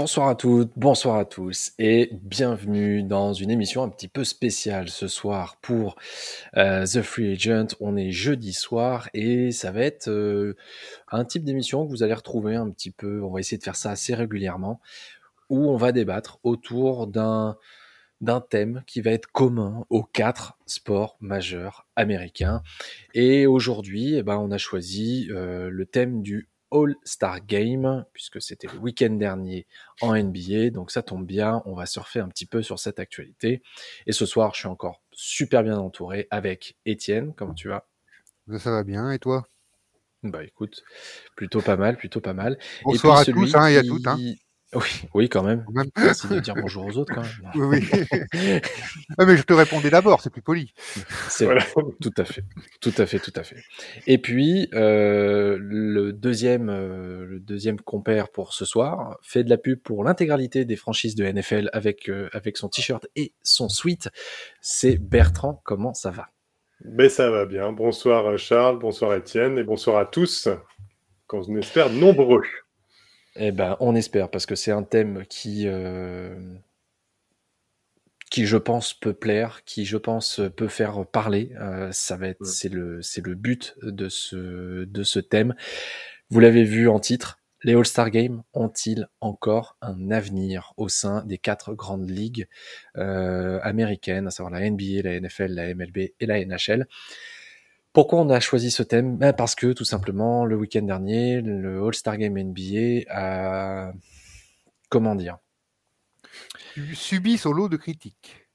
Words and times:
Bonsoir 0.00 0.28
à 0.28 0.34
toutes, 0.34 0.72
bonsoir 0.76 1.16
à 1.16 1.26
tous 1.26 1.72
et 1.78 2.08
bienvenue 2.22 3.02
dans 3.02 3.34
une 3.34 3.50
émission 3.50 3.82
un 3.82 3.90
petit 3.90 4.08
peu 4.08 4.24
spéciale 4.24 4.88
ce 4.88 5.08
soir 5.08 5.58
pour 5.60 5.96
euh, 6.56 6.86
The 6.86 7.02
Free 7.02 7.32
Agent. 7.32 7.76
On 7.80 7.98
est 7.98 8.10
jeudi 8.10 8.54
soir 8.54 9.10
et 9.12 9.50
ça 9.52 9.72
va 9.72 9.82
être 9.82 10.08
euh, 10.08 10.56
un 11.10 11.26
type 11.26 11.44
d'émission 11.44 11.84
que 11.84 11.90
vous 11.90 12.02
allez 12.02 12.14
retrouver 12.14 12.56
un 12.56 12.70
petit 12.70 12.90
peu, 12.90 13.22
on 13.22 13.30
va 13.30 13.40
essayer 13.40 13.58
de 13.58 13.62
faire 13.62 13.76
ça 13.76 13.90
assez 13.90 14.14
régulièrement, 14.14 14.80
où 15.50 15.68
on 15.68 15.76
va 15.76 15.92
débattre 15.92 16.38
autour 16.44 17.06
d'un 17.06 17.58
d'un 18.22 18.40
thème 18.40 18.82
qui 18.86 19.00
va 19.00 19.10
être 19.10 19.26
commun 19.26 19.84
aux 19.88 20.02
quatre 20.02 20.58
sports 20.66 21.16
majeurs 21.20 21.86
américains. 21.96 22.62
Et 23.14 23.46
aujourd'hui, 23.46 24.16
eh 24.16 24.22
ben, 24.22 24.36
on 24.36 24.50
a 24.50 24.58
choisi 24.58 25.28
euh, 25.30 25.70
le 25.70 25.86
thème 25.86 26.22
du 26.22 26.49
All-Star 26.70 27.44
Game, 27.46 28.04
puisque 28.12 28.40
c'était 28.40 28.68
le 28.68 28.78
week-end 28.78 29.10
dernier 29.10 29.66
en 30.00 30.14
NBA. 30.14 30.70
Donc 30.70 30.90
ça 30.90 31.02
tombe 31.02 31.26
bien, 31.26 31.62
on 31.64 31.74
va 31.74 31.86
surfer 31.86 32.20
un 32.20 32.28
petit 32.28 32.46
peu 32.46 32.62
sur 32.62 32.78
cette 32.78 32.98
actualité. 32.98 33.62
Et 34.06 34.12
ce 34.12 34.26
soir, 34.26 34.54
je 34.54 34.60
suis 34.60 34.68
encore 34.68 35.02
super 35.12 35.62
bien 35.62 35.78
entouré 35.78 36.26
avec 36.30 36.76
Étienne. 36.86 37.34
Comment 37.34 37.54
tu 37.54 37.68
vas? 37.68 37.86
Ça 38.58 38.70
va 38.70 38.84
bien, 38.84 39.10
et 39.12 39.18
toi? 39.18 39.46
Bah 40.22 40.44
écoute, 40.44 40.82
plutôt 41.34 41.62
pas 41.62 41.76
mal, 41.76 41.96
plutôt 41.96 42.20
pas 42.20 42.34
mal. 42.34 42.58
Bonsoir 42.84 43.18
à 43.18 43.24
tous 43.24 43.54
hein, 43.54 43.68
et 43.68 43.78
à 43.78 43.82
toutes. 43.82 44.06
Hein. 44.06 44.18
Oui, 44.72 45.02
oui, 45.14 45.28
quand 45.28 45.42
même. 45.42 45.64
Merci 45.96 46.28
de 46.28 46.38
dire 46.38 46.54
bonjour 46.54 46.86
aux 46.86 46.96
autres, 46.96 47.12
quand 47.12 47.22
même. 47.22 47.68
Oui, 47.68 47.84
oui. 47.92 48.60
mais 49.18 49.36
je 49.36 49.42
te 49.42 49.52
répondais 49.52 49.90
d'abord, 49.90 50.20
c'est 50.20 50.30
plus 50.30 50.42
poli. 50.42 50.72
C'est 51.28 51.46
vrai, 51.46 51.58
tout 52.00 52.12
à 52.16 52.24
fait, 52.24 52.44
tout 52.80 52.92
à 52.96 53.06
fait, 53.06 53.18
tout 53.18 53.32
à 53.34 53.42
fait. 53.42 53.56
Et 54.06 54.18
puis, 54.18 54.68
euh, 54.74 55.58
le, 55.60 56.12
deuxième, 56.12 56.68
euh, 56.68 57.26
le 57.26 57.40
deuxième 57.40 57.80
compère 57.80 58.28
pour 58.28 58.52
ce 58.52 58.64
soir 58.64 59.18
fait 59.22 59.42
de 59.42 59.50
la 59.50 59.58
pub 59.58 59.80
pour 59.80 60.04
l'intégralité 60.04 60.64
des 60.64 60.76
franchises 60.76 61.16
de 61.16 61.24
NFL 61.24 61.68
avec, 61.72 62.08
euh, 62.08 62.28
avec 62.32 62.56
son 62.56 62.68
t-shirt 62.68 63.08
et 63.16 63.32
son 63.42 63.68
suite. 63.68 64.08
C'est 64.60 64.98
Bertrand, 64.98 65.60
comment 65.64 65.94
ça 65.94 66.10
va? 66.10 66.28
Mais 66.84 67.08
ça 67.08 67.28
va 67.28 67.44
bien. 67.44 67.72
Bonsoir 67.72 68.38
Charles, 68.38 68.78
bonsoir 68.78 69.14
Étienne 69.14 69.58
et 69.58 69.64
bonsoir 69.64 69.98
à 69.98 70.06
tous, 70.06 70.48
qu'on 71.26 71.56
espère 71.56 71.90
nombreux. 71.90 72.44
Eh 73.42 73.52
ben, 73.52 73.78
on 73.80 73.94
espère, 73.94 74.30
parce 74.30 74.44
que 74.44 74.54
c'est 74.54 74.70
un 74.70 74.82
thème 74.82 75.24
qui, 75.26 75.62
euh, 75.66 76.34
qui, 78.30 78.44
je 78.44 78.58
pense, 78.58 78.92
peut 78.92 79.14
plaire, 79.14 79.64
qui, 79.64 79.86
je 79.86 79.96
pense, 79.96 80.42
peut 80.56 80.68
faire 80.68 81.06
parler. 81.06 81.52
Euh, 81.58 81.90
ça 81.90 82.18
va 82.18 82.28
être, 82.28 82.44
c'est 82.44 82.68
le, 82.68 83.00
c'est 83.00 83.24
le 83.24 83.34
but 83.34 83.76
de 83.82 84.10
ce, 84.10 84.84
de 84.84 85.02
ce 85.02 85.20
thème. 85.20 85.54
Vous 86.28 86.38
l'avez 86.38 86.64
vu 86.64 86.86
en 86.90 87.00
titre. 87.00 87.38
Les 87.62 87.74
All-Star 87.74 88.10
Games 88.10 88.42
ont-ils 88.52 89.08
encore 89.22 89.78
un 89.80 90.10
avenir 90.10 90.74
au 90.76 90.90
sein 90.90 91.24
des 91.24 91.38
quatre 91.38 91.72
grandes 91.72 92.10
ligues 92.10 92.46
euh, 92.98 93.58
américaines, 93.62 94.26
à 94.26 94.30
savoir 94.30 94.52
la 94.52 94.68
NBA, 94.68 95.02
la 95.04 95.18
NFL, 95.18 95.52
la 95.54 95.74
MLB 95.74 95.98
et 96.20 96.26
la 96.26 96.44
NHL 96.44 96.86
pourquoi 97.92 98.20
on 98.20 98.30
a 98.30 98.40
choisi 98.40 98.70
ce 98.70 98.82
thème? 98.82 99.16
Ben 99.16 99.32
Parce 99.32 99.54
que 99.54 99.72
tout 99.72 99.84
simplement, 99.84 100.44
le 100.44 100.56
week-end 100.56 100.82
dernier, 100.82 101.40
le 101.40 101.84
All-Star 101.84 102.16
Game 102.16 102.38
NBA 102.38 103.10
a... 103.10 103.92
Comment 104.88 105.14
dire? 105.14 105.38
Subi 106.94 107.38
son 107.38 107.52
lot 107.52 107.68
de 107.68 107.76
critiques. 107.76 108.48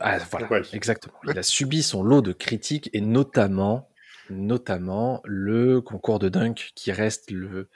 Ah, 0.00 0.18
voilà, 0.30 0.62
exactement. 0.72 1.14
Il 1.24 1.38
a 1.38 1.42
subi 1.42 1.82
son 1.82 2.02
lot 2.02 2.20
de 2.20 2.32
critiques 2.32 2.90
et 2.92 3.00
notamment, 3.00 3.88
notamment 4.28 5.22
le 5.24 5.80
concours 5.80 6.18
de 6.18 6.28
dunk 6.28 6.72
qui 6.74 6.92
reste 6.92 7.30
le 7.30 7.70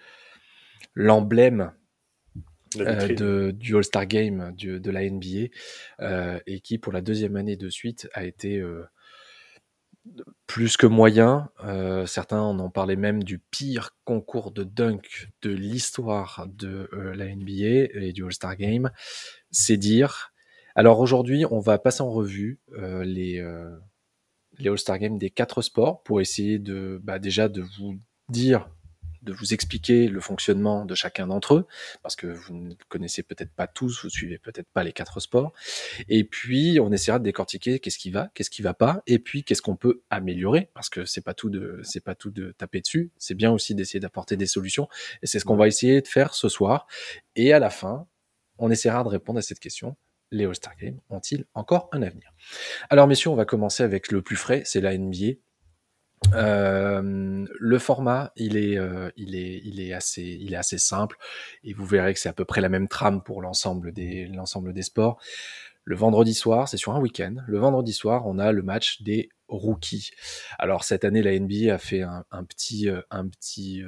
l'emblème 0.95 1.73
euh, 2.79 3.53
du 3.53 3.77
All-Star 3.77 4.07
Game 4.07 4.55
de 4.57 4.91
la 4.91 5.09
NBA 5.09 5.49
euh, 6.01 6.39
et 6.47 6.61
qui, 6.61 6.79
pour 6.79 6.93
la 6.93 7.01
deuxième 7.01 7.37
année 7.37 7.57
de 7.57 7.69
suite, 7.69 8.09
a 8.15 8.25
été 8.25 8.59
euh, 8.59 8.85
plus 10.47 10.77
que 10.77 10.87
moyen. 10.87 11.51
Euh, 11.65 12.07
certains 12.07 12.41
en 12.41 12.59
ont 12.59 12.71
parlé 12.71 12.97
même 12.97 13.23
du 13.23 13.39
pire 13.39 13.97
concours 14.05 14.51
de 14.51 14.65
dunk 14.65 15.31
de 15.43 15.51
l'histoire 15.51 16.47
de 16.49 16.89
euh, 16.93 17.15
la 17.15 17.35
NBA 17.35 17.91
et 17.95 18.13
du 18.13 18.25
All-Star 18.25 18.57
Game. 18.57 18.91
C'est 19.51 19.77
dire. 19.77 20.33
Alors 20.75 21.01
aujourd'hui, 21.01 21.45
on 21.51 21.61
va 21.61 21.79
passer 21.79 22.03
en 22.03 22.11
revue 22.11 22.61
euh, 22.79 23.05
les, 23.05 23.45
les 24.59 24.71
All-Star 24.71 24.99
Games 24.99 25.19
des 25.19 25.31
quatre 25.31 25.63
sports 25.63 26.03
pour 26.03 26.21
essayer 26.21 26.59
de 26.59 27.01
bah, 27.03 27.19
déjà 27.19 27.49
de 27.49 27.63
vous 27.79 27.99
dire 28.29 28.69
de 29.23 29.33
vous 29.33 29.55
expliquer 29.55 30.09
le 30.09 30.21
fonctionnement 30.21 30.85
de 30.85 30.95
chacun 30.95 31.27
d'entre 31.27 31.55
eux, 31.55 31.67
parce 32.03 32.17
que 32.17 32.27
vous 32.27 32.55
ne 32.55 32.75
connaissez 32.89 33.23
peut-être 33.23 33.53
pas 33.53 33.67
tous, 33.67 34.03
vous 34.03 34.11
suivez 34.11 34.39
peut-être 34.39 34.69
pas 34.73 34.85
les 34.85 34.93
quatre 34.93 35.21
sports. 35.21 35.53
Et 36.09 36.25
puis, 36.25 36.79
on 36.81 36.93
essaiera 36.93 37.19
de 37.19 37.25
décortiquer 37.25 37.79
qu'est-ce 37.79 37.99
qui 37.99 38.11
va, 38.11 38.31
qu'est-ce 38.35 38.51
qui 38.51 38.63
va 38.63 38.75
pas, 38.75 39.03
et 39.07 39.19
puis 39.19 39.45
qu'est-ce 39.45 39.63
qu'on 39.63 39.77
peut 39.77 40.03
améliorer, 40.11 40.71
parce 40.75 40.89
que 40.89 41.05
c'est 41.05 41.21
pas 41.21 41.35
tout 41.35 41.51
de, 41.51 41.81
c'est 41.85 42.05
pas 42.05 42.15
tout 42.15 42.31
de 42.31 42.53
taper 42.53 42.81
dessus. 42.81 43.11
C'est 43.19 43.35
bien 43.35 43.51
aussi 43.51 43.75
d'essayer 43.75 44.01
d'apporter 44.01 44.37
des 44.37 44.47
solutions. 44.47 44.89
Et 45.23 45.27
c'est 45.27 45.39
ce 45.39 45.45
qu'on 45.45 45.57
va 45.57 45.69
essayer 45.69 46.01
de 46.01 46.09
faire 46.09 46.35
ce 46.35 46.49
soir. 46.49 46.87
Et 47.37 47.53
à 47.53 47.59
la 47.59 47.71
fin, 47.71 48.07
on 48.59 48.71
essaiera 48.71 49.03
de 49.05 49.09
répondre 49.09 49.39
à 49.39 49.43
cette 49.43 49.61
question 49.61 49.97
les 50.33 50.47
All-Star 50.47 50.75
Games 50.77 50.99
ont-ils 51.11 51.45
encore 51.55 51.89
un 51.93 52.03
avenir? 52.03 52.33
Alors 52.91 53.07
messieurs, 53.07 53.31
on 53.31 53.37
va 53.37 53.45
commencer 53.45 53.83
avec 53.83 54.11
le 54.11 54.23
plus 54.23 54.37
frais, 54.37 54.63
c'est 54.65 54.81
la 54.81 54.97
NBA. 54.97 55.35
Euh, 56.35 57.47
le 57.59 57.79
format, 57.79 58.33
il 58.37 58.57
est, 58.57 58.79
euh, 58.79 59.11
il 59.17 59.35
est, 59.35 59.61
il 59.65 59.81
est 59.81 59.93
assez, 59.93 60.23
il 60.23 60.55
est 60.55 60.57
assez 60.57 60.79
simple 60.79 61.17
et 61.63 61.73
vous 61.73 61.85
verrez 61.85 62.15
que 62.15 62.21
c'est 62.21 62.29
à 62.29 62.33
peu 62.33 62.45
près 62.45 62.61
la 62.61 62.69
même 62.69 62.89
trame 62.89 63.23
pour 63.23 63.43
l'ensemble 63.43 63.93
des, 63.93 64.27
l'ensemble 64.27 64.73
des 64.73 64.83
sports. 64.83 65.21
Le 65.85 65.97
vendredi 65.97 66.33
soir, 66.33 66.69
c'est 66.69 66.77
sur 66.77 66.95
un 66.95 67.01
week-end. 67.01 67.37
Le 67.47 67.59
vendredi 67.59 67.93
soir, 67.93 68.27
on 68.27 68.39
a 68.39 68.53
le 68.53 68.63
match 68.63 69.03
des 69.03 69.31
rookies. 69.49 70.11
Alors 70.59 70.85
cette 70.85 71.05
année, 71.05 71.23
la 71.23 71.39
NBA 71.39 71.75
a 71.75 71.79
fait 71.79 72.03
un, 72.03 72.25
un 72.31 72.45
petit, 72.45 72.89
euh, 72.89 73.03
un 73.11 73.27
petit, 73.27 73.83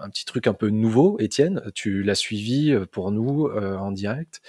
un 0.00 0.08
petit 0.08 0.24
truc 0.24 0.46
un 0.46 0.54
peu 0.54 0.68
nouveau. 0.68 1.18
Étienne, 1.18 1.62
tu 1.74 2.02
l'as 2.02 2.14
suivi 2.14 2.72
euh, 2.72 2.86
pour 2.86 3.10
nous 3.10 3.46
euh, 3.46 3.76
en 3.76 3.92
direct. 3.92 4.40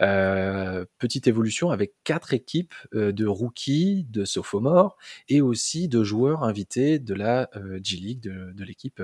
Euh, 0.00 0.84
petite 0.98 1.26
évolution 1.26 1.70
avec 1.70 1.94
quatre 2.04 2.34
équipes 2.34 2.74
de 2.92 3.26
rookies, 3.26 4.06
de 4.10 4.24
sophomores 4.24 4.96
et 5.28 5.40
aussi 5.40 5.88
de 5.88 6.02
joueurs 6.02 6.44
invités 6.44 6.98
de 6.98 7.14
la 7.14 7.50
G 7.82 7.96
League, 7.96 8.20
de, 8.20 8.64
l'équipe 8.64 9.02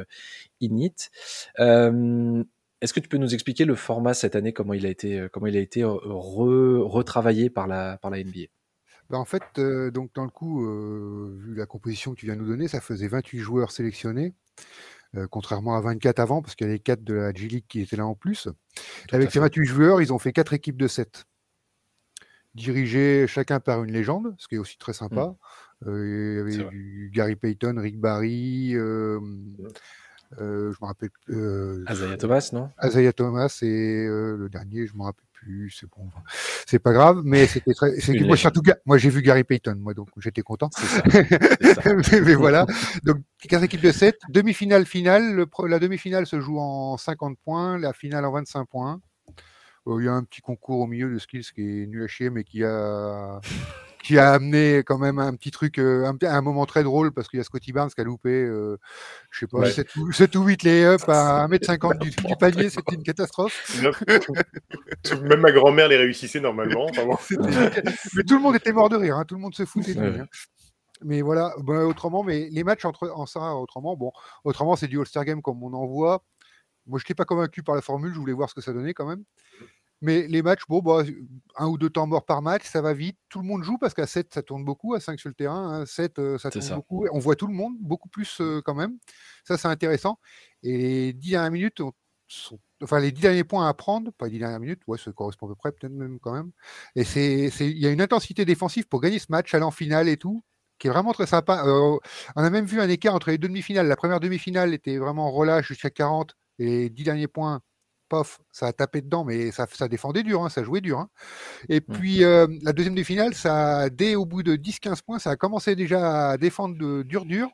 Init. 0.61 1.11
Est-ce 1.59 2.95
que 2.95 3.01
tu 3.01 3.09
peux 3.09 3.19
nous 3.19 3.35
expliquer 3.35 3.65
le 3.65 3.75
format 3.75 4.15
cette 4.15 4.37
année, 4.37 4.53
comment 4.53 4.75
il 4.75 4.87
a 4.87 4.89
été, 4.89 5.27
comment 5.33 5.47
il 5.47 5.57
a 5.57 5.61
été 5.61 5.85
retravaillé 5.85 7.51
par 7.51 7.67
la, 7.67 7.99
par 7.99 8.11
la 8.11 8.23
NBA 8.23 8.47
en 9.13 9.25
fait, 9.25 9.59
donc 9.93 10.13
dans 10.15 10.23
le 10.23 10.31
coup, 10.31 10.65
vu 11.37 11.55
la 11.57 11.67
composition 11.67 12.15
que 12.15 12.21
tu 12.21 12.27
viens 12.27 12.37
de 12.37 12.43
nous 12.43 12.49
donner, 12.49 12.69
ça 12.69 12.81
faisait 12.81 13.09
28 13.09 13.41
joueurs 13.41 13.73
sélectionnés. 13.73 14.35
Euh, 15.17 15.27
contrairement 15.29 15.77
à 15.77 15.81
24 15.81 16.21
avant, 16.21 16.41
parce 16.41 16.55
qu'il 16.55 16.69
y 16.69 16.71
a 16.71 16.73
les 16.73 16.79
4 16.79 17.03
de 17.03 17.15
la 17.15 17.33
G-League 17.33 17.65
qui 17.69 17.81
étaient 17.81 17.97
là 17.97 18.07
en 18.07 18.15
plus. 18.15 18.49
Avec 19.11 19.33
ces 19.33 19.41
28 19.41 19.65
joueurs, 19.65 20.01
ils 20.01 20.13
ont 20.13 20.21
fait 20.21 20.33
4 20.33 20.53
équipes 20.53 20.77
de 20.77 20.87
7, 20.87 21.25
dirigées 22.55 23.27
chacun 23.27 23.59
par 23.59 23.83
une 23.83 23.93
légende, 23.93 24.35
ce 24.39 24.47
qui 24.47 24.55
est 24.55 24.59
aussi 24.59 24.79
très 24.79 24.93
sympa. 24.93 25.27
Mmh. 25.27 25.89
Euh, 25.89 26.47
il 26.49 26.57
y 26.57 26.61
avait 26.61 26.71
du 26.71 27.11
Gary 27.13 27.35
Payton, 27.35 27.75
Rick 27.79 27.99
Barry, 27.99 28.77
euh, 28.77 29.19
mmh. 29.19 29.57
je 30.39 30.77
me 30.81 30.87
rappelle. 30.87 31.11
Isaiah 31.91 32.17
Thomas, 32.17 32.51
non? 32.53 32.71
Isaiah 32.85 33.13
Thomas 33.13 33.59
et 33.63 34.07
le 34.07 34.49
dernier, 34.49 34.87
je 34.87 34.97
me 34.97 35.03
rappelle 35.03 35.27
c'est 35.71 35.89
bon, 35.89 36.09
c'est 36.67 36.79
pas 36.79 36.93
grave, 36.93 37.23
mais 37.25 37.47
c'était 37.49 37.73
très. 37.73 37.93
Moi, 38.21 38.37
surtout, 38.37 38.63
moi 38.85 38.99
j'ai 38.99 39.11
vu 39.11 39.23
Gary 39.23 39.45
Payton, 39.45 39.77
moi 39.79 39.95
donc 39.95 40.09
j'étais 40.19 40.43
content. 40.43 40.71
Ça. 40.73 41.03
mais, 42.25 42.35
voilà, 42.35 42.67
donc 43.05 43.19
15 43.49 43.65
équipes 43.65 43.83
de 43.83 43.93
7, 43.93 44.19
demi-finale 44.29 44.87
finale, 44.87 45.47
la 45.67 45.79
demi-finale 45.79 46.27
se 46.27 46.41
joue 46.41 46.59
en 46.59 46.97
50 46.97 47.39
points, 47.45 47.79
la 47.79 47.93
finale 47.93 48.25
en 48.25 48.33
25 48.33 48.67
points. 48.67 49.01
Euh, 49.87 49.97
il 50.01 50.05
y 50.05 50.09
a 50.09 50.13
un 50.13 50.25
petit 50.25 50.43
concours 50.43 50.81
au 50.81 50.87
milieu 50.87 51.11
de 51.11 51.19
skills 51.19 51.47
qui 51.55 51.63
est 51.63 51.87
nul 51.87 52.03
à 52.03 52.07
chier, 52.07 52.31
mais 52.31 52.45
qui 52.45 52.65
a 52.65 53.41
qui 54.03 54.19
a 54.19 54.33
amené 54.33 54.83
quand 54.85 54.99
même 54.99 55.19
un 55.19 55.35
petit 55.35 55.51
truc, 55.51 55.79
euh, 55.79 56.07
un, 56.07 56.17
un, 56.27 56.41
moment 56.41 56.67
très 56.67 56.83
drôle 56.83 57.13
parce 57.13 57.29
qu'il 57.29 57.39
y 57.39 57.41
a 57.41 57.45
Scotty 57.45 57.73
Barnes 57.73 57.91
qui 57.91 58.01
a 58.01 58.05
loupé, 58.05 58.31
euh, 58.31 58.79
je 59.31 59.41
sais 59.41 59.47
pas, 59.47 59.71
7, 59.71 60.35
ou, 60.37 60.45
8 60.45 60.63
lay-up 60.63 61.03
à 61.09 61.47
1m50 61.49 61.99
du, 61.99 62.11
du 62.11 62.37
panier, 62.37 62.71
c'était 62.71 62.95
une 62.95 63.03
catastrophe. 63.03 63.83
même 65.23 65.41
ma 65.41 65.53
grand-mère 65.53 65.89
les 65.89 65.97
réussissait 65.97 66.41
normalement. 66.41 66.87
mais 66.97 68.23
tout 68.25 68.35
le 68.35 68.41
monde 68.41 68.57
était 68.57 68.73
mort 68.73 68.89
de 68.89 68.97
rire, 68.97 69.17
hein, 69.17 69.25
tout 69.25 69.35
le 69.35 69.41
monde 69.41 69.55
se 69.55 69.65
foutait 69.65 69.95
de 69.95 70.01
lui. 70.01 70.21
Hein. 70.21 70.27
Mais 71.03 71.23
voilà, 71.23 71.55
bah, 71.59 71.87
autrement, 71.87 72.23
mais 72.23 72.49
les 72.51 72.65
matchs 72.65 72.85
entre, 72.85 73.11
en 73.15 73.27
ça, 73.27 73.55
autrement, 73.55 73.97
bon, 73.97 74.13
autrement, 74.45 74.77
c'est 74.77 74.89
du 74.89 74.99
All-Star 74.99 75.25
Game 75.25 75.41
comme 75.41 75.63
on 75.63 75.73
en 75.73 75.87
voit. 75.87 76.25
Moi, 76.87 76.99
je 76.99 77.05
n'étais 77.05 77.15
pas 77.15 77.25
convaincu 77.25 77.63
par 77.63 77.75
la 77.75 77.83
formule, 77.83 78.13
je 78.13 78.19
voulais 78.19 78.33
voir 78.33 78.49
ce 78.51 78.55
que 78.55 78.61
ça 78.61 78.73
donnait 78.73 78.95
quand 78.95 79.07
même. 79.07 79.25
Mais 80.03 80.27
les 80.27 80.43
matchs, 80.43 80.63
bon, 80.69 80.81
bah, 80.81 81.03
un 81.57 81.67
ou 81.67 81.77
deux 81.77 81.91
temps 81.91 82.07
morts 82.07 82.25
par 82.25 82.43
match, 82.43 82.65
ça 82.65 82.81
va 82.81 82.95
vite. 82.95 83.19
Tout 83.29 83.41
le 83.41 83.47
monde 83.47 83.63
joue 83.63 83.77
parce 83.79 83.95
qu'à 83.95 84.07
7, 84.07 84.33
ça 84.33 84.43
tourne 84.43 84.65
beaucoup. 84.65 84.95
À 84.95 85.01
5 85.01 85.21
sur 85.21 85.29
le 85.29 85.35
terrain, 85.35 85.83
à 85.83 85.87
7, 85.87 86.19
euh, 86.19 86.39
ça 86.39 86.51
tourne 86.51 86.75
beaucoup. 86.75 87.07
On 87.13 87.19
voit 87.19 87.37
tout 87.37 87.47
le 87.47 87.55
monde, 87.55 87.75
beaucoup 87.81 88.09
plus 88.09 88.41
euh, 88.41 88.63
quand 88.65 88.75
même. 88.75 88.99
Ça, 89.45 89.59
c'est 89.59 89.69
intéressant. 89.69 90.19
Et 90.63 90.79
les 90.79 91.13
10 91.13 91.37
à 91.37 91.43
1 91.45 91.51
minute, 91.51 91.83
enfin 92.83 93.01
les 93.01 93.13
dix 93.13 93.23
derniers 93.23 93.45
points 93.45 93.69
à 93.69 93.75
prendre, 93.75 94.13
pas 94.13 94.27
les 94.27 94.33
dix 94.33 94.39
dernières 94.39 94.61
minutes, 94.61 94.83
ouais, 94.87 94.99
ça 94.99 95.13
correspond 95.13 95.47
à 95.47 95.51
peu 95.51 95.55
près, 95.55 95.73
peut-être 95.73 95.93
même 95.93 96.19
quand 96.21 96.33
même. 96.33 96.51
Et 96.97 97.05
c'est, 97.05 97.51
il 97.61 97.79
y 97.79 97.87
a 97.87 97.91
une 97.91 98.01
intensité 98.01 98.45
défensive 98.45 98.87
pour 98.89 99.01
gagner 99.01 99.19
ce 99.19 99.27
match, 99.31 99.53
aller 99.55 99.65
en 99.65 99.71
finale 99.71 100.09
et 100.09 100.17
tout, 100.17 100.45
qui 100.79 100.87
est 100.89 100.91
vraiment 100.91 101.13
très 101.13 101.27
sympa. 101.27 101.65
Euh, 101.67 101.99
on 102.37 102.43
a 102.43 102.51
même 102.51 102.67
vu 102.67 102.81
un 102.81 102.89
écart 102.89 103.15
entre 103.15 103.31
les 103.31 103.39
demi-finales. 103.39 103.87
La 103.87 103.97
première 103.97 104.21
demi-finale 104.21 104.75
était 104.75 104.99
vraiment 104.99 105.31
relâche 105.31 105.69
jusqu'à 105.69 105.91
40 105.91 106.35
et 106.59 106.65
les 106.65 106.91
dix 106.91 107.05
derniers 107.05 107.29
points, 107.29 107.61
pof, 108.11 108.41
ça 108.53 108.67
a 108.67 108.73
tapé 108.75 109.01
dedans, 109.01 109.25
mais 109.25 109.51
ça, 109.53 109.67
ça 109.73 109.89
défendait 109.89 110.23
dur, 110.23 110.45
hein, 110.45 110.51
ça 110.51 110.63
jouait 110.63 110.83
dur. 110.83 110.99
Hein. 110.99 111.09
Et 111.71 111.81
mmh. 111.81 111.95
puis 111.95 112.25
euh, 112.25 112.47
la 112.63 112.75
deuxième 112.75 112.95
demi-finale, 112.95 113.35
ça, 113.35 113.89
dès 113.89 114.17
au 114.17 114.27
bout 114.27 114.43
de 114.43 114.57
10-15 114.57 115.03
points, 115.03 115.19
ça 115.19 115.31
a 115.31 115.37
commencé 115.37 115.77
déjà 115.77 116.31
à 116.33 116.37
défendre 116.37 116.77
de 116.77 117.03
dur 117.03 117.25
dur. 117.25 117.49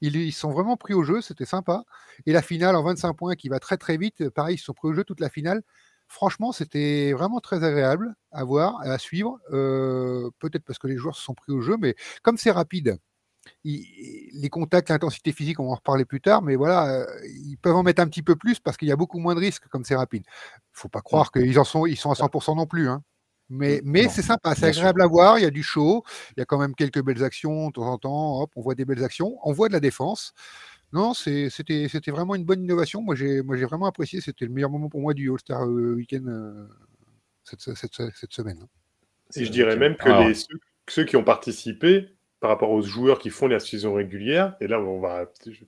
Ils, 0.00 0.14
ils 0.14 0.32
sont 0.32 0.52
vraiment 0.52 0.76
pris 0.76 0.94
au 0.94 1.02
jeu, 1.02 1.20
c'était 1.20 1.46
sympa. 1.46 1.82
Et 2.26 2.32
la 2.32 2.42
finale 2.42 2.76
en 2.76 2.84
25 2.84 3.14
points 3.14 3.34
qui 3.34 3.48
va 3.48 3.58
très 3.58 3.76
très 3.76 3.96
vite, 3.96 4.28
pareil, 4.30 4.54
ils 4.56 4.58
sont 4.58 4.74
pris 4.74 4.88
au 4.88 4.92
jeu 4.92 5.02
toute 5.02 5.20
la 5.20 5.30
finale. 5.30 5.62
Franchement, 6.08 6.52
c'était 6.52 7.12
vraiment 7.12 7.40
très 7.40 7.64
agréable 7.64 8.14
à 8.30 8.44
voir, 8.44 8.78
à 8.82 8.98
suivre. 8.98 9.38
Euh, 9.52 10.30
peut-être 10.38 10.64
parce 10.64 10.78
que 10.78 10.86
les 10.86 10.96
joueurs 10.96 11.16
se 11.16 11.22
sont 11.22 11.34
pris 11.34 11.52
au 11.52 11.60
jeu, 11.60 11.76
mais 11.80 11.96
comme 12.22 12.36
c'est 12.36 12.50
rapide, 12.50 12.98
les 13.64 14.48
contacts, 14.50 14.90
l'intensité 14.90 15.32
physique, 15.32 15.58
on 15.58 15.64
va 15.64 15.70
en 15.70 15.74
reparler 15.76 16.04
plus 16.04 16.20
tard, 16.20 16.42
mais 16.42 16.54
voilà, 16.54 16.86
euh, 16.86 17.06
ils 17.46 17.56
peuvent 17.56 17.76
en 17.76 17.82
mettre 17.82 18.02
un 18.02 18.06
petit 18.06 18.22
peu 18.22 18.36
plus 18.36 18.60
parce 18.60 18.76
qu'il 18.76 18.88
y 18.88 18.92
a 18.92 18.96
beaucoup 18.96 19.18
moins 19.18 19.34
de 19.34 19.40
risques 19.40 19.66
comme 19.68 19.84
c'est 19.84 19.96
rapide. 19.96 20.24
Il 20.26 20.60
faut 20.72 20.88
pas 20.88 21.00
croire 21.00 21.32
qu'ils 21.32 21.58
en 21.58 21.64
sont, 21.64 21.86
ils 21.86 21.96
sont 21.96 22.10
à 22.10 22.14
100% 22.14 22.56
non 22.56 22.66
plus. 22.66 22.88
Hein. 22.88 23.02
Mais, 23.50 23.78
mmh. 23.78 23.80
mais 23.84 24.08
c'est 24.08 24.22
sympa, 24.22 24.54
c'est 24.54 24.66
agréable 24.66 25.02
à 25.02 25.06
voir, 25.06 25.38
il 25.38 25.42
y 25.42 25.46
a 25.46 25.50
du 25.50 25.62
show, 25.62 26.02
il 26.36 26.40
y 26.40 26.42
a 26.42 26.46
quand 26.46 26.58
même 26.58 26.74
quelques 26.74 27.02
belles 27.02 27.22
actions 27.22 27.68
de 27.68 27.72
temps 27.72 27.90
en 27.90 27.98
temps, 27.98 28.42
hop, 28.42 28.50
on 28.56 28.62
voit 28.62 28.74
des 28.74 28.84
belles 28.84 29.04
actions, 29.04 29.38
on 29.44 29.52
voit 29.52 29.68
de 29.68 29.74
la 29.74 29.80
défense. 29.80 30.32
Non, 30.94 31.12
c'était 31.12 31.88
vraiment 32.08 32.36
une 32.36 32.44
bonne 32.44 32.62
innovation. 32.62 33.02
Moi, 33.02 33.16
j'ai 33.16 33.40
vraiment 33.40 33.86
apprécié. 33.86 34.20
C'était 34.20 34.44
le 34.44 34.52
meilleur 34.52 34.70
moment 34.70 34.88
pour 34.88 35.00
moi 35.00 35.12
du 35.12 35.28
All-Star 35.28 35.64
euh, 35.64 35.94
Weekend 35.96 36.28
euh, 36.28 36.68
cette, 37.42 37.60
cette, 37.74 37.94
cette, 38.14 38.32
semaine. 38.32 38.64
Et 39.34 39.44
je 39.44 39.50
dirais 39.50 39.76
même 39.76 39.96
que 39.96 40.08
les, 40.08 40.34
ceux, 40.88 41.04
qui 41.04 41.16
ont 41.16 41.24
participé 41.24 42.13
par 42.44 42.50
rapport 42.50 42.72
aux 42.72 42.82
joueurs 42.82 43.20
qui 43.20 43.30
font 43.30 43.46
la 43.46 43.58
saison 43.58 43.94
régulière, 43.94 44.54
et 44.60 44.66
là 44.66 44.78
on 44.78 45.00
va 45.00 45.24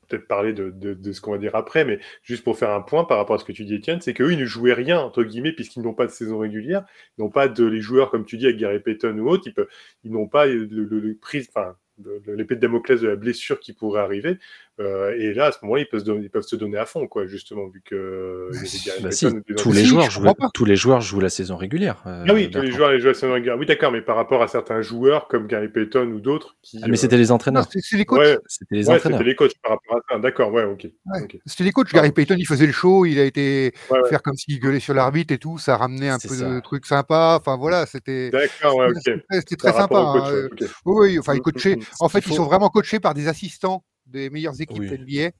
peut-être 0.08 0.28
parler 0.28 0.52
de, 0.52 1.11
ce 1.11 1.23
qu'on 1.23 1.31
va 1.31 1.38
dire 1.38 1.55
après, 1.55 1.87
mais 1.87 2.00
juste 2.23 2.44
pour 2.44 2.58
faire 2.58 2.69
un 2.69 2.82
point 2.82 3.05
par 3.05 3.17
rapport 3.17 3.37
à 3.37 3.38
ce 3.38 3.46
que 3.46 3.52
tu 3.52 3.64
dis 3.64 3.76
Étienne, 3.76 4.02
c'est 4.02 4.12
qu'eux 4.12 4.31
ils 4.31 4.38
ne 4.38 4.44
jouaient 4.44 4.75
rien 4.75 4.99
entre 5.00 5.23
guillemets 5.23 5.55
puisqu'ils 5.55 5.81
n'ont 5.81 5.94
pas 5.94 6.05
de 6.05 6.11
saison 6.11 6.37
régulière, 6.37 6.84
ils 7.17 7.23
n'ont 7.23 7.31
pas 7.31 7.49
de 7.49 7.64
les 7.64 7.81
joueurs 7.81 8.11
comme 8.11 8.26
tu 8.26 8.37
dis 8.37 8.44
avec 8.44 8.58
Gary 8.58 8.81
Payton 8.81 9.17
ou 9.17 9.26
autre, 9.26 9.49
ils, 10.05 10.12
n'ont 10.12 10.28
pas 10.28 10.44
le, 10.44 10.67
le, 10.67 11.17
prise, 11.17 11.49
enfin 11.49 11.76
l'épée 12.26 12.56
de 12.56 12.61
Damoclès 12.61 13.00
de 13.00 13.08
la 13.08 13.17
blessure 13.17 13.58
qui 13.58 13.72
pourrait 13.72 14.02
arriver. 14.02 14.37
Euh, 14.78 15.14
et 15.19 15.32
là, 15.32 15.46
à 15.46 15.52
ce 15.52 15.58
moment-là, 15.62 15.82
ils 15.82 15.88
peuvent 15.88 16.00
se 16.00 16.05
donner, 16.05 16.25
ils 16.25 16.31
peuvent 16.31 16.43
se 16.43 16.56
donner 16.56 16.76
à 16.76 16.84
fond, 16.84 17.06
quoi, 17.06 17.26
justement, 17.26 17.67
vu 17.69 17.81
que 17.82 18.50
bah 19.00 19.08
tous 19.56 19.73
les 19.73 19.84
joueurs 19.84 20.11
jouent, 20.11 20.26
tous 20.52 20.64
les 20.67 20.76
joueurs 20.76 21.00
jouent 21.00 21.20
la 21.20 21.31
saison 21.31 21.56
régulière. 21.56 22.02
Euh, 22.06 22.25
ah 22.28 22.34
oui, 22.34 22.50
tous 22.50 22.61
les 22.61 22.73
joueurs 22.73 22.99
jouent 22.99 23.06
la 23.06 23.14
saison 23.14 23.32
régulière. 23.32 23.56
Oui, 23.58 23.64
d'accord, 23.64 23.90
mais 23.90 24.02
par 24.02 24.17
rapport 24.17 24.43
à 24.43 24.49
certains 24.49 24.82
joueurs 24.82 25.28
comme 25.28 25.46
Gary 25.46 25.69
Payton 25.69 26.08
ou 26.08 26.20
d'autres 26.20 26.56
qui. 26.61 26.78
Ah, 26.82 26.88
mais 26.88 26.96
c'était 26.96 27.17
les 27.17 27.32
entraîneurs. 27.32 27.67
C'est 27.70 27.96
les 27.96 28.05
coachs. 28.05 28.38
c'était 28.46 28.75
les 28.75 28.90
entraîneurs. 28.90 29.19
C'était 29.19 29.31
les 29.31 29.34
coachs 29.34 29.52
par 29.62 29.73
rapport 29.73 29.96
à 29.96 30.00
ça. 30.11 30.19
D'accord, 30.19 30.52
ouais, 30.52 30.64
ok. 30.64 30.88
C'était 31.46 31.64
les 31.64 31.72
coachs. 31.72 31.93
Gary 31.93 32.12
Payton, 32.12 32.37
il 32.37 32.46
faisait 32.46 32.67
le 32.67 32.72
show, 32.72 33.06
il 33.06 33.19
a 33.19 33.25
été 33.25 33.72
faire 34.11 34.20
comme 34.20 34.37
s'il 34.37 34.61
gueulait 34.61 34.81
sur 34.81 34.93
l'arbitre 34.93 35.32
et 35.32 35.38
tout. 35.38 35.56
Ça 35.56 35.79
ramenait 35.79 36.11
un 36.11 36.19
peu 36.19 36.37
de 36.37 36.61
trucs 36.61 36.84
sympas. 36.84 37.38
Enfin 37.38 37.56
voilà, 37.56 37.87
c'était. 37.87 38.29
D'accord, 38.31 38.76
ouais, 38.76 38.88
ok. 38.88 39.20
C'était 39.31 39.56
très 39.56 39.72
sympa. 39.72 39.99
Hein. 39.99 40.49
Oui, 40.84 41.19
enfin, 41.19 41.34
ils 41.34 41.40
coachaient. 41.40 41.79
En 42.00 42.11
fait, 42.11 42.26
ils 42.26 42.34
sont 42.34 42.44
vraiment 42.44 42.69
coachés 42.69 43.00
par 43.00 43.14
des 43.14 43.29
assistants 43.29 43.82
des 44.06 44.31
meilleures 44.31 44.61
équipes 44.61 44.82
NBA 44.82 45.31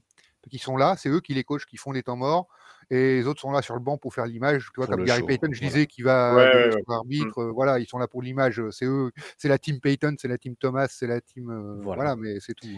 qui 0.49 0.59
sont 0.59 0.77
là, 0.77 0.95
c'est 0.99 1.09
eux 1.09 1.21
qui 1.21 1.35
les 1.35 1.45
coachent, 1.45 1.67
qui 1.67 1.77
font 1.77 1.93
les 1.93 2.03
temps 2.03 2.17
morts, 2.17 2.49
et 2.91 3.17
les 3.17 3.27
autres 3.27 3.41
sont 3.41 3.51
là 3.51 3.63
sur 3.63 3.75
le 3.75 3.81
banc 3.81 3.99
pour 3.99 4.15
faire 4.15 4.27
l'image. 4.27 4.69
Tu 4.73 4.81
vois, 4.81 4.87
comme 4.87 5.05
Gary 5.05 5.23
Payton, 5.23 5.49
je 5.51 5.61
disais, 5.61 5.87
qui 5.87 6.03
va 6.03 6.35
ouais, 6.37 6.71
l'arbitre, 6.89 7.43
mmh. 7.43 7.51
voilà, 7.51 7.79
ils 7.81 7.87
sont 7.87 7.99
là 7.99 8.07
pour 8.07 8.23
l'image. 8.23 8.63
C'est 8.71 8.85
eux, 8.85 9.11
c'est 9.37 9.49
la 9.49 9.59
team 9.59 9.81
Payton, 9.81 10.15
c'est 10.19 10.29
la 10.29 10.39
team 10.39 10.55
Thomas, 10.57 10.87
c'est 10.89 11.07
la 11.07 11.21
team, 11.21 11.51
euh, 11.51 11.83
voilà. 11.83 12.15
mais 12.17 12.39
c'est 12.41 12.55
tout. 12.55 12.69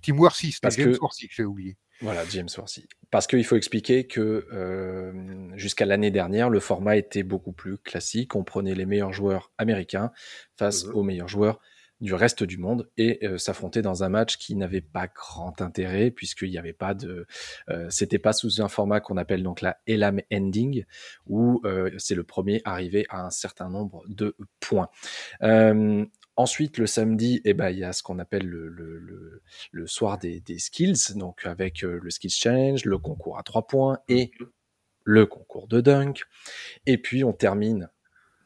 Team 0.00 0.18
Worthy, 0.18 0.52
c'est 0.52 0.70
James 0.70 0.92
que... 0.92 0.98
Worthy 0.98 1.28
que 1.28 1.34
j'ai 1.34 1.44
oublié. 1.44 1.76
Voilà, 2.00 2.24
James 2.30 2.48
Worthy. 2.56 2.86
Parce 3.10 3.26
qu'il 3.26 3.44
faut 3.44 3.56
expliquer 3.56 4.06
que 4.06 4.46
euh, 4.52 5.50
jusqu'à 5.56 5.84
l'année 5.84 6.12
dernière, 6.12 6.48
le 6.48 6.60
format 6.60 6.96
était 6.96 7.24
beaucoup 7.24 7.52
plus 7.52 7.76
classique. 7.76 8.36
On 8.36 8.44
prenait 8.44 8.74
les 8.74 8.86
meilleurs 8.86 9.12
joueurs 9.12 9.50
américains 9.58 10.12
face 10.56 10.84
mmh 10.84 10.94
aux 10.94 11.02
meilleurs 11.02 11.28
joueurs 11.28 11.60
du 12.00 12.14
reste 12.14 12.44
du 12.44 12.58
monde 12.58 12.88
et 12.96 13.26
euh, 13.26 13.38
s'affronter 13.38 13.82
dans 13.82 14.04
un 14.04 14.08
match 14.08 14.36
qui 14.36 14.54
n'avait 14.54 14.80
pas 14.80 15.08
grand 15.08 15.60
intérêt 15.60 16.10
puisqu'il 16.10 16.50
n'y 16.50 16.58
avait 16.58 16.72
pas 16.72 16.94
de, 16.94 17.26
euh, 17.68 17.86
c'était 17.90 18.18
pas 18.18 18.32
sous 18.32 18.60
un 18.62 18.68
format 18.68 19.00
qu'on 19.00 19.16
appelle 19.16 19.42
donc 19.42 19.60
la 19.60 19.78
Elam 19.86 20.20
Ending 20.32 20.84
où 21.26 21.60
euh, 21.64 21.90
c'est 21.98 22.14
le 22.14 22.22
premier 22.22 22.62
arrivé 22.64 23.06
à 23.08 23.24
un 23.24 23.30
certain 23.30 23.68
nombre 23.68 24.04
de 24.08 24.36
points. 24.60 24.88
Ensuite, 26.36 26.78
le 26.78 26.86
samedi, 26.86 27.40
eh 27.44 27.52
ben, 27.52 27.70
il 27.70 27.78
y 27.78 27.84
a 27.84 27.92
ce 27.92 28.04
qu'on 28.04 28.20
appelle 28.20 28.46
le, 28.46 28.68
le, 28.68 29.42
le, 29.72 29.86
soir 29.88 30.18
des, 30.18 30.38
des, 30.38 30.60
skills, 30.60 31.16
donc 31.16 31.44
avec 31.44 31.82
le 31.82 32.10
Skills 32.10 32.30
Challenge, 32.30 32.84
le 32.84 32.96
concours 32.96 33.40
à 33.40 33.42
trois 33.42 33.66
points 33.66 33.98
et 34.08 34.30
le 35.02 35.26
concours 35.26 35.66
de 35.66 35.80
dunk. 35.80 36.22
Et 36.86 36.96
puis, 36.96 37.24
on 37.24 37.32
termine 37.32 37.90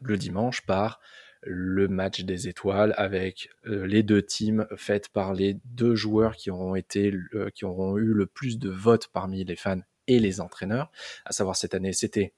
le 0.01 0.17
dimanche 0.17 0.63
par 0.63 1.01
le 1.43 1.89
match 1.89 2.23
des 2.23 2.49
étoiles 2.49 2.95
avec 2.97 3.51
euh, 3.67 3.87
les 3.87 4.03
deux 4.03 4.23
teams 4.23 4.67
faites 4.77 5.09
par 5.09 5.35
les 5.35 5.59
deux 5.65 5.95
joueurs 5.95 6.37
qui 6.37 6.51
auront 6.51 6.75
été 6.75 7.13
euh, 7.35 7.51
qui 7.51 7.65
auront 7.65 7.97
eu 7.99 8.13
le 8.13 8.27
plus 8.27 8.59
de 8.59 8.71
votes 8.71 9.09
parmi 9.09 9.45
les 9.45 9.57
fans 9.57 9.81
et 10.07 10.19
les 10.19 10.41
entraîneurs. 10.41 10.91
À 11.25 11.33
savoir 11.33 11.57
cette 11.57 11.75
année, 11.75 11.93
c'était 11.93 12.33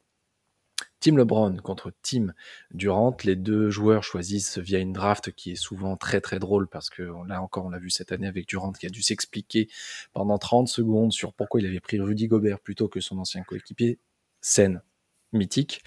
Team 1.00 1.18
LeBron 1.18 1.56
contre 1.58 1.92
Team 2.02 2.34
Durant. 2.72 3.16
Les 3.24 3.36
deux 3.36 3.70
joueurs 3.70 4.02
choisissent 4.02 4.58
via 4.58 4.78
une 4.78 4.92
draft 4.92 5.32
qui 5.32 5.52
est 5.52 5.56
souvent 5.56 5.96
très 5.96 6.20
très 6.20 6.38
drôle 6.38 6.66
parce 6.66 6.88
que 6.88 7.02
là 7.28 7.42
encore 7.42 7.66
on 7.66 7.70
l'a 7.70 7.78
vu 7.78 7.90
cette 7.90 8.10
année 8.12 8.26
avec 8.26 8.48
Durant 8.48 8.72
qui 8.72 8.86
a 8.86 8.90
dû 8.90 9.02
s'expliquer 9.02 9.68
pendant 10.12 10.38
30 10.38 10.68
secondes 10.68 11.12
sur 11.12 11.34
pourquoi 11.34 11.60
il 11.60 11.66
avait 11.66 11.80
pris 11.80 12.00
Rudy 12.00 12.26
Gobert 12.26 12.60
plutôt 12.60 12.88
que 12.88 13.00
son 13.00 13.18
ancien 13.18 13.42
coéquipier. 13.42 13.98
Scène 14.40 14.82
mythique, 15.34 15.82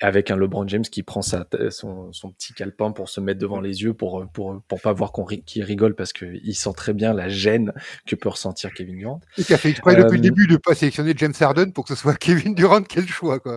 avec 0.00 0.30
un 0.30 0.36
LeBron 0.36 0.66
James 0.68 0.82
qui 0.82 1.02
prend 1.02 1.22
sa, 1.22 1.46
son, 1.70 2.10
petit 2.38 2.54
calepin 2.54 2.92
pour 2.92 3.08
se 3.08 3.20
mettre 3.20 3.40
devant 3.40 3.60
les 3.60 3.82
yeux 3.82 3.94
pour 3.94 4.26
pour 4.32 4.62
pour 4.68 4.80
pas 4.80 4.92
voir 4.92 5.12
qu'on 5.12 5.24
qui 5.24 5.62
rigole 5.62 5.94
parce 5.94 6.12
qu'il 6.12 6.54
sent 6.54 6.72
très 6.76 6.92
bien 6.92 7.12
la 7.12 7.28
gêne 7.28 7.72
que 8.06 8.16
peut 8.16 8.28
ressentir 8.28 8.72
Kevin 8.72 8.98
Durant. 8.98 9.20
Et 9.38 9.44
qui 9.44 9.54
a 9.54 9.58
fait 9.58 9.70
exprès 9.70 9.96
depuis 9.96 10.18
le 10.18 10.26
euh, 10.26 10.30
début 10.30 10.46
de 10.46 10.56
pas 10.56 10.74
sélectionner 10.74 11.14
James 11.16 11.32
Harden 11.38 11.72
pour 11.72 11.84
que 11.84 11.94
ce 11.94 12.00
soit 12.00 12.14
Kevin 12.18 12.54
Durant 12.54 12.82
quel 12.82 13.06
choix 13.06 13.38
quoi. 13.38 13.56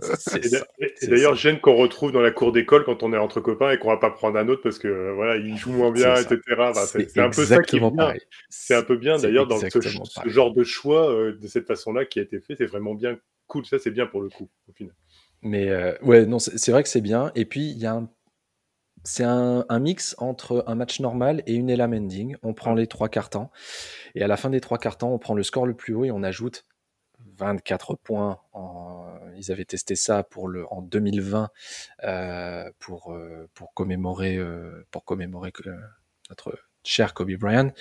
Et 1.02 1.08
d'ailleurs 1.08 1.36
gêne 1.36 1.60
qu'on 1.60 1.76
retrouve 1.76 2.12
dans 2.12 2.22
la 2.22 2.32
cour 2.32 2.52
d'école 2.52 2.84
quand 2.84 3.04
on 3.04 3.14
est 3.14 3.18
entre 3.18 3.42
copains 3.42 3.72
et 3.72 3.78
qu'on 3.78 3.90
va 3.90 3.98
pas 3.98 4.12
prendre 4.12 4.38
un 4.38 4.48
autre 4.48 4.62
parce 4.62 4.80
que 4.80 5.12
voilà 5.14 5.38
il 5.38 5.58
joue 5.58 5.72
moins 5.72 5.92
bien 5.92 6.16
etc. 6.16 6.40
c'est 6.86 7.20
un 7.20 7.30
peu 7.30 7.46
ça 7.46 7.62
qui 7.62 7.78
est 7.78 7.80
bien. 7.80 8.14
C'est 8.50 8.76
un 8.76 8.84
peu 8.84 8.98
bien 8.98 9.18
d'ailleurs 9.18 9.48
dans 9.48 9.60
ce, 9.60 10.30
genre 10.30 10.54
de 10.54 10.64
choix 10.64 11.12
euh, 11.12 11.38
de 11.38 11.48
cette 11.48 11.68
façon-là 11.68 12.06
qui 12.06 12.20
a 12.20 12.22
été 12.24 12.40
fait 12.40 12.56
c'est 12.56 12.66
vraiment 12.66 12.94
bien 12.94 13.18
cool 13.48 13.66
ça 13.66 13.80
c'est 13.80 13.92
bien 13.92 14.06
pour 14.06 14.22
le 14.22 14.30
coup 14.30 14.50
au 14.70 14.74
final. 14.74 14.94
Mais 15.46 15.70
euh, 15.70 15.96
ouais, 16.02 16.26
non, 16.26 16.40
c'est 16.40 16.72
vrai 16.72 16.82
que 16.82 16.90
c'est 16.90 17.02
bien. 17.02 17.32
Et 17.36 17.46
puis, 17.46 17.70
il 17.70 17.78
y 17.78 17.86
a 17.86 17.94
un 17.94 18.10
c'est 19.04 19.24
un, 19.24 19.64
mix 19.80 20.16
entre 20.18 20.64
un 20.66 20.74
match 20.74 21.00
normal 21.00 21.44
et 21.46 21.54
une 21.54 21.70
Elam 21.70 21.94
Ending. 21.94 22.36
On 22.42 22.56
prend 22.56 22.74
les 22.74 22.88
trois 22.88 23.08
cartons 23.08 23.52
et 24.16 24.24
à 24.24 24.28
la 24.28 24.36
fin 24.36 24.50
des 24.50 24.60
trois 24.60 24.80
cartons, 24.80 25.14
on 25.14 25.20
prend 25.20 25.36
le 25.36 25.44
score 25.44 25.68
le 25.68 25.76
plus 25.76 25.94
haut 25.94 26.06
et 26.06 26.10
on 26.10 26.24
ajoute 26.24 26.66
24 27.38 27.98
points. 27.98 28.40
En, 28.54 29.14
ils 29.38 29.52
avaient 29.52 29.66
testé 29.66 29.96
ça 29.96 30.24
pour 30.24 30.48
le, 30.48 30.66
en 30.74 30.82
2020 30.82 31.52
euh, 32.04 32.72
pour, 32.80 33.14
euh, 33.14 33.48
pour 33.54 33.76
commémorer, 33.76 34.40
pour 34.90 35.06
commémorer 35.06 35.54
notre 36.30 36.58
cher 36.84 37.14
Kobe 37.14 37.34
Bryant, 37.34 37.72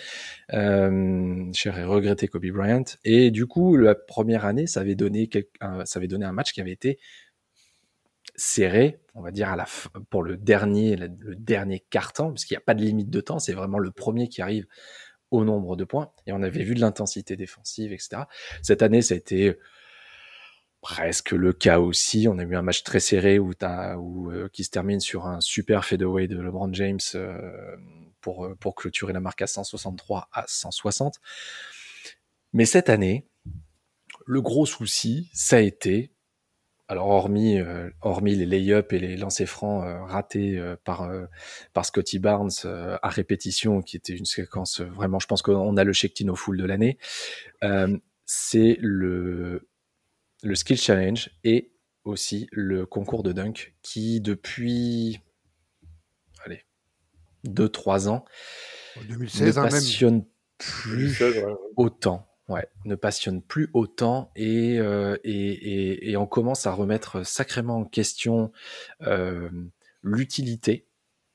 cher 0.50 1.78
et 1.78 1.84
regretté 1.84 2.28
Kobe 2.28 2.48
Bryant. 2.48 2.84
Et 3.04 3.30
du 3.30 3.46
coup, 3.46 3.78
la 3.78 3.94
première 3.94 4.44
année, 4.44 4.66
ça 4.66 4.80
avait 4.80 4.94
donné, 4.94 5.30
ça 5.86 5.98
avait 5.98 6.08
donné 6.08 6.26
un 6.26 6.32
match 6.32 6.52
qui 6.52 6.60
avait 6.60 6.72
été 6.72 6.98
serré, 8.36 9.00
on 9.14 9.22
va 9.22 9.30
dire 9.30 9.48
à 9.50 9.56
la 9.56 9.66
pour 10.10 10.22
le 10.22 10.36
dernier, 10.36 10.96
le 10.96 11.36
dernier 11.36 11.80
carton, 11.90 12.30
parce 12.30 12.44
qu'il 12.44 12.54
n'y 12.54 12.58
a 12.58 12.64
pas 12.64 12.74
de 12.74 12.82
limite 12.82 13.10
de 13.10 13.20
temps, 13.20 13.38
c'est 13.38 13.52
vraiment 13.52 13.78
le 13.78 13.90
premier 13.90 14.28
qui 14.28 14.42
arrive 14.42 14.66
au 15.30 15.44
nombre 15.44 15.76
de 15.76 15.84
points. 15.84 16.12
Et 16.26 16.32
on 16.32 16.42
avait 16.42 16.62
vu 16.62 16.74
de 16.74 16.80
l'intensité 16.80 17.36
défensive, 17.36 17.92
etc. 17.92 18.22
Cette 18.62 18.82
année, 18.82 19.02
ça 19.02 19.14
a 19.14 19.16
été 19.16 19.58
presque 20.84 21.32
le 21.32 21.52
cas 21.52 21.80
aussi. 21.80 22.28
On 22.28 22.38
a 22.38 22.42
eu 22.42 22.54
un 22.54 22.62
match 22.62 22.82
très 22.82 23.00
serré 23.00 23.38
où, 23.38 23.52
as, 23.62 23.96
où 23.96 24.30
euh, 24.30 24.48
qui 24.52 24.64
se 24.64 24.70
termine 24.70 25.00
sur 25.00 25.26
un 25.26 25.40
super 25.40 25.84
fadeaway 25.84 26.28
de 26.28 26.38
LeBron 26.38 26.72
James 26.74 27.00
euh, 27.14 27.76
pour, 28.20 28.44
euh, 28.44 28.54
pour 28.54 28.74
clôturer 28.74 29.12
la 29.12 29.20
marque 29.20 29.40
à 29.40 29.46
163 29.46 30.28
à 30.30 30.44
160. 30.46 31.20
Mais 32.52 32.66
cette 32.66 32.90
année, 32.90 33.26
le 34.26 34.42
gros 34.42 34.66
souci, 34.66 35.30
ça 35.32 35.56
a 35.56 35.60
été 35.60 36.12
alors 36.88 37.08
hormis, 37.08 37.58
euh, 37.58 37.88
hormis 38.02 38.34
les 38.34 38.46
lay-up 38.46 38.92
et 38.92 38.98
les 38.98 39.16
lancers 39.16 39.48
francs 39.48 39.84
euh, 39.84 40.02
ratés 40.04 40.58
euh, 40.58 40.76
par, 40.84 41.10
par 41.72 41.84
Scotty 41.84 42.18
Barnes 42.18 42.50
à 42.64 43.08
répétition, 43.08 43.82
qui 43.82 43.96
était 43.96 44.14
une 44.14 44.26
séquence 44.26 44.80
vraiment, 44.80 45.18
je 45.18 45.26
pense 45.26 45.42
qu'on 45.42 45.76
a 45.76 45.84
le 45.84 45.92
Shektino 45.92 46.34
full 46.34 46.58
de 46.58 46.64
l'année, 46.64 46.98
c'est 48.26 48.78
le 48.80 49.68
le 50.42 50.54
Skill 50.54 50.76
Challenge 50.76 51.30
et 51.42 51.72
aussi 52.04 52.48
le 52.52 52.84
concours 52.84 53.22
de 53.22 53.32
dunk 53.32 53.74
qui, 53.80 54.20
depuis 54.20 55.20
allez, 56.44 56.64
2-3 57.46 58.08
ans, 58.08 58.26
2016, 59.08 59.56
ne 59.56 59.62
hein, 59.62 59.68
passionne 59.68 60.24
plus 60.58 61.22
autant. 61.76 62.33
Ouais, 62.48 62.68
ne 62.84 62.94
passionne 62.94 63.40
plus 63.40 63.70
autant 63.72 64.30
et, 64.36 64.78
euh, 64.78 65.16
et, 65.24 66.10
et, 66.10 66.16
on 66.18 66.26
commence 66.26 66.66
à 66.66 66.72
remettre 66.72 67.24
sacrément 67.24 67.78
en 67.78 67.84
question 67.86 68.52
euh, 69.00 69.48
l'utilité 70.02 70.86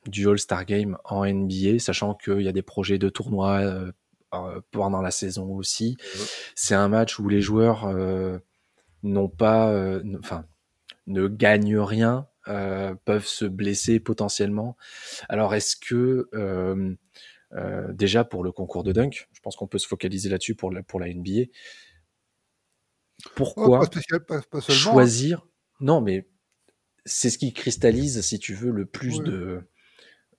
du 0.06 0.30
All-Star 0.30 0.66
Game 0.66 1.00
en 1.06 1.26
NBA, 1.26 1.80
sachant 1.80 2.14
qu'il 2.14 2.42
y 2.42 2.48
a 2.48 2.52
des 2.52 2.62
projets 2.62 3.00
de 3.00 3.10
tournois 3.10 3.58
euh, 3.58 4.62
pendant 4.70 5.02
la 5.02 5.10
saison 5.10 5.56
aussi. 5.56 5.98
C'est 6.54 6.76
un 6.76 6.90
match 6.90 7.18
où 7.18 7.28
les 7.28 7.42
joueurs 7.42 7.92
n'ont 9.02 9.30
pas, 9.30 10.00
enfin, 10.20 10.46
ne 11.08 11.28
gagnent 11.28 11.80
rien, 11.80 12.28
peuvent 12.46 13.26
se 13.26 13.46
blesser 13.46 14.00
potentiellement. 14.00 14.78
Alors, 15.28 15.56
est-ce 15.56 15.76
que 15.76 16.30
euh, 17.54 17.92
déjà 17.94 18.24
pour 18.24 18.44
le 18.44 18.52
concours 18.52 18.84
de 18.84 18.92
dunk, 18.92 19.28
je 19.32 19.40
pense 19.42 19.56
qu'on 19.56 19.68
peut 19.68 19.80
se 19.80 19.88
focaliser 19.88 20.30
là-dessus 20.30 20.56
pour 20.56 20.72
la, 20.72 20.84
pour 20.84 21.00
la 21.00 21.14
NBA. 21.14 21.52
Pourquoi 23.36 23.86
hein. 23.86 24.62
choisir? 24.70 25.46
Non, 25.80 26.02
mais 26.02 26.30
c'est 27.06 27.30
ce 27.30 27.38
qui 27.38 27.54
cristallise, 27.54 28.22
si 28.22 28.40
tu 28.40 28.54
veux, 28.54 28.72
le 28.72 28.86
plus 28.86 29.20
de 29.22 29.68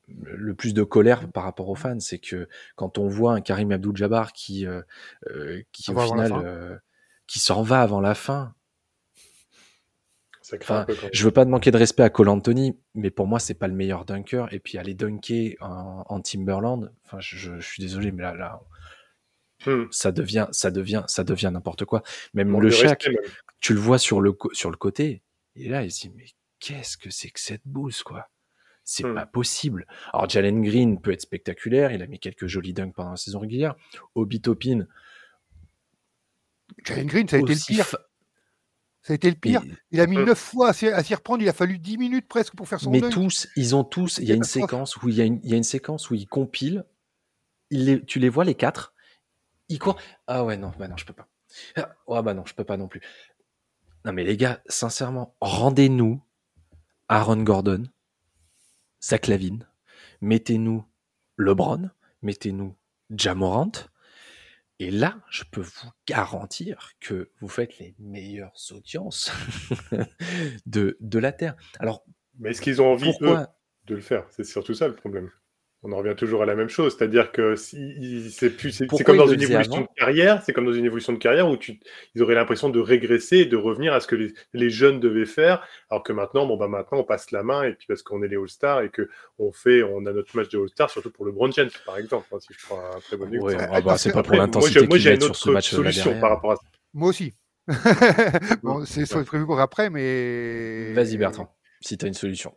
le 0.09 0.55
plus 0.55 0.75
de 0.75 0.83
colère 0.83 1.31
par 1.31 1.45
rapport 1.45 1.69
aux 1.69 1.77
fans, 1.77 2.01
c'est 2.01 2.19
que 2.19 2.49
quand 2.75 2.99
on 2.99 3.07
voit 3.07 3.35
un 3.35 3.41
Karim 3.41 3.71
Abdul-Jabbar 3.71 4.33
qui, 4.33 4.67
euh, 4.67 4.83
euh, 5.29 5.63
qui 5.71 5.93
au 5.93 5.99
final, 6.01 6.81
qui 7.29 7.39
s'en 7.39 7.63
va 7.63 7.81
avant 7.81 8.01
la 8.01 8.17
fin, 8.17 8.55
Enfin, 10.61 10.87
je 11.13 11.25
veux 11.25 11.31
pas 11.31 11.45
de 11.45 11.51
manquer 11.51 11.71
de 11.71 11.77
respect 11.77 12.03
à 12.03 12.11
Cole 12.11 12.29
Anthony, 12.29 12.77
mais 12.95 13.11
pour 13.11 13.27
moi, 13.27 13.39
c'est 13.39 13.55
pas 13.55 13.69
le 13.69 13.75
meilleur 13.75 14.05
dunker. 14.05 14.53
Et 14.53 14.61
puis 14.61 14.79
aller 14.79 14.95
dunker 14.95 15.57
en, 15.61 16.21
Timberland, 16.21 16.93
enfin, 17.05 17.19
je, 17.21 17.61
suis 17.61 17.83
désolé, 17.83 18.13
mais 18.13 18.23
là, 18.23 18.35
là 18.35 18.61
hmm. 19.67 19.87
ça 19.91 20.13
devient, 20.13 20.49
ça 20.53 20.71
devient, 20.71 21.05
ça 21.07 21.25
devient 21.25 21.51
n'importe 21.53 21.85
quoi. 21.85 22.03
Même 22.35 22.59
le 22.59 22.71
Shaq, 22.71 23.09
tu 23.61 23.75
le 23.75 23.81
vois 23.81 23.99
sur 23.99 24.21
le, 24.21 24.37
sur 24.53 24.71
le 24.71 24.77
côté, 24.77 25.23
et 25.57 25.69
là, 25.69 25.83
il 25.83 25.91
se 25.91 26.03
dit, 26.03 26.13
mais 26.17 26.27
qu'est-ce 26.59 26.97
que 26.97 27.11
c'est 27.11 27.31
que 27.31 27.41
cette 27.41 27.63
bouse, 27.65 28.03
quoi? 28.03 28.29
C'est 28.85 29.05
hmm. 29.05 29.15
pas 29.15 29.27
possible. 29.27 29.87
Alors, 30.13 30.29
Jalen 30.29 30.63
Green 30.63 31.01
peut 31.01 31.13
être 31.13 31.21
spectaculaire, 31.21 31.93
il 31.93 32.03
a 32.03 32.07
mis 32.07 32.19
quelques 32.19 32.47
jolis 32.47 32.73
dunks 32.73 32.95
pendant 32.95 33.11
la 33.11 33.17
saison 33.17 33.41
régulière. 33.41 33.75
Obi 34.15 34.41
Topin. 34.41 34.87
Jalen 36.85 37.07
Green, 37.07 37.29
ça 37.29 37.37
a 37.37 37.39
été 37.41 37.55
le 37.55 37.67
pire. 37.67 37.87
Ça 39.03 39.15
a 39.15 39.17
été 39.17 39.31
le 39.31 39.37
pire. 39.37 39.63
il 39.91 40.01
a 40.01 40.07
mis 40.07 40.17
neuf 40.17 40.39
fois 40.39 40.71
à 40.71 40.73
s'y 40.75 41.15
reprendre. 41.15 41.43
Il 41.43 41.49
a 41.49 41.53
fallu 41.53 41.79
dix 41.79 41.97
minutes 41.97 42.29
presque 42.29 42.55
pour 42.55 42.69
faire 42.69 42.81
son 42.81 42.91
Mais 42.91 43.01
tous, 43.01 43.49
ils 43.57 43.75
ont 43.75 43.85
tous. 43.85 44.19
Il 44.19 44.29
y 44.29 44.33
a 44.33 44.35
une 44.35 44.45
séquence 44.45 44.97
où 44.99 45.09
il 45.09 45.15
y 45.15 45.21
a 45.21 45.25
une, 45.25 45.41
il 45.43 45.51
y 45.51 45.55
a 45.55 45.57
une 45.57 45.63
séquence 45.63 46.11
où 46.11 46.15
ils 46.15 46.27
compilent. 46.27 46.85
Il 47.71 48.05
tu 48.05 48.19
les 48.19 48.29
vois 48.29 48.45
les 48.45 48.55
quatre. 48.55 48.93
Ils 49.69 49.79
courent. 49.79 49.99
Ah 50.27 50.45
ouais 50.45 50.57
non, 50.57 50.73
bah 50.79 50.89
non, 50.89 50.97
je 50.97 51.07
peux 51.07 51.13
pas. 51.13 51.29
Ah 51.77 51.95
oh, 52.07 52.23
bah 52.23 52.35
non, 52.35 52.45
je 52.45 52.55
peux 52.55 52.65
pas 52.65 52.77
non 52.77 52.89
plus. 52.89 53.01
Non 54.05 54.13
mais 54.13 54.25
les 54.25 54.37
gars, 54.37 54.63
sincèrement, 54.67 55.37
rendez-nous 55.41 56.23
Aaron 57.09 57.43
Gordon, 57.43 57.85
Zach 59.03 59.27
Lavine, 59.27 59.67
mettez-nous 60.21 60.85
LeBron, 61.37 61.91
mettez-nous 62.23 62.77
Jamorant, 63.11 63.73
et 64.81 64.91
là, 64.91 65.21
je 65.31 65.45
peux 65.45 65.61
vous 65.61 65.91
garantir 66.09 66.93
que 67.01 67.31
vous 67.41 67.49
faites 67.49 67.79
les 67.79 67.95
meilleures 67.99 68.57
audiences 68.73 69.31
de, 70.67 70.97
de 71.01 71.19
la 71.19 71.33
Terre. 71.33 71.55
Alors, 71.79 72.03
mais 72.39 72.51
est-ce 72.51 72.63
qu'ils 72.63 72.81
ont 72.81 72.91
envie 72.91 73.13
eux, 73.21 73.37
de 73.85 73.95
le 73.95 74.01
faire? 74.01 74.27
C'est 74.31 74.43
surtout 74.43 74.73
ça 74.73 74.89
le 74.89 74.95
problème 74.95 75.31
on 75.83 75.93
en 75.93 75.97
revient 75.97 76.15
toujours 76.15 76.43
à 76.43 76.47
la 76.47 76.55
même 76.55 76.69
chose, 76.69 76.95
c'est-à-dire 76.97 77.33
que 77.33 77.57
c'est 77.57 78.51
plus, 78.51 78.71
c'est 78.71 78.87
comme 79.05 79.17
dans 79.17 79.27
une 79.27 79.41
évolution 79.41 79.81
de 79.81 79.89
carrière, 79.97 80.43
c'est 80.45 80.53
comme 80.53 80.67
dans 80.67 80.75
une 80.75 80.85
évolution 80.85 81.15
de 81.15 81.19
carrière 81.19 81.49
où 81.49 81.57
tu, 81.57 81.81
ils 82.15 82.23
auraient 82.23 82.35
l'impression 82.35 82.69
de 82.69 82.81
régresser 82.81 83.39
et 83.39 83.47
de 83.47 83.57
revenir 83.57 83.95
à 83.95 84.01
ce 84.01 84.07
que 84.07 84.17
les, 84.53 84.71
jeunes 84.71 85.01
devaient 85.01 85.25
faire, 85.25 85.67
alors 85.89 86.03
que 86.03 86.13
maintenant, 86.13 86.47
bon 86.47 86.57
bah 86.57 86.69
maintenant 86.69 86.99
on 86.99 87.05
passe 87.05 87.31
la 87.31 87.43
main 87.43 87.63
et 87.63 87.73
puis 87.73 87.87
parce 87.87 88.03
qu'on 88.03 88.23
est 88.23 88.29
les 88.29 88.37
All-Stars 88.37 88.83
et 88.83 88.91
que 88.91 89.09
on 89.39 89.53
fait, 89.53 89.83
on 89.83 90.05
a 90.05 90.13
notre 90.13 90.37
match 90.37 90.51
de 90.51 90.59
All-Stars 90.59 90.91
surtout 90.91 91.11
pour 91.11 91.25
le 91.25 91.33
Bron 91.33 91.51
James 91.53 91.71
par 91.87 91.97
exemple, 91.97 92.27
hein, 92.33 92.39
si 92.41 92.53
je 92.53 92.67
prends 92.67 92.79
un 92.79 93.01
très 93.01 93.17
bon 93.17 93.33
exemple. 93.33 93.67
Ah 93.73 93.81
bah, 93.81 93.97
c'est 93.97 94.13
pas 94.13 94.23
pour 94.23 94.37
l'intensité 94.37 94.87
Moi 94.87 94.99
j'ai 94.99 95.15
une 95.15 95.25
autre 95.25 95.63
solution 95.63 96.21
par 96.21 96.31
rapport 96.31 96.53
à 96.53 96.57
ça. 96.57 96.63
Moi 96.93 97.09
aussi. 97.09 97.33
bon, 98.63 98.85
c'est 98.85 99.07
prévu 99.25 99.47
pour 99.47 99.61
après, 99.61 99.91
mais. 99.91 100.93
Vas-y 100.93 101.17
Bertrand, 101.17 101.55
si 101.81 101.97
tu 101.97 102.05
as 102.05 102.09
une 102.09 102.15
solution. 102.15 102.55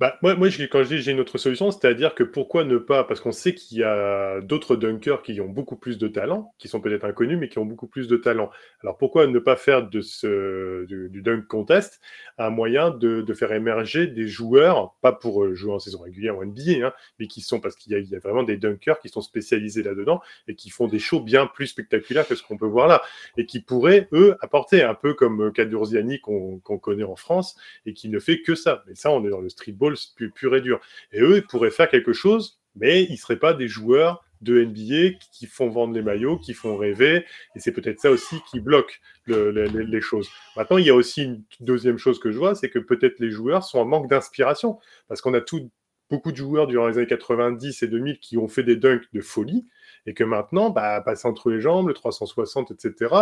Bah, 0.00 0.16
moi, 0.22 0.34
moi 0.34 0.48
quand 0.70 0.82
je 0.82 0.96
dis 0.96 1.02
j'ai 1.02 1.12
une 1.12 1.20
autre 1.20 1.36
solution, 1.36 1.70
c'est-à-dire 1.70 2.14
que 2.14 2.24
pourquoi 2.24 2.64
ne 2.64 2.78
pas, 2.78 3.04
parce 3.04 3.20
qu'on 3.20 3.32
sait 3.32 3.54
qu'il 3.54 3.76
y 3.76 3.84
a 3.84 4.40
d'autres 4.40 4.74
dunkers 4.74 5.20
qui 5.20 5.38
ont 5.42 5.48
beaucoup 5.48 5.76
plus 5.76 5.98
de 5.98 6.08
talent, 6.08 6.54
qui 6.56 6.68
sont 6.68 6.80
peut-être 6.80 7.04
inconnus, 7.04 7.36
mais 7.38 7.50
qui 7.50 7.58
ont 7.58 7.66
beaucoup 7.66 7.86
plus 7.86 8.08
de 8.08 8.16
talent. 8.16 8.50
Alors 8.82 8.96
pourquoi 8.96 9.26
ne 9.26 9.38
pas 9.38 9.56
faire 9.56 9.86
de 9.90 10.00
ce, 10.00 10.86
du, 10.86 11.20
dunk 11.20 11.46
contest 11.46 12.00
un 12.38 12.48
moyen 12.48 12.90
de, 12.90 13.20
de, 13.20 13.34
faire 13.34 13.52
émerger 13.52 14.06
des 14.06 14.26
joueurs, 14.26 14.94
pas 15.02 15.12
pour 15.12 15.44
euh, 15.44 15.54
jouer 15.54 15.74
en 15.74 15.78
saison 15.78 16.00
régulière 16.00 16.38
ou 16.38 16.46
NBA, 16.46 16.86
hein, 16.86 16.92
mais 17.18 17.26
qui 17.26 17.42
sont, 17.42 17.60
parce 17.60 17.76
qu'il 17.76 17.92
y, 17.92 18.02
y, 18.02 18.16
a 18.16 18.20
vraiment 18.20 18.42
des 18.42 18.56
dunkers 18.56 19.00
qui 19.00 19.10
sont 19.10 19.20
spécialisés 19.20 19.82
là-dedans 19.82 20.22
et 20.48 20.54
qui 20.54 20.70
font 20.70 20.88
des 20.88 20.98
shows 20.98 21.20
bien 21.20 21.46
plus 21.46 21.66
spectaculaires 21.66 22.26
que 22.26 22.34
ce 22.36 22.42
qu'on 22.42 22.56
peut 22.56 22.66
voir 22.66 22.88
là, 22.88 23.02
et 23.36 23.44
qui 23.44 23.60
pourraient, 23.60 24.08
eux, 24.14 24.34
apporter 24.40 24.82
un 24.82 24.94
peu 24.94 25.12
comme 25.12 25.52
Kadurziani 25.52 26.20
qu'on 26.20 26.58
connaît 26.58 27.04
en 27.04 27.16
France 27.16 27.54
et 27.84 27.92
qui 27.92 28.08
ne 28.08 28.18
fait 28.18 28.40
que 28.40 28.54
ça. 28.54 28.82
Mais 28.86 28.94
ça, 28.94 29.10
on 29.10 29.22
est 29.26 29.30
dans 29.30 29.42
le 29.42 29.50
streetball 29.50 29.89
pur, 30.34 30.56
et 30.56 30.60
dur. 30.60 30.80
Et 31.12 31.20
eux, 31.20 31.38
ils 31.38 31.46
pourraient 31.46 31.70
faire 31.70 31.88
quelque 31.88 32.12
chose, 32.12 32.60
mais 32.76 33.04
ils 33.04 33.12
ne 33.12 33.16
seraient 33.16 33.38
pas 33.38 33.54
des 33.54 33.68
joueurs 33.68 34.24
de 34.40 34.64
NBA 34.64 35.18
qui 35.32 35.46
font 35.46 35.68
vendre 35.68 35.92
les 35.92 36.02
maillots, 36.02 36.38
qui 36.38 36.54
font 36.54 36.76
rêver, 36.76 37.26
et 37.54 37.60
c'est 37.60 37.72
peut-être 37.72 38.00
ça 38.00 38.10
aussi 38.10 38.36
qui 38.50 38.60
bloque 38.60 39.00
les 39.26 40.00
choses. 40.00 40.30
Maintenant, 40.56 40.78
il 40.78 40.86
y 40.86 40.90
a 40.90 40.94
aussi 40.94 41.24
une 41.24 41.42
deuxième 41.60 41.98
chose 41.98 42.18
que 42.18 42.32
je 42.32 42.38
vois, 42.38 42.54
c'est 42.54 42.70
que 42.70 42.78
peut-être 42.78 43.18
les 43.18 43.30
joueurs 43.30 43.64
sont 43.64 43.78
en 43.78 43.84
manque 43.84 44.08
d'inspiration, 44.08 44.78
parce 45.08 45.20
qu'on 45.20 45.34
a 45.34 45.42
tout, 45.42 45.70
beaucoup 46.08 46.32
de 46.32 46.36
joueurs 46.36 46.66
durant 46.66 46.88
les 46.88 46.98
années 46.98 47.06
90 47.06 47.82
et 47.82 47.86
2000 47.86 48.18
qui 48.18 48.36
ont 48.36 48.48
fait 48.48 48.62
des 48.62 48.76
dunks 48.76 49.04
de 49.12 49.20
folie, 49.20 49.66
et 50.06 50.14
que 50.14 50.24
maintenant, 50.24 50.70
bah, 50.70 51.00
passer 51.00 51.28
entre 51.28 51.50
les 51.50 51.60
jambes, 51.60 51.88
le 51.88 51.94
360, 51.94 52.70
etc., 52.70 53.14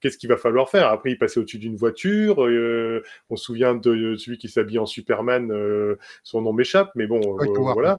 qu'est-ce 0.00 0.18
qu'il 0.18 0.28
va 0.28 0.36
falloir 0.36 0.68
faire? 0.68 0.88
Après, 0.88 1.10
il 1.10 1.18
passait 1.18 1.40
au-dessus 1.40 1.58
d'une 1.58 1.76
voiture, 1.76 2.44
euh, 2.44 3.02
on 3.28 3.36
se 3.36 3.44
souvient 3.44 3.74
de 3.74 4.16
celui 4.16 4.38
qui 4.38 4.48
s'habille 4.48 4.78
en 4.78 4.86
Superman, 4.86 5.50
euh, 5.52 5.96
son 6.22 6.42
nom 6.42 6.52
m'échappe, 6.52 6.90
mais 6.94 7.06
bon, 7.06 7.20
euh, 7.40 7.72
voilà, 7.72 7.98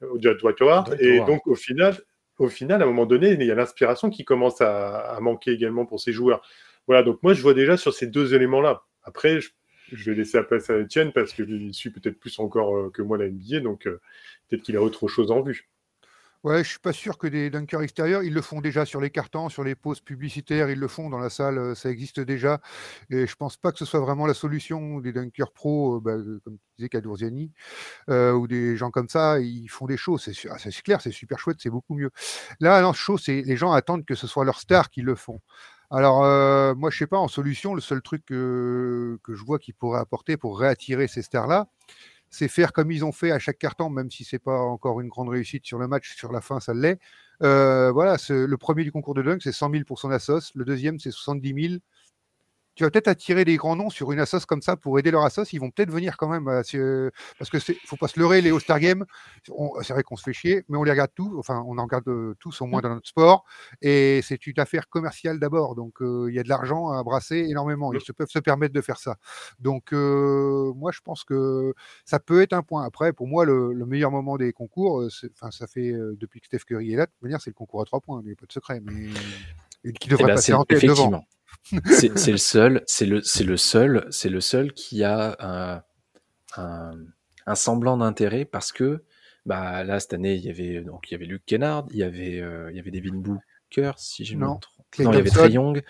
Dwight 0.00 0.60
Howard, 0.60 0.96
et 1.00 1.20
donc 1.20 1.46
au 1.46 1.54
final, 1.54 1.96
au 2.38 2.48
final, 2.48 2.80
à 2.80 2.84
un 2.84 2.88
moment 2.88 3.06
donné, 3.06 3.32
il 3.32 3.42
y 3.42 3.50
a 3.50 3.54
l'inspiration 3.54 4.10
qui 4.10 4.24
commence 4.24 4.60
à, 4.60 5.18
manquer 5.20 5.52
également 5.52 5.84
pour 5.84 6.00
ces 6.00 6.12
joueurs. 6.12 6.42
Voilà, 6.86 7.02
donc 7.02 7.22
moi, 7.22 7.34
je 7.34 7.42
vois 7.42 7.54
déjà 7.54 7.76
sur 7.76 7.92
ces 7.92 8.06
deux 8.06 8.34
éléments-là. 8.34 8.82
Après, 9.02 9.40
je, 9.40 10.10
vais 10.10 10.16
laisser 10.16 10.38
la 10.38 10.44
place 10.44 10.70
à 10.70 10.74
Etienne 10.74 11.12
parce 11.12 11.32
qu'il 11.32 11.74
suit 11.74 11.90
peut-être 11.90 12.18
plus 12.18 12.38
encore 12.38 12.90
que 12.92 13.02
moi 13.02 13.18
la 13.18 13.28
NBA, 13.28 13.60
donc 13.60 13.84
peut-être 13.84 14.62
qu'il 14.62 14.76
a 14.76 14.82
autre 14.82 15.06
chose 15.06 15.30
en 15.30 15.42
vue. 15.42 15.68
Ouais, 16.42 16.64
je 16.64 16.70
suis 16.70 16.78
pas 16.78 16.94
sûr 16.94 17.18
que 17.18 17.26
des 17.26 17.50
dunkers 17.50 17.82
extérieurs, 17.82 18.22
ils 18.22 18.32
le 18.32 18.40
font 18.40 18.62
déjà 18.62 18.86
sur 18.86 18.98
les 18.98 19.10
cartons, 19.10 19.50
sur 19.50 19.62
les 19.62 19.74
pauses 19.74 20.00
publicitaires, 20.00 20.70
ils 20.70 20.78
le 20.78 20.88
font 20.88 21.10
dans 21.10 21.18
la 21.18 21.28
salle, 21.28 21.58
euh, 21.58 21.74
ça 21.74 21.90
existe 21.90 22.18
déjà. 22.18 22.62
Et 23.10 23.26
je 23.26 23.34
pense 23.36 23.58
pas 23.58 23.72
que 23.72 23.78
ce 23.78 23.84
soit 23.84 24.00
vraiment 24.00 24.24
la 24.24 24.32
solution 24.32 25.00
des 25.00 25.12
dunkers 25.12 25.52
pro, 25.52 25.96
euh, 25.96 26.00
bah, 26.00 26.12
euh, 26.12 26.40
comme 26.42 26.56
tu 26.56 26.64
disais 26.78 26.88
ou 28.08 28.46
des 28.46 28.76
gens 28.78 28.90
comme 28.90 29.08
ça, 29.10 29.38
ils 29.40 29.68
font 29.68 29.86
des 29.86 29.98
shows, 29.98 30.16
c'est 30.16 30.32
ah, 30.48 30.56
clair, 30.82 31.02
c'est 31.02 31.10
super 31.10 31.38
chouette, 31.38 31.58
c'est 31.60 31.68
beaucoup 31.70 31.94
mieux. 31.94 32.10
Là, 32.58 32.80
non, 32.80 32.94
show, 32.94 33.18
c'est 33.18 33.42
les 33.42 33.56
gens 33.58 33.72
attendent 33.72 34.06
que 34.06 34.14
ce 34.14 34.26
soit 34.26 34.44
leur 34.46 34.60
star 34.60 34.88
qui 34.88 35.02
le 35.02 35.14
font. 35.16 35.40
Alors, 35.90 36.20
moi, 36.76 36.90
je 36.90 36.98
sais 36.98 37.06
pas, 37.06 37.18
en 37.18 37.28
solution, 37.28 37.74
le 37.74 37.80
seul 37.80 38.00
truc 38.00 38.24
que 38.26 39.18
je 39.28 39.44
vois 39.44 39.58
qui 39.58 39.72
pourrait 39.72 40.00
apporter 40.00 40.36
pour 40.36 40.58
réattirer 40.58 41.08
ces 41.08 41.22
stars-là, 41.22 41.68
c'est 42.30 42.48
faire 42.48 42.72
comme 42.72 42.90
ils 42.92 43.04
ont 43.04 43.12
fait 43.12 43.32
à 43.32 43.38
chaque 43.38 43.58
carton, 43.58 43.90
même 43.90 44.10
si 44.10 44.24
c'est 44.24 44.38
pas 44.38 44.58
encore 44.60 45.00
une 45.00 45.08
grande 45.08 45.28
réussite 45.28 45.66
sur 45.66 45.78
le 45.78 45.88
match, 45.88 46.16
sur 46.16 46.32
la 46.32 46.40
fin 46.40 46.60
ça 46.60 46.74
l'est. 46.74 46.98
Euh, 47.42 47.90
voilà, 47.90 48.16
le 48.28 48.56
premier 48.56 48.84
du 48.84 48.92
concours 48.92 49.14
de 49.14 49.22
dunk, 49.22 49.40
c'est 49.42 49.52
100 49.52 49.70
000 49.70 49.84
pour 49.84 49.98
son 49.98 50.10
assos, 50.10 50.52
le 50.54 50.64
deuxième 50.64 50.98
c'est 50.98 51.10
70 51.10 51.68
000, 51.68 51.80
tu 52.74 52.84
vas 52.84 52.90
peut-être 52.90 53.08
attirer 53.08 53.44
des 53.44 53.56
grands 53.56 53.76
noms 53.76 53.90
sur 53.90 54.12
une 54.12 54.20
assos 54.20 54.40
comme 54.46 54.62
ça 54.62 54.76
pour 54.76 54.98
aider 54.98 55.10
leur 55.10 55.24
assos. 55.24 55.44
Ils 55.52 55.58
vont 55.58 55.70
peut-être 55.70 55.90
venir 55.90 56.16
quand 56.16 56.28
même. 56.28 56.48
Euh, 56.48 57.10
parce 57.38 57.50
que 57.50 57.58
c'est, 57.58 57.76
faut 57.86 57.96
pas 57.96 58.08
se 58.08 58.18
leurrer, 58.18 58.40
les 58.40 58.50
All-Star 58.50 58.78
Games, 58.78 59.04
c'est 59.82 59.92
vrai 59.92 60.02
qu'on 60.02 60.16
se 60.16 60.22
fait 60.22 60.32
chier, 60.32 60.64
mais 60.68 60.78
on 60.78 60.84
les 60.84 60.90
regarde 60.90 61.10
tous. 61.14 61.38
Enfin, 61.38 61.62
on 61.66 61.78
en 61.78 61.84
regarde 61.84 62.08
euh, 62.08 62.34
tous 62.38 62.60
au 62.60 62.66
moins 62.66 62.80
mmh. 62.80 62.82
dans 62.82 62.94
notre 62.94 63.08
sport. 63.08 63.44
Et 63.82 64.20
c'est 64.22 64.46
une 64.46 64.58
affaire 64.60 64.88
commerciale 64.88 65.38
d'abord. 65.38 65.74
Donc, 65.74 66.00
euh, 66.00 66.26
il 66.28 66.34
y 66.34 66.38
a 66.38 66.42
de 66.42 66.48
l'argent 66.48 66.90
à 66.90 67.02
brasser 67.02 67.38
énormément. 67.48 67.92
Ils 67.92 67.96
mmh. 67.96 68.00
se 68.00 68.12
peuvent 68.12 68.30
se 68.30 68.38
permettre 68.38 68.74
de 68.74 68.80
faire 68.80 68.98
ça. 68.98 69.16
Donc, 69.58 69.92
moi, 69.92 70.92
je 70.92 71.00
pense 71.00 71.24
que 71.24 71.74
ça 72.04 72.18
peut 72.18 72.42
être 72.42 72.52
un 72.52 72.62
point. 72.62 72.84
Après, 72.84 73.12
pour 73.12 73.26
moi, 73.26 73.44
le, 73.44 73.74
meilleur 73.90 74.12
moment 74.12 74.36
des 74.36 74.52
concours, 74.52 75.04
enfin, 75.32 75.50
ça 75.50 75.66
fait 75.66 75.92
depuis 75.92 76.40
que 76.40 76.46
Steph 76.46 76.60
Curry 76.66 76.92
est 76.92 76.96
là, 76.96 77.06
de 77.06 77.12
manière, 77.22 77.40
c'est 77.40 77.50
le 77.50 77.54
concours 77.54 77.82
à 77.82 77.84
trois 77.84 78.00
points. 78.00 78.20
Il 78.22 78.26
n'y 78.26 78.32
a 78.32 78.36
pas 78.36 78.46
de 78.46 78.52
secret. 78.52 78.80
Mais 78.80 79.08
qui 79.98 80.08
devrait 80.08 80.24
eh 80.24 80.26
ben, 80.28 80.34
passer 80.34 80.52
en 80.52 80.64
tête 80.64 80.84
devant 80.84 81.24
c'est 81.84 82.32
le 82.32 82.36
seul, 82.36 82.82
c'est 82.86 83.06
le, 83.06 83.22
c'est 83.22 83.44
le 83.44 83.56
seul, 83.56 84.06
c'est 84.10 84.28
le 84.28 84.40
seul 84.40 84.72
qui 84.72 85.04
a 85.04 85.36
un, 85.40 85.82
un, 86.56 86.92
un 87.46 87.54
semblant 87.54 87.96
d'intérêt 87.96 88.44
parce 88.44 88.72
que 88.72 89.04
bah 89.46 89.84
là 89.84 90.00
cette 90.00 90.12
année 90.12 90.34
il 90.34 90.44
y 90.44 90.50
avait 90.50 90.82
donc 90.82 91.10
il 91.10 91.12
y 91.12 91.14
avait 91.14 91.26
Luke 91.26 91.42
Kennard, 91.46 91.86
il 91.90 91.96
y 91.96 92.02
avait 92.02 92.40
euh, 92.40 92.70
il 92.70 92.76
y 92.76 92.80
avait 92.80 92.90
Devin 92.90 93.16
Booker 93.16 93.92
si 93.96 94.24
je 94.24 94.36
me 94.36 94.44
trompe. 94.44 94.64
Non, 94.98 95.12
il 95.12 95.16
y 95.16 95.20
avait 95.20 95.30
Trey 95.30 95.50
Young. 95.50 95.82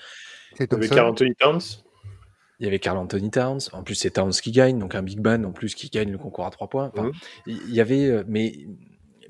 Il 0.58 0.66
y 0.70 0.74
avait 0.74 0.88
Carl 0.88 1.08
Anthony 1.08 1.34
Towns. 1.34 1.60
Il 2.58 2.64
y 2.64 2.66
avait 2.66 2.78
Carl 2.78 2.98
Anthony 2.98 3.30
Towns. 3.30 3.60
En 3.72 3.82
plus 3.82 3.94
c'est 3.94 4.10
Towns 4.10 4.32
qui 4.32 4.52
gagne, 4.52 4.78
donc 4.78 4.94
un 4.94 5.02
big 5.02 5.20
ban 5.20 5.42
en 5.44 5.52
plus 5.52 5.74
qui 5.74 5.88
gagne 5.88 6.12
le 6.12 6.18
concours 6.18 6.46
à 6.46 6.50
trois 6.50 6.68
points. 6.68 6.90
Enfin, 6.94 7.10
Il 7.46 7.72
y 7.74 7.80
avait 7.80 8.06
euh, 8.06 8.24
mais 8.26 8.52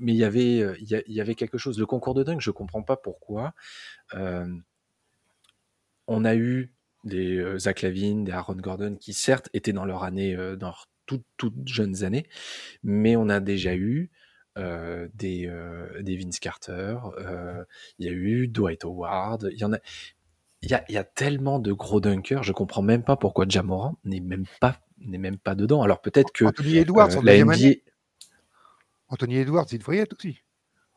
mais 0.00 0.12
il 0.12 0.18
y 0.18 0.25
avait 0.25 0.61
euh, 0.62 0.76
il 0.80 1.02
y, 1.06 1.20
avait 1.20 1.35
quelque 1.35 1.59
chose. 1.59 1.78
Le 1.78 1.87
concours 1.87 2.14
de 2.14 2.25
dunk, 2.25 2.40
je 2.40 2.50
comprends 2.50 2.82
pas 2.82 2.97
pourquoi. 2.97 3.52
On 6.10 6.24
a 6.26 6.36
eu 6.36 6.74
des 7.04 7.42
Zach 7.58 7.80
Lavine, 7.80 8.24
des 8.24 8.32
Aaron 8.32 8.56
Gordon 8.56 8.96
qui 9.00 9.14
certes 9.14 9.48
étaient 9.54 9.72
dans 9.72 9.86
leur 9.86 10.04
année, 10.04 10.36
dans 10.36 10.66
leur 10.66 10.90
toutes, 11.36 11.54
jeunes 11.66 12.04
années, 12.04 12.26
mais 12.82 13.16
on 13.16 13.28
a 13.28 13.40
déjà 13.40 13.74
eu 13.74 14.10
euh, 14.58 15.08
des, 15.14 15.46
euh, 15.46 16.02
des 16.02 16.16
Vince 16.16 16.38
Carter, 16.38 16.96
euh, 17.18 17.64
il 17.98 18.06
y 18.06 18.08
a 18.08 18.12
eu 18.12 18.48
Dwight 18.48 18.84
Howard, 18.84 19.48
il 19.52 19.58
y 19.58 19.64
en 19.64 19.72
a. 19.72 19.78
Il 20.62 20.70
y, 20.70 20.74
a, 20.74 20.84
y 20.90 20.98
a 20.98 21.04
tellement 21.04 21.58
de 21.58 21.72
gros 21.72 22.02
dunkers, 22.02 22.42
je 22.42 22.52
comprends 22.52 22.82
même 22.82 23.02
pas 23.02 23.16
pourquoi 23.16 23.46
Jamoran 23.48 23.96
n'est 24.04 24.20
même 24.20 24.44
pas 24.60 24.78
n'est 24.98 25.16
même 25.16 25.38
pas 25.38 25.54
dedans. 25.54 25.80
Alors 25.80 26.02
peut-être 26.02 26.32
que 26.32 26.44
Anthony 26.44 26.76
Edwards, 26.76 27.22
la 27.22 27.42
NBA... 27.42 27.76
Anthony 29.08 29.38
Edwards, 29.38 29.64
il 29.72 29.78
devrait 29.78 29.96
être 29.96 30.14
aussi. 30.18 30.42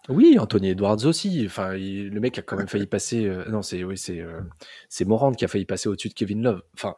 Oui, 0.09 0.37
Anthony 0.39 0.69
Edwards 0.69 1.05
aussi. 1.05 1.43
Enfin, 1.45 1.73
le 1.73 2.19
mec 2.19 2.37
a 2.37 2.41
quand 2.41 2.57
même 2.57 2.67
failli 2.67 2.87
passer. 2.87 3.29
non, 3.49 3.61
c'est 3.61 3.83
oui, 3.83 3.97
c'est 3.97 4.23
c'est 4.89 5.05
Morand 5.05 5.31
qui 5.31 5.45
a 5.45 5.47
failli 5.47 5.65
passer 5.65 5.87
au-dessus 5.87 6.09
de 6.09 6.13
Kevin 6.13 6.43
Love. 6.43 6.61
Enfin, 6.73 6.95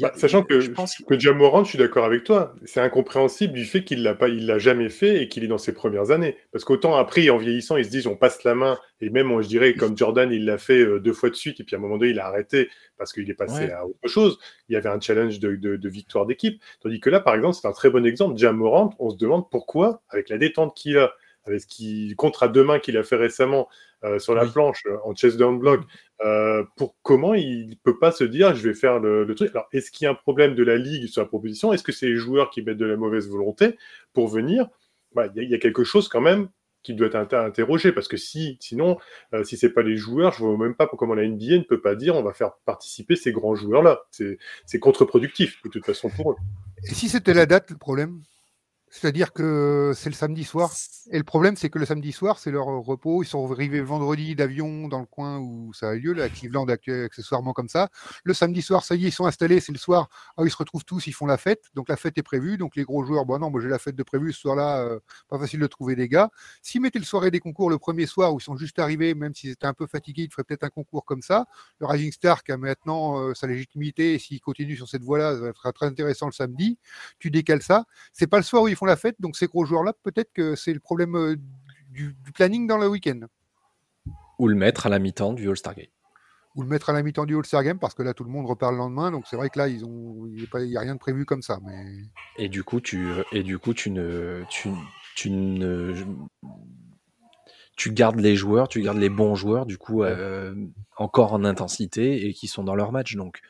bah, 0.00 0.10
sachant 0.16 0.42
que, 0.42 0.58
je 0.58 0.72
pense 0.72 0.96
que 1.06 1.16
Jamorant, 1.18 1.62
je 1.62 1.70
suis 1.70 1.78
d'accord 1.78 2.04
avec 2.04 2.24
toi, 2.24 2.56
c'est 2.64 2.80
incompréhensible 2.80 3.52
du 3.52 3.64
fait 3.64 3.84
qu'il 3.84 4.02
l'a 4.02 4.14
pas, 4.14 4.28
il 4.28 4.44
l'a 4.44 4.58
jamais 4.58 4.88
fait 4.88 5.22
et 5.22 5.28
qu'il 5.28 5.44
est 5.44 5.48
dans 5.48 5.58
ses 5.58 5.72
premières 5.72 6.10
années. 6.10 6.36
Parce 6.50 6.64
qu'autant 6.64 6.96
après, 6.96 7.30
en 7.30 7.36
vieillissant, 7.36 7.76
ils 7.76 7.84
se 7.84 7.90
disent 7.90 8.08
on 8.08 8.16
passe 8.16 8.42
la 8.42 8.56
main 8.56 8.76
et 9.00 9.08
même, 9.10 9.40
je 9.40 9.46
dirais, 9.46 9.74
comme 9.74 9.96
Jordan, 9.96 10.32
il 10.32 10.46
l'a 10.46 10.58
fait 10.58 10.80
euh, 10.80 10.98
deux 10.98 11.12
fois 11.12 11.30
de 11.30 11.36
suite 11.36 11.60
et 11.60 11.64
puis 11.64 11.76
à 11.76 11.78
un 11.78 11.82
moment 11.82 11.96
donné, 11.96 12.10
il 12.10 12.18
a 12.18 12.26
arrêté 12.26 12.68
parce 12.98 13.12
qu'il 13.12 13.30
est 13.30 13.34
passé 13.34 13.70
à 13.70 13.86
autre 13.86 14.08
chose. 14.08 14.38
Il 14.68 14.72
y 14.72 14.76
avait 14.76 14.88
un 14.88 14.98
challenge 14.98 15.38
de, 15.38 15.88
victoire 15.88 16.26
d'équipe. 16.26 16.60
Tandis 16.80 16.98
que 16.98 17.10
là, 17.10 17.20
par 17.20 17.36
exemple, 17.36 17.54
c'est 17.54 17.68
un 17.68 17.72
très 17.72 17.90
bon 17.90 18.04
exemple. 18.04 18.36
Jamorant, 18.36 18.90
on 18.98 19.10
se 19.10 19.16
demande 19.16 19.48
pourquoi, 19.48 20.02
avec 20.08 20.28
la 20.28 20.38
détente 20.38 20.76
qu'il 20.76 20.98
a, 20.98 21.12
avec 21.46 21.60
ce 21.60 21.66
qui 21.66 22.14
contre 22.16 22.42
à 22.42 22.48
deux 22.48 22.64
mains 22.64 22.78
qu'il 22.78 22.96
a 22.96 23.02
fait 23.02 23.16
récemment 23.16 23.68
euh, 24.04 24.18
sur 24.18 24.34
la 24.34 24.44
planche 24.44 24.82
euh, 24.86 24.98
en 25.04 25.14
chest 25.14 25.38
down 25.38 25.58
block, 25.58 25.80
euh, 26.24 26.62
pour 26.76 26.94
comment 27.02 27.34
il 27.34 27.78
peut 27.82 27.98
pas 27.98 28.12
se 28.12 28.24
dire 28.24 28.54
je 28.54 28.68
vais 28.68 28.74
faire 28.74 28.98
le, 28.98 29.32
truc. 29.34 29.50
Alors 29.50 29.66
est-ce 29.72 29.90
qu'il 29.90 30.04
y 30.04 30.08
a 30.08 30.10
un 30.10 30.14
problème 30.14 30.54
de 30.54 30.62
la 30.62 30.76
ligue 30.76 31.06
sur 31.06 31.22
la 31.22 31.28
proposition? 31.28 31.72
Est-ce 31.72 31.82
que 31.82 31.92
c'est 31.92 32.06
les 32.06 32.16
joueurs 32.16 32.50
qui 32.50 32.62
mettent 32.62 32.76
de 32.76 32.86
la 32.86 32.96
mauvaise 32.96 33.28
volonté 33.28 33.78
pour 34.12 34.28
venir? 34.28 34.68
Bah, 35.14 35.28
Il 35.36 35.48
y, 35.48 35.54
a 35.54 35.58
quelque 35.58 35.84
chose 35.84 36.08
quand 36.08 36.20
même 36.20 36.48
qui 36.82 36.92
doit 36.92 37.06
être 37.06 37.34
interrogé 37.34 37.92
parce 37.92 38.08
que 38.08 38.18
si 38.18 38.58
sinon 38.60 38.98
si 39.42 39.56
c'est 39.56 39.70
pas 39.70 39.82
les 39.82 39.96
joueurs 39.96 40.32
je 40.32 40.40
vois 40.40 40.58
même 40.58 40.74
pas 40.74 40.86
comment 40.86 41.14
la 41.14 41.26
NBA 41.26 41.58
ne 41.58 41.62
peut 41.62 41.80
pas 41.80 41.94
dire 41.94 42.14
on 42.14 42.22
va 42.22 42.34
faire 42.34 42.52
participer 42.66 43.16
ces 43.16 43.32
grands 43.32 43.54
joueurs 43.54 43.82
là 43.82 44.02
c'est 44.10 44.78
contre-productif 44.80 45.62
de 45.64 45.70
toute 45.70 45.86
façon 45.86 46.10
pour 46.10 46.32
eux. 46.32 46.36
Et 46.90 46.92
si 46.92 47.08
c'était 47.08 47.32
la 47.32 47.46
date 47.46 47.70
le 47.70 47.78
problème? 47.78 48.20
C'est-à-dire 48.94 49.32
que 49.32 49.92
c'est 49.96 50.08
le 50.08 50.14
samedi 50.14 50.44
soir. 50.44 50.72
Et 51.10 51.18
le 51.18 51.24
problème, 51.24 51.56
c'est 51.56 51.68
que 51.68 51.80
le 51.80 51.84
samedi 51.84 52.12
soir, 52.12 52.38
c'est 52.38 52.52
leur 52.52 52.66
repos. 52.66 53.24
Ils 53.24 53.26
sont 53.26 53.50
arrivés 53.50 53.80
vendredi 53.80 54.36
d'avion 54.36 54.86
dans 54.86 55.00
le 55.00 55.06
coin 55.06 55.40
où 55.40 55.72
ça 55.74 55.88
a 55.88 55.94
lieu, 55.94 56.12
là, 56.12 56.24
à 56.24 56.28
Cleveland, 56.28 56.68
accessoirement 56.68 57.52
comme 57.52 57.68
ça. 57.68 57.88
Le 58.22 58.32
samedi 58.34 58.62
soir, 58.62 58.84
ça 58.84 58.94
y 58.94 59.04
est, 59.04 59.08
ils 59.08 59.12
sont 59.12 59.26
installés. 59.26 59.58
C'est 59.58 59.72
le 59.72 59.78
soir. 59.78 60.08
Ah, 60.36 60.42
ils 60.44 60.50
se 60.50 60.56
retrouvent 60.56 60.84
tous, 60.84 61.08
ils 61.08 61.12
font 61.12 61.26
la 61.26 61.38
fête. 61.38 61.64
Donc 61.74 61.88
la 61.88 61.96
fête 61.96 62.16
est 62.18 62.22
prévue. 62.22 62.56
Donc 62.56 62.76
les 62.76 62.84
gros 62.84 63.04
joueurs, 63.04 63.26
bon 63.26 63.36
non, 63.40 63.50
moi 63.50 63.60
j'ai 63.60 63.68
la 63.68 63.80
fête 63.80 63.96
de 63.96 64.02
prévu 64.04 64.32
ce 64.32 64.42
soir-là. 64.42 64.84
Euh, 64.84 65.00
pas 65.28 65.40
facile 65.40 65.58
de 65.58 65.66
trouver 65.66 65.96
des 65.96 66.08
gars. 66.08 66.30
S'ils 66.62 66.80
mettaient 66.80 67.00
le 67.00 67.04
soirée 67.04 67.32
des 67.32 67.40
concours 67.40 67.70
le 67.70 67.78
premier 67.78 68.06
soir 68.06 68.32
où 68.32 68.38
ils 68.38 68.44
sont 68.44 68.56
juste 68.56 68.78
arrivés, 68.78 69.14
même 69.14 69.34
s'ils 69.34 69.50
étaient 69.50 69.66
un 69.66 69.74
peu 69.74 69.88
fatigués, 69.88 70.22
ils 70.22 70.30
feraient 70.30 70.44
peut-être 70.44 70.62
un 70.62 70.70
concours 70.70 71.04
comme 71.04 71.20
ça. 71.20 71.46
Le 71.80 71.86
Rising 71.86 72.12
Star 72.12 72.44
qui 72.44 72.52
a 72.52 72.56
maintenant 72.56 73.18
euh, 73.18 73.34
sa 73.34 73.48
légitimité, 73.48 74.20
s'il 74.20 74.40
continue 74.40 74.76
sur 74.76 74.88
cette 74.88 75.02
voie-là, 75.02 75.36
ça 75.36 75.48
être 75.48 75.72
très 75.72 75.86
intéressant 75.86 76.26
le 76.26 76.32
samedi. 76.32 76.78
Tu 77.18 77.32
décales 77.32 77.62
ça. 77.62 77.86
C'est 78.12 78.28
pas 78.28 78.36
le 78.36 78.44
soir 78.44 78.62
où 78.62 78.68
ils 78.68 78.76
font 78.76 78.83
la 78.84 78.96
fête, 78.96 79.16
donc 79.20 79.36
ces 79.36 79.46
gros 79.46 79.64
joueurs-là, 79.64 79.92
peut-être 80.02 80.32
que 80.32 80.54
c'est 80.54 80.72
le 80.72 80.80
problème 80.80 81.14
euh, 81.16 81.36
du, 81.90 82.14
planning 82.34 82.66
dans 82.66 82.78
le 82.78 82.88
week-end. 82.88 83.20
Ou 84.38 84.48
le 84.48 84.56
mettre 84.56 84.86
à 84.86 84.88
la 84.88 84.98
mi-temps 84.98 85.32
du 85.32 85.48
All-Star 85.48 85.74
Game. 85.74 85.86
Ou 86.56 86.62
le 86.62 86.68
mettre 86.68 86.90
à 86.90 86.92
la 86.92 87.02
mi-temps 87.02 87.24
du 87.24 87.36
All-Star 87.36 87.62
Game, 87.62 87.78
parce 87.78 87.94
que 87.94 88.02
là, 88.02 88.14
tout 88.14 88.24
le 88.24 88.30
monde 88.30 88.46
repart 88.46 88.72
le 88.72 88.78
lendemain, 88.78 89.10
donc 89.10 89.24
c'est 89.28 89.36
vrai 89.36 89.50
que 89.50 89.58
là, 89.58 89.68
ils 89.68 89.84
ont, 89.84 90.26
il 90.26 90.48
n'y 90.68 90.76
a, 90.76 90.80
rien 90.80 90.94
de 90.94 91.00
prévu 91.00 91.24
comme 91.24 91.42
ça. 91.42 91.58
Mais... 91.64 91.84
Et 92.36 92.48
du 92.48 92.64
coup, 92.64 92.80
tu, 92.80 93.08
et 93.32 93.42
du 93.42 93.58
coup, 93.58 93.74
tu 93.74 93.90
ne, 93.90 94.42
tu, 94.48 94.70
tu 95.16 95.30
ne, 95.30 95.94
tu 97.76 97.92
gardes 97.92 98.20
les 98.20 98.36
joueurs, 98.36 98.68
tu 98.68 98.82
gardes 98.82 98.98
les 98.98 99.08
bons 99.08 99.34
joueurs, 99.34 99.66
du 99.66 99.78
coup, 99.78 100.02
euh, 100.02 100.54
encore 100.96 101.32
en 101.32 101.44
intensité 101.44 102.26
et 102.26 102.34
qui 102.34 102.46
sont 102.46 102.64
dans 102.64 102.74
leur 102.76 102.92
match. 102.92 103.16
Donc, 103.16 103.40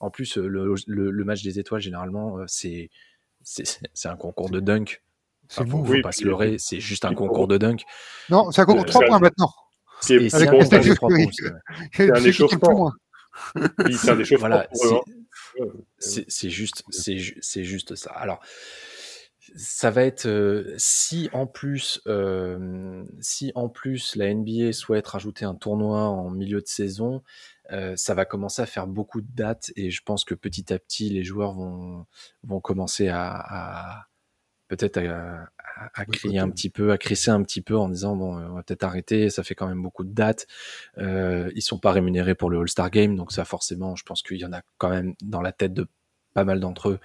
en 0.00 0.10
plus, 0.10 0.36
le, 0.36 0.74
le 0.86 1.24
match 1.24 1.42
des 1.42 1.58
étoiles, 1.58 1.80
généralement, 1.80 2.38
euh, 2.38 2.44
c'est 2.46 2.90
c'est 3.44 4.08
un 4.08 4.16
concours 4.16 4.50
de 4.50 4.60
dunk. 4.60 5.02
C'est 5.48 5.68
faut, 5.68 5.84
faut 5.84 6.00
pas 6.02 6.12
se 6.12 6.24
leurrer, 6.24 6.56
c'est 6.58 6.80
juste 6.80 7.04
un 7.04 7.14
concours 7.14 7.48
de 7.48 7.58
dunk. 7.58 7.84
Non, 8.30 8.50
c'est 8.50 8.62
un 8.62 8.64
concours 8.64 8.84
de 8.84 8.90
3 8.90 9.06
points 9.06 9.18
maintenant. 9.18 9.52
C'est 10.00 10.16
un 10.34 12.24
échauffement. 12.24 12.92
C'est 13.90 14.08
un 14.10 14.18
échauffement. 14.18 14.62
c'est 15.98 16.50
juste, 16.50 16.82
c'est 16.90 17.64
juste 17.64 17.94
ça. 17.96 18.10
Alors, 18.12 18.40
ça 19.54 19.90
va 19.90 20.04
être 20.04 20.26
euh, 20.26 20.74
si 20.78 21.28
en 21.32 21.46
plus, 21.46 22.00
euh, 22.06 23.04
si 23.20 23.52
en 23.54 23.68
plus 23.68 24.16
la 24.16 24.32
NBA 24.32 24.72
souhaite 24.72 25.06
rajouter 25.06 25.44
un 25.44 25.54
tournoi 25.54 26.00
en 26.08 26.30
milieu 26.30 26.60
de 26.60 26.66
saison, 26.66 27.22
euh, 27.70 27.94
ça 27.96 28.14
va 28.14 28.24
commencer 28.24 28.62
à 28.62 28.66
faire 28.66 28.86
beaucoup 28.86 29.20
de 29.20 29.30
dates 29.30 29.72
et 29.76 29.90
je 29.90 30.02
pense 30.02 30.24
que 30.24 30.34
petit 30.34 30.72
à 30.72 30.78
petit 30.78 31.10
les 31.10 31.24
joueurs 31.24 31.52
vont 31.52 32.06
vont 32.42 32.60
commencer 32.60 33.08
à, 33.08 34.08
peut-être 34.68 34.98
à, 35.94 36.04
crier 36.06 36.38
un 36.38 36.50
petit 36.50 36.70
peu, 36.70 36.92
à 36.92 36.98
crisser 36.98 37.30
un 37.30 37.42
petit 37.42 37.60
peu 37.60 37.76
en 37.76 37.88
disant 37.88 38.16
bon, 38.16 38.36
on 38.36 38.54
va 38.54 38.62
peut-être 38.62 38.84
arrêter, 38.84 39.30
ça 39.30 39.42
fait 39.42 39.54
quand 39.54 39.68
même 39.68 39.82
beaucoup 39.82 40.04
de 40.04 40.12
dates. 40.12 40.46
Euh, 40.98 41.50
ils 41.54 41.62
sont 41.62 41.78
pas 41.78 41.92
rémunérés 41.92 42.34
pour 42.34 42.50
le 42.50 42.60
All-Star 42.60 42.90
Game, 42.90 43.16
donc 43.16 43.32
ça 43.32 43.44
forcément, 43.44 43.96
je 43.96 44.04
pense 44.04 44.22
qu'il 44.22 44.38
y 44.38 44.44
en 44.44 44.52
a 44.52 44.62
quand 44.78 44.88
même 44.88 45.14
dans 45.22 45.42
la 45.42 45.52
tête 45.52 45.74
de 45.74 45.86
pas 46.34 46.44
mal 46.44 46.60
d'entre 46.60 46.90
eux. 46.90 47.00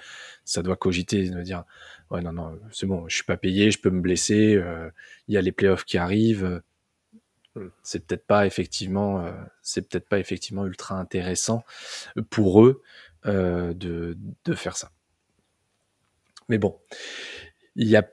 Ça 0.45 0.63
doit 0.63 0.75
cogiter, 0.75 1.29
de 1.29 1.41
dire 1.41 1.63
ouais 2.11 2.21
non 2.21 2.31
non, 2.31 2.57
c'est 2.71 2.85
bon, 2.85 3.07
je 3.09 3.15
suis 3.15 3.25
pas 3.25 3.37
payé, 3.37 3.71
je 3.71 3.79
peux 3.79 3.89
me 3.89 4.01
blesser, 4.01 4.55
euh, 4.55 4.89
il 5.27 5.33
y 5.33 5.37
a 5.37 5.41
les 5.41 5.51
playoffs 5.51 5.83
qui 5.85 5.97
arrivent 5.97 6.61
c'est 7.83 8.05
peut-être 8.05 8.25
pas 8.25 8.45
effectivement, 8.45 9.25
euh, 9.25 9.31
c'est 9.61 9.87
peut-être 9.87 10.07
pas 10.07 10.19
effectivement 10.19 10.65
ultra 10.65 10.95
intéressant 10.95 11.63
pour 12.29 12.63
eux 12.63 12.81
euh, 13.25 13.73
de, 13.73 14.17
de, 14.45 14.53
faire 14.53 14.77
ça. 14.77 14.91
Mais 16.49 16.57
bon, 16.57 16.77
il 17.75 17.87
y 17.87 17.95
a, 17.95 18.07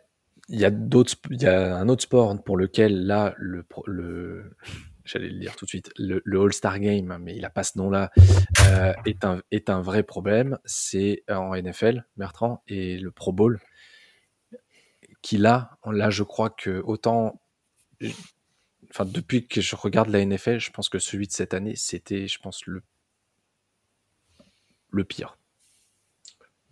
il 0.48 0.58
y 0.58 0.64
a 0.64 0.70
d'autres, 0.70 1.14
il 1.30 1.42
y 1.42 1.46
a 1.46 1.76
un 1.76 1.88
autre 1.88 2.02
sport 2.02 2.42
pour 2.42 2.56
lequel 2.56 3.06
là 3.06 3.34
le, 3.38 3.64
le 3.86 4.56
j'allais 5.04 5.28
le 5.28 5.38
dire 5.38 5.56
tout 5.56 5.64
de 5.64 5.68
suite, 5.70 5.92
le, 5.96 6.22
All-Star 6.26 6.78
Game, 6.80 7.18
mais 7.20 7.36
il 7.36 7.44
a 7.44 7.50
pas 7.50 7.62
ce 7.62 7.78
nom-là, 7.78 8.10
euh, 8.66 8.92
est, 9.04 9.24
un, 9.24 9.42
est 9.50 9.70
un 9.70 9.80
vrai 9.80 10.02
problème. 10.02 10.58
C'est 10.64 11.22
en 11.28 11.54
NFL, 11.54 12.04
Bertrand, 12.16 12.62
et 12.66 12.98
le 12.98 13.10
Pro 13.10 13.32
Bowl, 13.32 13.60
qui 15.22 15.38
là, 15.38 15.78
là, 15.86 16.10
je 16.10 16.22
crois 16.22 16.50
que 16.50 16.82
autant 16.84 17.40
enfin, 18.90 19.04
depuis 19.04 19.46
que 19.46 19.60
je 19.60 19.76
regarde 19.76 20.08
la 20.08 20.24
NFL, 20.24 20.58
je 20.58 20.70
pense 20.70 20.88
que 20.88 20.98
celui 20.98 21.26
de 21.26 21.32
cette 21.32 21.54
année, 21.54 21.76
c'était, 21.76 22.28
je 22.28 22.38
pense, 22.38 22.64
le, 22.66 22.82
le 24.90 25.04
pire. 25.04 25.36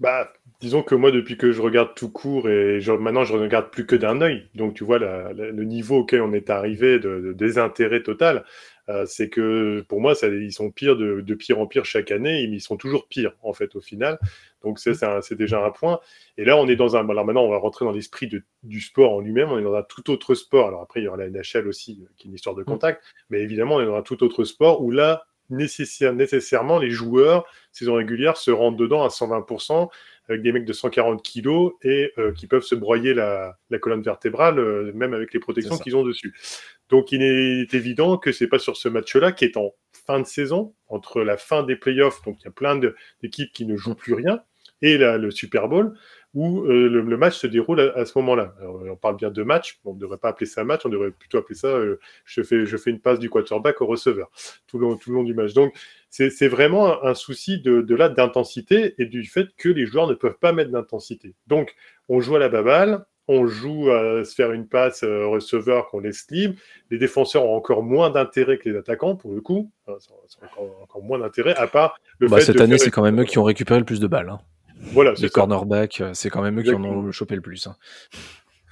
Bah, 0.03 0.33
disons 0.61 0.83
que 0.83 0.97
moi, 0.97 1.13
depuis 1.13 1.37
que 1.37 1.53
je 1.53 1.63
regarde 1.63 1.95
tout 1.95 2.11
court 2.11 2.49
et 2.49 2.81
maintenant 2.99 3.23
je 3.23 3.35
ne 3.35 3.39
regarde 3.39 3.71
plus 3.71 3.87
que 3.87 3.95
d'un 3.95 4.21
œil, 4.21 4.49
donc 4.57 4.75
tu 4.75 4.83
vois 4.83 4.99
le 4.99 5.63
niveau 5.63 5.99
auquel 5.99 6.23
on 6.23 6.33
est 6.33 6.51
arrivé 6.51 6.99
de 6.99 7.33
désintérêt 7.33 8.03
total. 8.03 8.45
Euh, 8.89 9.07
c'est 9.07 9.29
que 9.29 9.85
pour 9.89 10.01
moi, 10.01 10.17
ça, 10.17 10.27
ils 10.27 10.53
sont 10.53 10.73
pires 10.73 10.97
de, 10.97 11.35
pire 11.35 11.61
en 11.61 11.69
pire 11.69 11.85
chaque 11.85 12.11
année, 12.11 12.43
ils 12.43 12.61
sont 12.61 12.77
toujours 12.77 13.07
pires 13.07 13.33
en 13.45 13.53
fait 13.53 13.77
au 13.77 13.81
final. 13.81 14.19
Donc 14.65 14.81
c'est 14.81 15.35
déjà 15.35 15.65
un 15.65 15.71
point. 15.71 16.01
Et 16.37 16.45
là, 16.45 16.57
on 16.57 16.67
est 16.67 16.75
dans 16.75 16.97
un. 16.97 17.09
Alors 17.09 17.25
maintenant, 17.25 17.45
on 17.45 17.51
va 17.51 17.59
rentrer 17.59 17.85
dans 17.85 17.93
l'esprit 17.93 18.29
du 18.65 18.81
sport 18.81 19.13
en 19.13 19.21
lui-même. 19.21 19.51
On 19.51 19.59
est 19.61 19.63
dans 19.63 19.77
un 19.77 19.85
tout 19.85 20.11
autre 20.11 20.35
sport. 20.35 20.67
Alors 20.67 20.83
après, 20.83 21.01
il 21.01 21.05
y 21.05 21.09
aura 21.09 21.17
la 21.17 21.31
NHL 21.31 21.69
aussi, 21.69 22.01
euh, 22.03 22.11
qui 22.17 22.27
est 22.27 22.31
une 22.31 22.35
histoire 22.35 22.57
de 22.57 22.63
mm. 22.63 22.67
contact. 22.67 23.05
Mais 23.31 23.41
évidemment, 23.41 23.77
on 23.77 23.81
est 23.81 23.87
dans 23.87 23.97
un 23.97 24.03
tout 24.03 24.21
autre 24.25 24.43
sport 24.43 24.83
où 24.83 24.91
là, 24.91 25.27
nécessairement, 25.53 26.79
les 26.79 26.91
joueurs, 26.91 27.47
saison 27.71 27.95
régulière, 27.95 28.37
se 28.37 28.51
rendent 28.51 28.79
dedans 28.79 29.05
à 29.05 29.09
120% 29.09 29.89
avec 30.29 30.43
des 30.43 30.53
mecs 30.53 30.65
de 30.65 30.73
140 30.73 31.23
kilos 31.23 31.73
et 31.83 32.13
euh, 32.19 32.33
qui 32.33 32.47
peuvent 32.47 32.63
se 32.63 32.75
broyer 32.75 33.13
la, 33.15 33.59
colonne 33.81 34.03
vertébrale, 34.03 34.93
même 34.95 35.15
avec 35.15 35.35
les 35.35 35.41
protections 35.41 35.77
qu'ils 35.79 35.97
ont 35.97 36.05
dessus. 36.05 36.35
Donc 36.89 37.13
il 37.13 37.23
est 37.23 37.75
évident 37.75 38.19
que 38.19 38.33
c'est 38.33 38.47
pas 38.47 38.59
sur 38.59 38.77
ce 38.77 38.89
match-là 38.89 39.33
qui 39.33 39.45
est 39.45 39.57
en 39.57 39.73
fin 40.07 40.21
de 40.21 40.27
saison, 40.27 40.75
entre 40.89 41.23
la 41.23 41.37
fin 41.37 41.63
des 41.63 41.77
playoffs, 41.77 42.23
donc 42.25 42.41
il 42.41 42.45
y 42.45 42.49
a 42.49 42.53
plein 42.53 42.77
d'équipes 43.23 43.53
qui 43.53 43.67
ne 43.67 43.77
jouent 43.77 43.95
plus 43.95 44.15
rien, 44.15 44.43
et 44.83 44.99
le 44.99 45.31
Super 45.31 45.69
Bowl, 45.69 45.95
où 46.35 46.63
euh, 46.63 46.89
le, 46.89 47.17
match 47.17 47.37
se 47.37 47.47
déroule 47.47 47.93
à, 47.95 48.05
ce 48.05 48.17
moment-là. 48.19 48.55
On 48.91 48.97
parle 48.97 49.17
bien 49.17 49.31
de 49.31 49.43
match, 49.43 49.79
on 49.85 49.95
ne 49.95 49.99
devrait 49.99 50.19
pas 50.19 50.31
appeler 50.31 50.47
ça 50.47 50.65
match, 50.65 50.83
on 50.85 50.89
devrait 50.89 51.11
plutôt 51.11 51.39
appeler 51.39 51.55
ça 51.55 51.69
euh, 51.69 52.01
je, 52.25 52.43
fais, 52.43 52.65
je 52.65 52.77
fais 52.77 52.91
une 52.91 53.01
passe 53.01 53.19
du 53.19 53.29
quarterback 53.29 53.81
au 53.83 53.87
receveur 53.87 54.31
tout 54.67 54.79
le 54.79 54.87
long, 54.87 54.97
tout 54.97 55.11
le 55.11 55.17
long 55.17 55.25
du 55.25 55.35
match. 55.35 55.53
Donc 55.53 55.75
c'est 56.09 56.49
vraiment 56.49 57.05
un, 57.05 57.15
souci 57.15 57.61
de, 57.61 57.81
de 57.81 57.95
là 57.95 58.09
d'intensité 58.09 58.95
et 58.99 59.07
du 59.07 59.25
fait 59.25 59.49
que 59.57 59.69
les 59.69 59.87
joueurs 59.87 60.07
ne 60.07 60.15
peuvent 60.15 60.39
pas 60.39 60.53
mettre 60.53 60.71
d'intensité. 60.71 61.35
Donc 61.47 61.75
on 62.09 62.21
joue 62.21 62.37
à 62.37 62.39
la 62.39 62.49
baballe, 62.49 63.05
on 63.29 63.47
joue 63.47 63.91
à 63.91 64.25
se 64.25 64.35
faire 64.35 64.53
une 64.53 64.67
passe 64.67 65.05
euh, 65.05 65.27
receveur 65.27 65.89
qu'on 65.89 66.01
laisse 66.01 66.27
libre. 66.31 66.55
Les 66.91 66.99
défenseurs 66.99 67.45
ont 67.45 67.57
encore 67.57 67.83
moins 67.83 68.11
d'intérêt 68.11 68.59
que 68.59 68.69
les 68.69 68.77
attaquants, 68.77 69.17
pour 69.17 69.33
le 69.33 69.41
coup. 69.41 69.71
encore, 69.87 71.03
moins 71.03 71.19
d'intérêt, 71.19 71.55
à 71.57 71.67
part 71.67 71.99
le 72.19 72.29
bah, 72.29 72.41
Cette 72.41 72.61
année, 72.61 72.79
c'est 72.79 72.91
quand 72.91 73.03
même 73.03 73.21
eux 73.21 73.25
qui 73.25 73.39
ont 73.39 73.45
récupéré 73.45 73.79
le 73.79 73.87
plus 73.87 74.01
de 74.01 74.07
balles. 74.07 74.31
Hein. 74.31 74.41
Voilà, 74.93 75.15
les 75.19 75.29
cornerbacks, 75.29 76.01
euh, 76.01 76.11
c'est 76.15 76.31
quand 76.31 76.43
même 76.43 76.59
eux 76.59 76.63
qui 76.63 76.75
en 76.75 76.85
ont 76.85 77.13
chopé 77.13 77.35
le 77.35 77.41
plus. 77.41 77.67
Hein. 77.67 77.77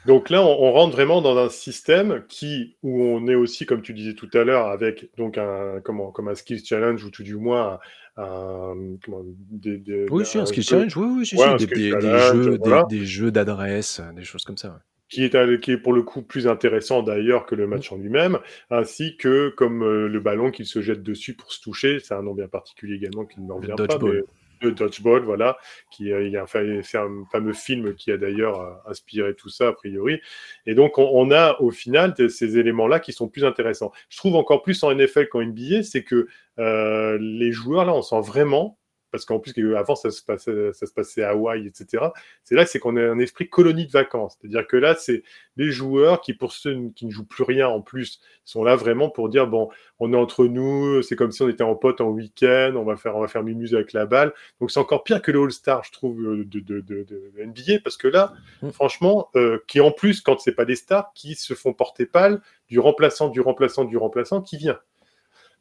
Donc 0.07 0.31
là, 0.31 0.43
on, 0.43 0.73
rentre 0.73 0.93
vraiment 0.93 1.21
dans 1.21 1.37
un 1.37 1.51
système 1.51 2.25
qui, 2.29 2.77
où 2.83 3.03
on 3.03 3.27
est 3.27 3.35
aussi, 3.35 3.67
comme 3.67 3.83
tu 3.83 3.93
disais 3.93 4.15
tout 4.15 4.31
à 4.33 4.45
l'heure, 4.45 4.69
avec 4.69 5.11
donc 5.19 5.37
un, 5.37 5.81
comment, 5.85 6.11
comme 6.11 6.29
un 6.29 6.35
skills 6.35 6.65
challenge 6.65 7.05
ou 7.05 7.11
tout 7.11 7.23
du 7.23 7.37
moins 7.37 7.79
un, 8.17 8.75
comment, 9.05 9.23
des, 9.25 10.07
oui, 10.11 10.25
c'est 10.25 10.39
un 10.39 10.47
skills 10.47 10.63
challenge, 10.63 10.97
oui, 10.97 11.07
oui, 11.19 11.67
des, 11.67 11.91
jeux, 11.91 12.59
des, 12.89 13.05
jeux 13.05 13.31
d'adresse, 13.31 14.01
des 14.17 14.25
choses 14.25 14.45
comme 14.45 14.57
ça. 14.57 14.81
Qui 15.11 15.25
est, 15.25 15.61
qui 15.61 15.73
est 15.73 15.77
pour 15.77 15.93
le 15.93 16.03
coup 16.03 16.23
plus 16.23 16.47
intéressant 16.47 17.03
d'ailleurs 17.03 17.45
que 17.45 17.57
le 17.57 17.67
match 17.67 17.91
en 17.93 17.97
lui-même, 17.97 18.39
ainsi 18.71 19.17
que 19.17 19.49
comme 19.51 19.83
euh, 19.83 20.07
le 20.07 20.21
ballon 20.21 20.53
qu'il 20.53 20.67
se 20.67 20.81
jette 20.81 21.03
dessus 21.03 21.35
pour 21.35 21.53
se 21.53 21.61
toucher, 21.61 21.99
c'est 21.99 22.15
un 22.15 22.23
nom 22.23 22.33
bien 22.33 22.47
particulier 22.47 22.95
également 22.95 23.27
qui 23.27 23.41
ne 23.41 23.47
me 23.47 23.53
revient 23.55 23.75
pas. 23.77 23.99
Mais 24.01 24.23
de 24.61 24.71
Dodgeball, 24.71 25.23
voilà, 25.23 25.57
qui 25.91 26.13
euh, 26.13 26.41
a 26.41 26.47
c'est 26.83 26.99
un 26.99 27.25
fameux 27.31 27.53
film 27.53 27.95
qui 27.95 28.13
a 28.13 28.17
d'ailleurs 28.17 28.61
euh, 28.61 28.91
inspiré 28.91 29.35
tout 29.35 29.49
ça 29.49 29.69
a 29.69 29.73
priori. 29.73 30.21
Et 30.67 30.75
donc 30.75 30.99
on, 30.99 31.31
a 31.31 31.61
au 31.61 31.71
final 31.71 32.15
ces 32.29 32.59
éléments-là 32.59 33.01
qui 33.01 33.13
sont 33.13 33.29
plus 33.29 33.45
intéressants. 33.45 33.93
Je 34.09 34.19
trouve 34.19 34.37
encore 34.37 34.63
plus 34.63 34.83
en 34.83 34.95
NFL 34.95 35.29
qu'en 35.29 35.43
NBA, 35.43 35.83
c'est 35.83 36.05
que 36.05 36.29
euh, 36.59 37.19
les 37.21 37.53
joueurs 37.53 37.85
là, 37.85 37.95
on 37.95 38.03
sent 38.03 38.21
vraiment 38.21 38.79
parce 39.11 39.25
qu'en 39.25 39.39
plus, 39.39 39.53
avant, 39.77 39.95
ça 39.95 40.11
se 40.11 40.23
passait, 40.23 40.73
ça 40.73 40.87
se 40.87 40.93
passait 40.93 41.23
à 41.23 41.31
Hawaï, 41.31 41.67
etc. 41.67 42.05
C'est 42.45 42.55
là 42.55 42.67
c'est 42.67 42.79
qu'on 42.79 42.97
a 42.97 43.03
un 43.03 43.19
esprit 43.19 43.49
colonie 43.49 43.87
de 43.87 43.93
vacances. 43.93 44.37
C'est-à-dire 44.41 44.67
que 44.67 44.77
là, 44.77 44.95
c'est 44.95 45.23
les 45.57 45.71
joueurs 45.71 46.21
qui, 46.21 46.35
pour 46.35 46.53
ceux 46.53 46.91
qui 46.95 47.07
ne 47.07 47.11
jouent 47.11 47.27
plus 47.27 47.45
rien 47.45 47.69
en 47.69 47.81
plus, 47.81 48.21
sont 48.45 48.65
là 48.65 48.77
vraiment 48.77 49.11
pour 49.11 49.29
dire 49.29 49.47
bon, 49.47 49.69
on 49.99 50.13
est 50.13 50.17
entre 50.17 50.47
nous, 50.47 51.03
c'est 51.03 51.17
comme 51.17 51.33
si 51.33 51.43
on 51.43 51.49
était 51.49 51.63
en 51.63 51.75
pote 51.75 52.01
en 52.01 52.09
week-end, 52.09 52.75
on 52.77 52.85
va 52.85 52.97
faire, 52.97 53.17
on 53.17 53.21
va 53.21 53.29
faire 53.29 53.43
mimuse 53.43 53.75
avec 53.75 53.93
la 53.93 54.07
balle. 54.07 54.33
Donc 54.61 54.71
c'est 54.71 54.81
encore 54.81 55.05
pire 55.05 55.23
que 55.23 55.31
le 55.31 55.43
All-Star, 55.43 55.85
je 55.85 55.93
trouve, 55.93 56.23
de, 56.23 56.45
de, 56.45 56.81
de, 56.81 57.03
de, 57.03 57.33
NBA, 57.39 57.81
parce 57.83 57.97
que 57.97 58.09
là, 58.09 58.33
mmh. 58.63 58.71
franchement, 58.71 59.29
euh, 59.37 59.59
qui 59.67 59.81
en 59.81 59.93
plus, 59.93 60.21
quand 60.21 60.39
c'est 60.41 60.55
pas 60.55 60.65
des 60.65 60.77
stars, 60.77 61.13
qui 61.15 61.35
se 61.35 61.55
font 61.55 61.73
porter 61.73 62.07
pâle 62.07 62.41
du 62.69 62.79
remplaçant, 62.79 63.29
du 63.29 63.41
remplaçant, 63.41 63.85
du 63.85 63.97
remplaçant 63.97 64.41
qui 64.41 64.57
vient. 64.57 64.79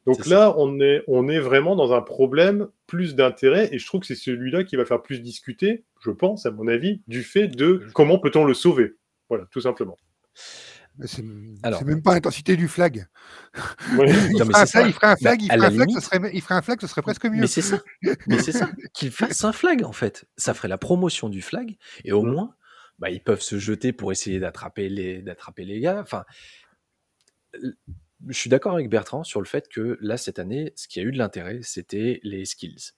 Donc 0.06 0.26
là, 0.26 0.56
on 0.58 0.80
est, 0.80 1.04
on 1.08 1.28
est 1.28 1.40
vraiment 1.40 1.76
dans 1.76 1.94
un 1.94 2.02
problème 2.02 2.68
plus 2.88 3.16
d'intérêt, 3.16 3.70
et 3.72 3.80
je 3.80 3.86
trouve 3.86 4.02
que 4.02 4.08
c'est 4.08 4.16
celui-là 4.16 4.64
qui 4.64 4.76
va 4.76 4.86
faire 4.86 5.02
plus 5.02 5.22
discuter, 5.22 5.86
je 6.02 6.12
pense, 6.12 6.46
à 6.46 6.52
mon 6.52 6.68
avis, 6.68 7.02
du 7.08 7.24
fait 7.24 7.48
de 7.48 7.86
comment 7.94 8.20
peut-on 8.20 8.46
le 8.46 8.54
sauver. 8.54 8.96
Voilà, 9.30 9.46
tout 9.52 9.62
simplement. 9.62 9.98
C'est 11.06 11.24
même 11.24 12.02
pas 12.02 12.14
l'intensité 12.14 12.58
du 12.58 12.68
flag. 12.68 13.08
il, 13.92 13.98
ferait 13.98 14.62
un 14.62 14.66
flag, 14.66 14.88
il, 14.88 14.94
ferait 14.94 15.08
un 15.08 15.16
flag, 15.16 15.42
il, 15.42 15.52
un 15.52 15.72
flag, 15.72 15.90
ce 15.92 16.00
serait, 16.02 16.32
il 16.34 16.42
ferait 16.42 16.56
un 16.56 16.62
flag, 16.62 16.82
ce 16.82 16.88
serait 16.88 17.02
presque 17.02 17.26
mieux. 17.26 17.42
Mais 17.42 17.48
c'est 17.48 17.62
ça, 17.62 17.80
mais 18.28 18.40
c'est 18.40 18.52
ça, 18.52 18.70
qu'il 18.94 19.12
fasse 19.12 19.44
un 19.44 19.54
flag 19.54 19.84
en 19.84 19.94
fait. 19.94 20.26
Ça 20.36 20.54
ferait 20.54 20.68
la 20.68 20.78
promotion 20.78 21.30
du 21.30 21.42
flag, 21.42 21.78
et 22.04 22.12
au 22.12 22.24
mmh. 22.24 22.32
moins, 22.32 22.56
bah, 22.98 23.10
ils 23.10 23.24
peuvent 23.24 23.42
se 23.42 23.60
jeter 23.60 23.94
pour 23.94 24.12
essayer 24.12 24.40
d'attraper 24.40 24.90
les, 24.90 25.22
d'attraper 25.22 25.64
les 25.64 25.80
gars. 25.80 26.02
Enfin, 26.02 26.26
je 28.28 28.38
suis 28.38 28.50
d'accord 28.50 28.74
avec 28.74 28.90
Bertrand 28.90 29.24
sur 29.24 29.42
le 29.42 29.46
fait 29.46 29.68
que 29.70 29.98
là, 30.02 30.18
cette 30.18 30.40
année, 30.40 30.74
ce 30.76 30.88
qui 30.88 31.00
a 31.00 31.04
eu 31.04 31.12
de 31.12 31.18
l'intérêt, 31.18 31.60
c'était 31.62 32.20
les 32.24 32.46
skills. 32.46 32.92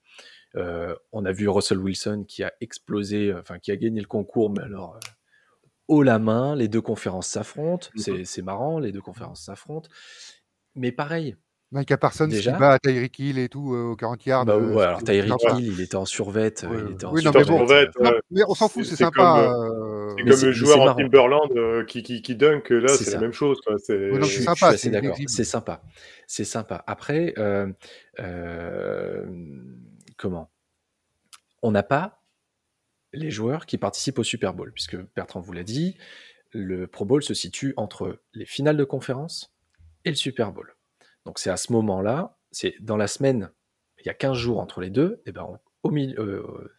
Euh, 0.55 0.95
on 1.11 1.25
a 1.25 1.31
vu 1.31 1.47
Russell 1.47 1.77
Wilson 1.77 2.25
qui 2.27 2.43
a 2.43 2.51
explosé, 2.59 3.33
enfin 3.33 3.59
qui 3.59 3.71
a 3.71 3.77
gagné 3.77 4.01
le 4.01 4.07
concours, 4.07 4.49
mais 4.49 4.63
alors 4.63 4.95
euh, 4.95 4.99
haut 5.87 6.03
la 6.03 6.19
main, 6.19 6.55
les 6.55 6.67
deux 6.67 6.81
conférences 6.81 7.27
s'affrontent, 7.27 7.89
mmh 7.95 8.25
c'est 8.25 8.41
marrant, 8.41 8.79
les 8.79 8.91
deux 8.91 9.01
conférences 9.01 9.45
s'affrontent. 9.45 9.89
Mais 10.75 10.91
pareil, 10.91 11.37
Micah 11.71 11.97
Parsons 11.97 12.27
Déjà. 12.27 12.51
qui 12.51 12.59
bat 12.59 12.79
Tyreek 12.79 13.17
Hill 13.17 13.39
et 13.39 13.47
tout 13.47 13.73
euh, 13.73 13.91
au 13.91 13.95
40 13.95 14.25
yards. 14.25 14.45
Bah, 14.45 14.57
ouais, 14.57 14.83
alors 14.83 15.03
Tyreek 15.03 15.31
Hill, 15.55 15.73
il 15.73 15.81
était 15.81 15.95
en 15.95 16.05
survette. 16.05 16.65
Ouais, 16.69 16.77
il 16.85 16.93
était 16.93 17.05
en 17.05 17.13
oui, 17.13 17.23
non, 17.23 17.31
mais, 17.33 17.45
bon, 17.45 17.65
mais 18.29 18.41
on 18.47 18.53
s'en 18.53 18.67
fout, 18.67 18.83
c'est 18.83 18.97
sympa. 18.97 19.53
C'est 20.17 20.23
comme 20.23 20.41
le 20.41 20.51
joueur 20.51 20.81
en 20.81 20.95
Timberland 20.95 21.85
qui, 21.87 22.03
qui, 22.03 22.21
qui 22.21 22.35
dunk, 22.35 22.69
là, 22.69 22.87
c'est 22.89 23.11
la 23.11 23.19
même 23.19 23.33
chose. 23.33 23.59
C'est 23.79 24.11
sympa. 24.41 24.77
C'est 24.77 24.89
d'accord. 24.89 25.17
C'est 25.27 25.43
sympa. 25.43 25.81
C'est 26.27 26.45
sympa. 26.45 26.81
Après, 26.87 27.33
euh, 27.37 27.67
euh, 28.19 29.25
comment? 30.15 30.49
On 31.61 31.71
n'a 31.71 31.83
pas 31.83 32.23
les 33.11 33.29
joueurs 33.29 33.65
qui 33.65 33.77
participent 33.77 34.19
au 34.19 34.23
Super 34.23 34.53
Bowl, 34.53 34.71
puisque 34.71 34.95
Bertrand 35.13 35.41
vous 35.41 35.51
l'a 35.51 35.63
dit, 35.63 35.97
le 36.51 36.87
Pro 36.87 37.03
Bowl 37.03 37.21
se 37.21 37.33
situe 37.33 37.73
entre 37.75 38.21
les 38.33 38.45
finales 38.45 38.77
de 38.77 38.85
conférence 38.85 39.53
et 40.05 40.09
le 40.09 40.15
Super 40.15 40.53
Bowl. 40.53 40.73
Donc 41.25 41.37
c'est 41.37 41.49
à 41.49 41.57
ce 41.57 41.73
moment-là, 41.73 42.37
c'est 42.51 42.75
dans 42.79 42.95
la 42.95 43.07
semaine, 43.07 43.51
il 43.99 44.07
y 44.07 44.09
a 44.09 44.13
15 44.13 44.37
jours 44.37 44.61
entre 44.61 44.79
les 44.79 44.89
deux, 44.89 45.21
et 45.25 45.33
ben 45.33 45.59
au 45.83 45.91
milieu, 45.91 46.17
euh, 46.17 46.73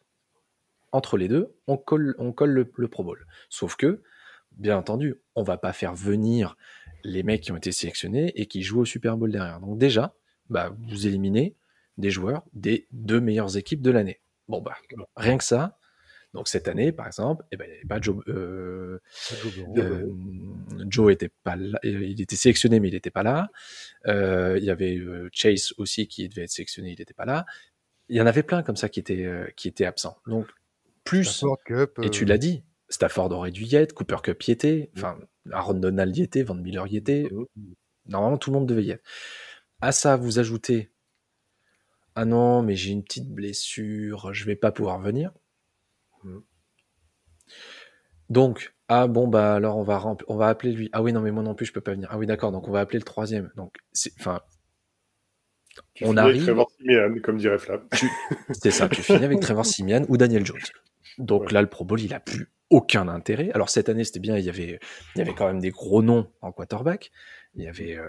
entre 0.92 1.16
les 1.16 1.28
deux, 1.28 1.54
on 1.66 1.76
colle, 1.76 2.14
on 2.18 2.32
colle 2.32 2.50
le, 2.50 2.88
Pro 2.88 3.04
Bowl. 3.04 3.26
Sauf 3.48 3.76
que, 3.76 4.02
bien 4.52 4.76
entendu, 4.76 5.16
on 5.34 5.42
va 5.42 5.56
pas 5.56 5.72
faire 5.72 5.94
venir 5.94 6.56
les 7.04 7.22
mecs 7.22 7.42
qui 7.42 7.52
ont 7.52 7.56
été 7.56 7.72
sélectionnés 7.72 8.32
et 8.40 8.46
qui 8.46 8.62
jouent 8.62 8.80
au 8.80 8.84
Super 8.84 9.16
Bowl 9.16 9.30
derrière. 9.30 9.60
Donc 9.60 9.78
déjà, 9.78 10.14
bah, 10.50 10.74
vous 10.88 11.06
éliminez 11.06 11.56
des 11.98 12.10
joueurs 12.10 12.44
des 12.52 12.86
deux 12.92 13.20
meilleures 13.20 13.56
équipes 13.56 13.82
de 13.82 13.90
l'année. 13.90 14.20
Bon 14.48 14.60
bah, 14.60 14.76
rien 15.16 15.38
que 15.38 15.44
ça, 15.44 15.78
donc 16.34 16.48
cette 16.48 16.66
année, 16.66 16.92
par 16.92 17.06
exemple, 17.06 17.44
eh 17.52 17.56
ben, 17.56 17.66
il 17.66 17.70
n'y 17.70 17.76
avait 17.76 17.86
pas 17.86 18.00
Joe. 18.00 18.22
Euh, 18.28 19.00
euh, 19.76 20.10
Joe 20.88 21.12
était 21.12 21.28
pas 21.28 21.56
là, 21.56 21.78
il 21.82 22.20
était 22.20 22.36
sélectionné, 22.36 22.80
mais 22.80 22.88
il 22.88 22.94
n'était 22.94 23.10
pas 23.10 23.22
là. 23.22 23.50
Euh, 24.06 24.56
il 24.58 24.64
y 24.64 24.70
avait 24.70 24.98
Chase 25.30 25.74
aussi 25.76 26.08
qui 26.08 26.28
devait 26.28 26.44
être 26.44 26.50
sélectionné, 26.50 26.92
il 26.92 26.98
n'était 26.98 27.14
pas 27.14 27.26
là. 27.26 27.44
Il 28.08 28.16
y 28.16 28.20
en 28.20 28.26
avait 28.26 28.42
plein 28.42 28.62
comme 28.62 28.76
ça 28.76 28.88
qui 28.88 29.00
étaient, 29.00 29.52
qui 29.56 29.68
étaient 29.68 29.84
absents. 29.84 30.16
Donc 30.26 30.46
plus, 31.04 31.44
et 32.02 32.10
tu 32.10 32.24
l'as 32.24 32.38
dit, 32.38 32.64
Stafford 32.88 33.32
aurait 33.32 33.50
dû 33.50 33.64
y 33.64 33.76
être, 33.76 33.92
Cooper 33.92 34.18
Cup 34.22 34.42
y 34.44 34.50
était, 34.50 34.90
mm. 34.94 34.98
enfin 34.98 35.18
Aaron 35.50 35.74
Donald 35.74 36.16
y 36.16 36.22
était, 36.22 36.42
Van 36.42 36.54
Miller 36.54 36.86
y 36.86 36.96
était. 36.96 37.28
Mm. 37.30 37.74
Normalement, 38.06 38.38
tout 38.38 38.50
le 38.50 38.58
monde 38.58 38.68
devait 38.68 38.84
y 38.84 38.90
être. 38.90 39.04
À 39.80 39.92
ça, 39.92 40.16
vous 40.16 40.38
ajoutez 40.38 40.92
ah 42.14 42.24
non, 42.24 42.62
mais 42.62 42.76
j'ai 42.76 42.90
une 42.92 43.02
petite 43.02 43.30
blessure, 43.30 44.34
je 44.34 44.44
vais 44.44 44.56
pas 44.56 44.70
pouvoir 44.70 45.00
venir. 45.00 45.32
Mmh. 46.24 46.38
Donc, 48.28 48.74
ah 48.88 49.06
bon, 49.06 49.28
bah 49.28 49.54
alors 49.54 49.76
on 49.78 49.82
va, 49.82 50.02
on 50.28 50.36
va 50.36 50.48
appeler 50.48 50.72
lui. 50.72 50.90
Ah 50.92 51.02
oui, 51.02 51.12
non, 51.12 51.20
mais 51.20 51.30
moi 51.30 51.42
non 51.42 51.54
plus, 51.54 51.66
je 51.66 51.72
peux 51.72 51.80
pas 51.80 51.92
venir. 51.92 52.08
Ah 52.10 52.18
oui, 52.18 52.26
d'accord, 52.26 52.52
donc 52.52 52.68
on 52.68 52.70
va 52.70 52.80
appeler 52.80 52.98
le 52.98 53.04
troisième. 53.04 53.50
Donc, 53.56 53.76
enfin. 54.20 54.40
On 56.02 56.16
arrive. 56.16 56.42
Trevor 56.42 56.70
Simian, 56.78 57.14
comme 57.22 57.38
dirait 57.38 57.58
Flav. 57.58 57.82
C'est 58.52 58.70
ça, 58.70 58.88
tu 58.88 59.02
finis 59.02 59.24
avec 59.24 59.40
Trevor 59.40 59.66
Simian 59.66 60.04
ou 60.08 60.16
Daniel 60.16 60.44
Jones. 60.44 60.60
Donc 61.18 61.52
là, 61.52 61.60
le 61.62 61.68
Pro 61.68 61.84
Bowl, 61.84 62.00
il 62.00 62.14
a 62.14 62.20
plus 62.20 62.48
aucun 62.70 63.08
intérêt. 63.08 63.50
Alors 63.52 63.68
cette 63.68 63.88
année, 63.88 64.04
c'était 64.04 64.20
bien, 64.20 64.38
il 64.38 64.44
y 64.44 64.48
avait, 64.48 64.80
il 65.14 65.18
y 65.18 65.20
avait 65.20 65.34
quand 65.34 65.46
même 65.46 65.60
des 65.60 65.70
gros 65.70 66.02
noms 66.02 66.30
en 66.40 66.52
quarterback. 66.52 67.10
Il 67.54 67.64
y 67.64 67.68
avait 67.68 67.96
euh, 67.96 68.08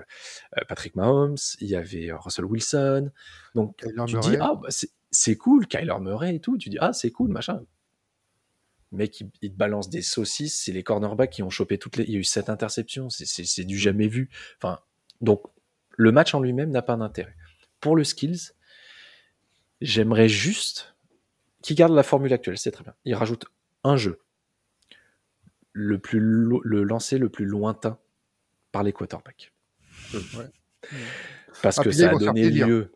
euh, 0.57 0.61
Patrick 0.69 0.95
Mahomes, 0.95 1.35
il 1.59 1.67
y 1.67 1.75
avait 1.75 2.09
euh, 2.09 2.17
Russell 2.17 2.45
Wilson. 2.45 3.11
Donc 3.55 3.75
tu 4.07 4.19
dis, 4.19 4.37
ah, 4.39 4.53
bah, 4.61 4.69
c'est 5.11 5.35
cool, 5.35 5.67
Kyler 5.67 5.99
Murray 5.99 6.35
et 6.35 6.39
tout. 6.39 6.57
Tu 6.57 6.69
dis, 6.69 6.77
ah, 6.79 6.93
c'est 6.93 7.11
cool, 7.11 7.29
machin 7.29 7.61
mec, 8.93 9.23
il, 9.41 9.51
te 9.51 9.57
balance 9.57 9.89
des 9.89 10.01
saucisses. 10.01 10.63
C'est 10.63 10.71
les 10.71 10.83
cornerbacks 10.83 11.31
qui 11.31 11.43
ont 11.43 11.49
chopé 11.49 11.77
toutes 11.77 11.97
les. 11.97 12.05
Il 12.05 12.11
y 12.11 12.15
a 12.15 12.19
eu 12.19 12.23
sept 12.23 12.49
interceptions. 12.49 13.09
C'est 13.09 13.63
du 13.65 13.77
jamais 13.77 14.07
vu. 14.07 14.29
Enfin, 14.57 14.79
donc, 15.21 15.43
le 15.89 16.11
match 16.11 16.33
en 16.33 16.39
lui-même 16.39 16.69
n'a 16.69 16.81
pas 16.81 16.95
d'intérêt. 16.95 17.35
Pour 17.83 17.97
le 17.97 18.05
skills, 18.05 18.53
j'aimerais 19.81 20.29
juste 20.29 20.95
qu'il 21.61 21.75
garde 21.75 21.91
la 21.91 22.03
formule 22.03 22.31
actuelle. 22.31 22.57
C'est 22.57 22.71
très 22.71 22.85
bien. 22.85 22.93
Il 23.03 23.13
rajoute 23.13 23.43
un 23.83 23.97
jeu. 23.97 24.21
Le, 25.73 25.99
plus 25.99 26.21
le 26.21 26.83
lancer 26.83 27.17
le 27.17 27.27
plus 27.27 27.43
lointain 27.43 27.99
par 28.71 28.83
les 28.83 28.93
quarterbacks. 28.93 29.51
Parce 31.61 31.77
ah, 31.77 31.83
que 31.83 31.91
ça 31.91 32.11
a 32.11 32.15
donné 32.15 32.49
lieu. 32.49 32.93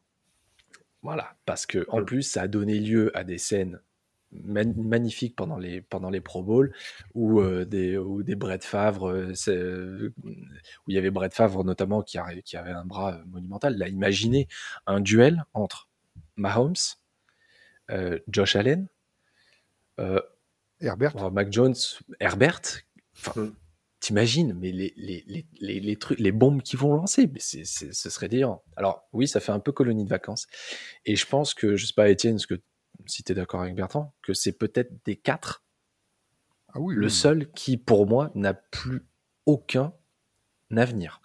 Voilà, 1.01 1.35
parce 1.45 1.65
que 1.65 1.85
en 1.89 2.05
plus 2.05 2.21
ça 2.21 2.43
a 2.43 2.47
donné 2.47 2.79
lieu 2.79 3.11
à 3.13 3.25
des 3.25 3.37
scènes 3.37 3.81
magnifiques 4.31 5.35
pendant 5.35 5.57
les, 5.57 5.81
pendant 5.81 6.09
les 6.09 6.21
Pro 6.21 6.43
Bowl 6.43 6.73
ou 7.13 7.41
des, 7.65 7.97
ou 7.97 8.23
des 8.23 8.35
Brett 8.35 8.63
Favre, 8.63 9.13
où 9.13 10.89
il 10.89 10.95
y 10.95 10.97
avait 10.97 11.11
Brett 11.11 11.33
Favre 11.33 11.63
notamment 11.63 12.01
qui, 12.01 12.17
qui 12.43 12.57
avait 12.57 12.71
un 12.71 12.85
bras 12.85 13.19
monumental. 13.27 13.77
Là, 13.77 13.87
imaginez 13.87 14.47
un 14.85 14.99
duel 14.99 15.45
entre 15.53 15.87
Mahomes, 16.35 16.75
Josh 18.27 18.55
Allen, 18.55 18.87
Herbert. 20.79 21.31
Mac 21.31 21.51
Jones, 21.51 21.75
Herbert. 22.19 22.61
Mmh. 23.35 23.47
T'imagines, 23.99 24.53
mais 24.53 24.71
les, 24.71 24.93
les, 24.95 25.79
les, 25.79 25.95
trucs, 25.95 26.19
les 26.19 26.31
bombes 26.31 26.61
qui 26.61 26.75
vont 26.75 26.93
lancer, 26.93 27.27
mais 27.33 27.39
c'est, 27.39 27.65
ce 27.65 28.09
serait 28.11 28.29
délirant. 28.29 28.63
Alors, 28.75 29.07
oui, 29.11 29.27
ça 29.27 29.39
fait 29.39 29.51
un 29.51 29.59
peu 29.59 29.71
colonie 29.71 30.03
de 30.03 30.09
vacances. 30.09 30.45
Et 31.05 31.15
je 31.15 31.25
pense 31.25 31.55
que, 31.55 31.75
je 31.75 31.87
sais 31.87 31.95
pas, 31.95 32.07
Étienne, 32.07 32.37
que, 32.47 32.61
si 33.05 33.23
tu 33.23 33.31
es 33.31 33.35
d'accord 33.35 33.61
avec 33.61 33.75
Bertrand, 33.75 34.13
que 34.21 34.33
c'est 34.33 34.53
peut-être 34.53 34.91
des 35.05 35.15
quatre 35.15 35.63
ah 36.69 36.79
oui, 36.79 36.95
le 36.95 37.09
seul 37.09 37.49
qui, 37.51 37.77
pour 37.77 38.07
moi, 38.07 38.31
n'a 38.35 38.53
plus 38.53 39.05
aucun 39.45 39.93
avenir. 40.75 41.21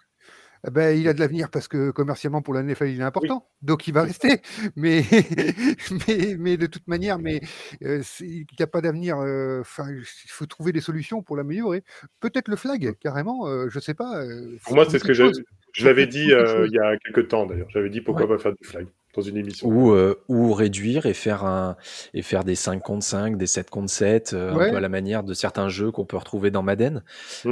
Eh 0.65 0.71
ben, 0.71 0.97
il 0.97 1.09
a 1.09 1.13
de 1.13 1.19
l'avenir 1.19 1.49
parce 1.51 1.67
que 1.67 1.91
commercialement 1.91 2.41
pour 2.41 2.53
la 2.53 2.63
NFL 2.63 2.87
il 2.87 3.01
est 3.01 3.03
important, 3.03 3.49
donc 3.61 3.85
il 3.89 3.93
va 3.93 4.03
rester. 4.03 4.41
Mais, 4.77 5.03
mais, 6.07 6.37
mais 6.39 6.55
de 6.55 6.67
toute 6.67 6.87
manière, 6.87 7.19
mais 7.19 7.41
euh, 7.83 8.01
il 8.21 8.45
n'y 8.57 8.63
a 8.63 8.67
pas 8.67 8.79
d'avenir. 8.79 9.17
Euh, 9.17 9.59
enfin, 9.59 9.87
il 9.91 10.29
faut 10.29 10.45
trouver 10.45 10.71
des 10.71 10.79
solutions 10.79 11.21
pour 11.21 11.35
l'améliorer. 11.35 11.83
Peut-être 12.21 12.47
le 12.47 12.55
flag 12.55 12.93
carrément, 13.01 13.45
euh, 13.47 13.67
je 13.69 13.79
sais 13.79 13.93
pas. 13.93 14.23
pour 14.63 14.75
moi, 14.75 14.85
c'est 14.89 14.99
ce 14.99 15.03
que 15.03 15.13
je, 15.13 15.25
je 15.73 15.85
l'avais 15.85 16.07
dit 16.07 16.27
il 16.29 16.71
y 16.71 16.79
a 16.79 16.97
quelques 16.97 17.27
temps 17.27 17.45
d'ailleurs. 17.45 17.69
J'avais 17.69 17.89
dit 17.89 17.99
pourquoi 17.99 18.27
pas 18.27 18.37
faire 18.37 18.53
du 18.53 18.65
flag 18.65 18.87
dans 19.13 19.21
une 19.21 19.37
émission. 19.37 19.67
Ou, 19.67 19.95
ou 20.27 20.53
réduire 20.53 21.05
et 21.05 21.13
faire, 21.13 21.45
un, 21.45 21.77
et 22.13 22.21
faire 22.21 22.43
des 22.43 22.55
5 22.55 22.81
contre 22.81 23.05
5, 23.05 23.37
des 23.37 23.47
7 23.47 23.69
contre 23.69 23.89
7, 23.89 24.33
un 24.33 24.53
peu 24.53 24.75
à 24.75 24.79
la 24.79 24.89
manière 24.89 25.23
de 25.23 25.33
certains 25.33 25.69
jeux 25.69 25.91
qu'on 25.91 26.05
peut 26.05 26.17
retrouver 26.17 26.51
dans 26.51 26.63
Madden, 26.63 27.03
mmh. 27.45 27.49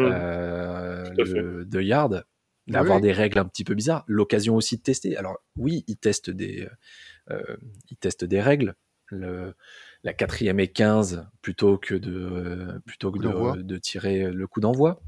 de 1.18 1.82
Yard 1.82 2.26
d'avoir 2.68 3.02
des 3.02 3.12
règles 3.12 3.40
un 3.40 3.46
petit 3.46 3.64
peu 3.64 3.74
bizarres. 3.74 4.04
L'occasion 4.08 4.56
aussi 4.56 4.78
de 4.78 4.82
tester. 4.82 5.18
Alors 5.18 5.38
oui, 5.58 5.84
ils 5.88 5.98
testent 5.98 6.30
des, 6.30 6.68
euh, 7.30 7.58
ils 7.90 7.98
testent 7.98 8.26
des 8.26 8.42
règles. 8.42 8.76
Le, 9.08 9.56
la 10.04 10.14
quatrième 10.14 10.60
et 10.60 10.70
15 10.70 11.28
plutôt 11.42 11.78
que 11.78 11.96
de, 11.96 12.82
plutôt 12.86 13.12
que 13.12 13.20
de, 13.20 13.62
de, 13.62 13.78
tirer 13.78 14.32
le 14.32 14.48
coup 14.48 14.62
d'envoi. 14.62 15.02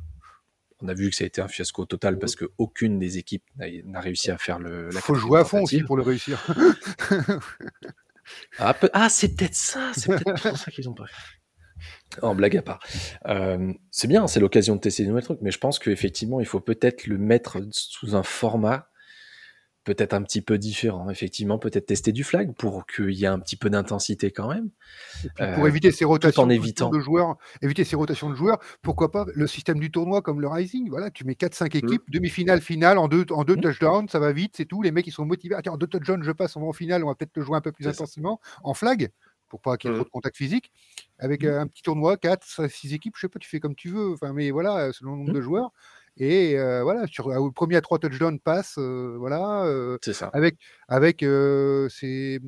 On 0.84 0.90
a 0.90 0.94
vu 0.94 1.10
que 1.10 1.16
ça 1.16 1.24
a 1.24 1.28
été 1.28 1.42
un 1.42 1.48
fiasco 1.48 1.86
total 1.86 2.20
parce 2.20 2.36
qu'aucune 2.36 3.00
des 3.00 3.18
équipes 3.18 3.46
n'a 3.56 4.02
réussi 4.02 4.32
à 4.32 4.38
faire 4.38 4.60
le. 4.60 4.90
Il 4.92 5.00
faut 5.00 5.16
jouer 5.16 5.40
à 5.40 5.46
fond 5.46 5.64
aussi 5.64 5.82
pour 5.82 5.96
le 5.96 6.04
réussir. 6.04 6.46
ah, 8.60 8.76
ah 8.92 9.10
c'est 9.10 9.36
peut-être 9.36 9.56
ça, 9.56 9.92
c'est 9.96 10.08
peut-être 10.08 10.42
pour 10.42 10.58
ça 10.58 10.72
qu'ils 10.72 10.90
ont 10.90 10.94
pas 10.94 11.08
fait. 11.08 12.20
En 12.22 12.36
blague 12.36 12.58
à 12.58 12.62
part. 12.62 12.80
Euh, 13.28 13.74
c'est 13.92 14.08
bien, 14.08 14.28
c'est 14.28 14.42
l'occasion 14.42 14.76
de 14.76 14.82
tester 14.82 15.04
des 15.04 15.10
nouveaux 15.10 15.22
trucs, 15.22 15.42
mais 15.42 15.52
je 15.52 15.58
pense 15.58 15.80
qu'effectivement, 15.80 16.42
il 16.42 16.46
faut 16.46 16.60
peut-être 16.60 17.08
le 17.08 17.18
mettre 17.18 17.60
sous 17.72 18.16
un 18.16 18.24
format 18.24 18.90
peut-être 19.84 20.14
un 20.14 20.22
petit 20.22 20.42
peu 20.42 20.58
différent. 20.58 21.10
Effectivement, 21.10 21.58
peut-être 21.58 21.88
tester 21.88 22.12
du 22.12 22.24
flag 22.24 22.54
pour 22.54 22.86
qu'il 22.86 23.12
y 23.12 23.26
ait 23.26 23.28
un 23.28 23.40
petit 23.40 23.56
peu 23.56 23.70
d'intensité 23.70 24.32
quand 24.32 24.48
même. 24.48 24.70
pour 25.38 25.66
euh, 25.66 25.68
éviter 25.68 25.92
ces 25.92 26.06
rotations 26.06 26.46
de 26.46 27.00
joueurs, 27.00 27.38
éviter 27.62 27.84
ces 27.84 27.96
rotations 27.96 28.30
de 28.30 28.36
joueurs, 28.36 28.60
pourquoi 28.82 29.12
pas 29.12 29.26
le 29.34 29.48
système 29.48 29.80
du 29.80 29.92
tournoi 29.92 30.22
comme 30.22 30.42
le 30.42 30.48
Rising 30.48 30.90
Voilà, 30.90 31.12
tu 31.12 31.26
mets 31.26 31.34
4-5 31.34 31.64
mmh. 31.64 31.78
équipes, 31.78 32.04
demi-finale, 32.10 32.62
finale, 32.62 32.98
en 32.98 33.08
deux, 33.08 33.26
en 33.32 33.44
deux 33.44 33.56
mmh. 33.56 33.62
touchdowns, 33.62 34.10
ça 34.10 34.20
va 34.20 34.32
vite, 34.32 34.54
c'est 34.56 34.66
tout. 34.66 34.82
Les 34.82 34.92
mecs, 34.92 35.08
ils 35.08 35.12
sont 35.12 35.26
motivés. 35.26 35.56
Attends, 35.56 35.74
en 35.74 35.78
deux 35.78 35.88
touchdowns, 35.88 36.24
je 36.24 36.32
passe, 36.32 36.56
on 36.56 36.62
va 36.62 36.68
en 36.68 36.74
finale, 36.74 37.04
on 37.04 37.08
va 37.08 37.16
peut-être 37.16 37.36
le 37.36 37.44
jouer 37.44 37.58
un 37.58 37.62
peu 37.62 37.72
plus 37.72 37.88
intensément. 37.88 38.40
En 38.64 38.74
flag, 38.74 39.10
pour 39.50 39.62
pas 39.62 39.78
qu'il 39.78 39.92
y 39.92 39.94
ait 39.94 39.98
trop 39.98 40.04
mmh. 40.04 40.08
de 40.08 40.12
contact 40.12 40.38
physique. 40.38 40.72
Avec 41.20 41.44
mmh. 41.44 41.48
un 41.48 41.68
petit 41.68 41.84
tournoi, 41.84 42.18
4, 42.18 42.70
6 42.70 42.94
équipes, 42.94 43.16
je 43.18 43.22
sais 43.22 43.30
pas, 43.30 43.40
tu 43.40 43.50
fais 43.50 43.60
comme 43.60 43.76
tu 43.76 43.90
veux. 43.90 44.14
Enfin, 44.14 44.32
mais 44.34 44.52
voilà, 44.52 44.94
selon 44.94 45.12
le 45.12 45.18
nombre 45.20 45.34
de 45.34 45.42
joueurs. 45.42 45.72
Et 46.18 46.56
voilà, 46.82 47.08
sur 47.08 47.30
le 47.30 47.52
premier 47.52 47.78
à 47.78 47.82
3 47.82 48.00
touchdowns 48.00 48.40
passe, 48.40 48.78
voilà. 48.78 49.66
c'est 50.02 50.14
ça. 50.14 50.30
Avec, 50.34 50.58
avec 50.88 51.20
c'est 51.22 52.40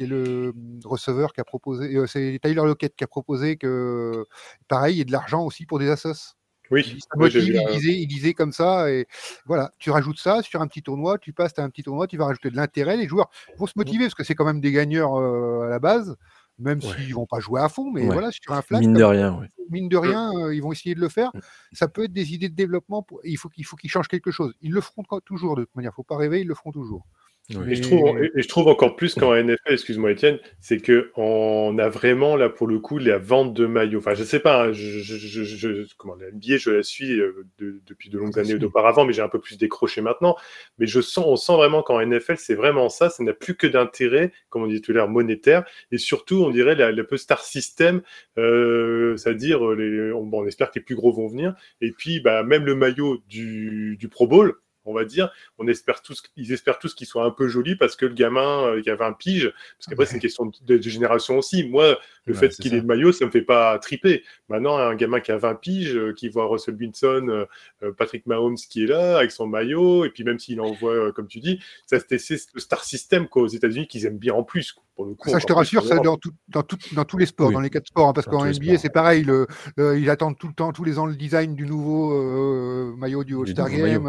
le 0.00 0.52
receveur 0.84 1.32
qui 1.32 1.40
a 1.40 1.44
proposé, 1.44 1.96
c'est 2.06 2.38
Tyler 2.42 2.54
Lockett 2.54 2.94
qui 2.94 3.04
a 3.04 3.06
proposé 3.06 3.56
que, 3.56 4.24
pareil, 4.68 4.96
il 4.96 4.98
y 4.98 5.00
ait 5.00 5.04
de 5.04 5.12
l'argent 5.12 5.44
aussi 5.44 5.66
pour 5.66 5.78
des 5.78 5.88
assos. 5.88 6.34
Oui, 6.70 6.98
il, 7.16 8.08
disait, 8.08 8.34
comme 8.34 8.50
ça, 8.50 8.90
et 8.90 9.06
voilà, 9.44 9.70
tu 9.78 9.90
rajoutes 9.90 10.18
ça 10.18 10.42
sur 10.42 10.60
un 10.60 10.66
petit 10.66 10.82
tournoi, 10.82 11.16
tu 11.18 11.32
passes 11.32 11.56
à 11.58 11.62
un 11.62 11.70
petit 11.70 11.84
tournoi, 11.84 12.08
tu 12.08 12.16
vas 12.16 12.26
rajouter 12.26 12.50
de 12.50 12.56
l'intérêt, 12.56 12.96
les 12.96 13.06
joueurs 13.06 13.30
vont 13.56 13.66
se 13.66 13.74
motiver, 13.76 14.04
parce 14.04 14.14
que 14.14 14.24
c'est 14.24 14.34
quand 14.34 14.44
même 14.44 14.60
des 14.60 14.72
gagneurs 14.72 15.16
à 15.16 15.68
la 15.68 15.78
base, 15.78 16.16
même 16.58 16.80
s'ils 16.80 17.14
vont 17.14 17.26
pas 17.26 17.40
jouer 17.40 17.60
à 17.60 17.68
fond, 17.68 17.90
mais 17.90 18.06
voilà, 18.06 18.30
sur 18.30 18.52
un 18.52 18.62
flag, 18.62 18.80
mine 18.80 18.94
de 18.94 19.04
rien, 19.04 19.40
mine 19.70 19.88
de 19.88 19.96
rien, 19.96 20.30
ils 20.52 20.62
vont 20.62 20.72
essayer 20.72 20.94
de 20.94 21.00
le 21.00 21.08
faire. 21.08 21.30
Mmh. 21.34 21.40
Ça 21.72 21.88
peut 21.88 22.04
être 22.04 22.12
des 22.12 22.32
idées 22.32 22.48
de 22.48 22.54
développement, 22.54 23.02
pour... 23.02 23.20
il 23.24 23.36
faut 23.36 23.48
qu'il 23.48 23.64
faut 23.64 23.76
qu'ils 23.76 23.90
changent 23.90 24.08
quelque 24.08 24.30
chose. 24.30 24.54
Ils 24.60 24.72
le 24.72 24.80
feront 24.80 25.02
toujours 25.24 25.56
de 25.56 25.64
toute 25.64 25.76
manière, 25.76 25.94
faut 25.94 26.02
pas 26.02 26.16
rêver, 26.16 26.40
ils 26.40 26.46
le 26.46 26.54
feront 26.54 26.72
toujours. 26.72 27.06
Et, 27.48 27.76
je 27.76 27.82
trouve, 27.82 28.18
et, 28.18 28.42
je 28.42 28.48
trouve, 28.48 28.66
encore 28.66 28.96
plus 28.96 29.14
qu'en 29.14 29.32
NFL, 29.32 29.72
excuse-moi 29.72 30.10
Étienne, 30.10 30.40
c'est 30.60 30.84
qu'on 30.84 31.78
a 31.78 31.88
vraiment 31.88 32.34
là 32.34 32.48
pour 32.48 32.66
le 32.66 32.80
coup 32.80 32.98
la 32.98 33.18
vente 33.18 33.54
de 33.54 33.66
maillots. 33.66 34.00
Enfin, 34.00 34.14
je 34.14 34.24
sais 34.24 34.40
pas, 34.40 34.64
hein, 34.64 34.72
je, 34.72 34.98
je, 34.98 35.44
je, 35.44 35.86
comment, 35.96 36.16
la 36.16 36.32
NBA, 36.32 36.56
je 36.56 36.70
la 36.70 36.82
suis 36.82 37.20
euh, 37.20 37.46
depuis 37.60 38.10
de 38.10 38.18
longues 38.18 38.36
années 38.38 38.56
auparavant, 38.64 39.04
mais 39.04 39.12
j'ai 39.12 39.22
un 39.22 39.28
peu 39.28 39.38
plus 39.38 39.58
décroché 39.58 40.00
maintenant. 40.00 40.36
Mais 40.78 40.88
je 40.88 41.00
sens, 41.00 41.24
on 41.24 41.36
sent 41.36 41.54
vraiment 41.54 41.82
qu'en 41.82 42.04
NFL, 42.04 42.36
c'est 42.36 42.56
vraiment 42.56 42.88
ça. 42.88 43.10
Ça 43.10 43.22
n'a 43.22 43.32
plus 43.32 43.54
que 43.54 43.68
d'intérêt, 43.68 44.32
comme 44.48 44.64
on 44.64 44.66
dit 44.66 44.80
tout 44.80 44.90
à 44.90 44.94
l'heure, 44.94 45.08
monétaire. 45.08 45.64
Et 45.92 45.98
surtout, 45.98 46.42
on 46.44 46.50
dirait 46.50 46.74
le 46.74 47.06
peu 47.06 47.16
star 47.16 47.42
system, 47.42 48.02
euh, 48.38 49.16
c'est-à-dire, 49.16 49.64
les, 49.70 50.12
on, 50.12 50.24
bon, 50.24 50.42
on 50.42 50.46
espère 50.46 50.72
que 50.72 50.80
les 50.80 50.84
plus 50.84 50.96
gros 50.96 51.12
vont 51.12 51.28
venir. 51.28 51.54
Et 51.80 51.92
puis, 51.92 52.18
bah, 52.18 52.42
même 52.42 52.64
le 52.64 52.74
maillot 52.74 53.22
du, 53.28 53.96
du 54.00 54.08
Pro 54.08 54.26
Bowl, 54.26 54.56
on 54.86 54.94
va 54.94 55.04
dire. 55.04 55.30
On 55.58 55.66
espère 55.68 56.02
tous, 56.02 56.22
ils 56.36 56.52
espèrent 56.52 56.78
tous 56.78 56.94
qu'il 56.94 57.06
soit 57.06 57.24
un 57.24 57.30
peu 57.30 57.48
joli 57.48 57.76
parce 57.76 57.96
que 57.96 58.06
le 58.06 58.14
gamin 58.14 58.66
euh, 58.66 58.82
qui 58.82 58.90
avait 58.90 59.04
un 59.04 59.12
pige, 59.12 59.52
parce 59.78 59.86
qu'après 59.88 60.06
c'est 60.06 60.14
une 60.14 60.20
question 60.20 60.50
de, 60.66 60.80
génération 60.80 61.38
aussi. 61.38 61.64
Moi, 61.68 61.98
le 62.26 62.34
fait 62.34 62.48
qu'il 62.48 62.74
ait 62.74 62.80
le 62.80 62.86
maillot, 62.86 63.12
ça 63.12 63.24
me 63.24 63.30
fait 63.30 63.42
pas 63.42 63.78
triper. 63.78 64.22
Maintenant, 64.48 64.76
un 64.76 64.94
gamin 64.94 65.20
qui 65.20 65.32
a 65.32 65.38
20 65.38 65.54
piges, 65.56 65.96
euh, 65.96 66.12
qui 66.12 66.28
voit 66.28 66.46
Russell 66.46 66.76
Wilson, 66.78 67.46
euh, 67.82 67.92
Patrick 67.96 68.26
Mahomes 68.26 68.56
qui 68.56 68.84
est 68.84 68.86
là 68.86 69.18
avec 69.18 69.30
son 69.30 69.46
maillot, 69.46 70.04
et 70.04 70.10
puis 70.10 70.24
même 70.24 70.38
s'il 70.38 70.60
envoie, 70.60 71.12
comme 71.12 71.28
tu 71.28 71.40
dis, 71.40 71.60
ça 71.86 71.98
c'est 72.00 72.36
le 72.54 72.60
star 72.60 72.84
system 72.84 73.28
quoi, 73.28 73.42
aux 73.42 73.48
États-Unis 73.48 73.86
qu'ils 73.86 74.06
aiment 74.06 74.18
bien 74.18 74.34
en 74.34 74.42
plus. 74.42 74.74
Pour 74.94 75.04
le 75.04 75.14
coup, 75.14 75.28
ça, 75.28 75.38
je 75.38 75.44
te 75.44 75.52
rassure, 75.52 75.84
ça 75.84 75.96
dans, 75.98 76.16
dans, 76.48 76.64
dans, 76.94 77.04
tous 77.04 77.18
les 77.18 77.26
sports, 77.26 77.52
dans 77.52 77.60
les 77.60 77.68
quatre 77.68 77.88
sports, 77.88 78.08
hein, 78.08 78.12
parce 78.14 78.26
qu'en 78.26 78.46
NBA, 78.46 78.78
c'est 78.78 78.88
pareil. 78.88 79.24
Le, 79.24 79.46
ils 79.76 80.08
attendent 80.08 80.38
tout 80.38 80.48
le 80.48 80.54
temps, 80.54 80.72
tous 80.72 80.84
les 80.84 80.98
ans, 80.98 81.04
le 81.04 81.16
design 81.16 81.54
du 81.54 81.66
nouveau 81.66 82.96
maillot 82.96 83.22
du 83.22 83.36
All-Star 83.36 83.68
Game. 83.68 84.06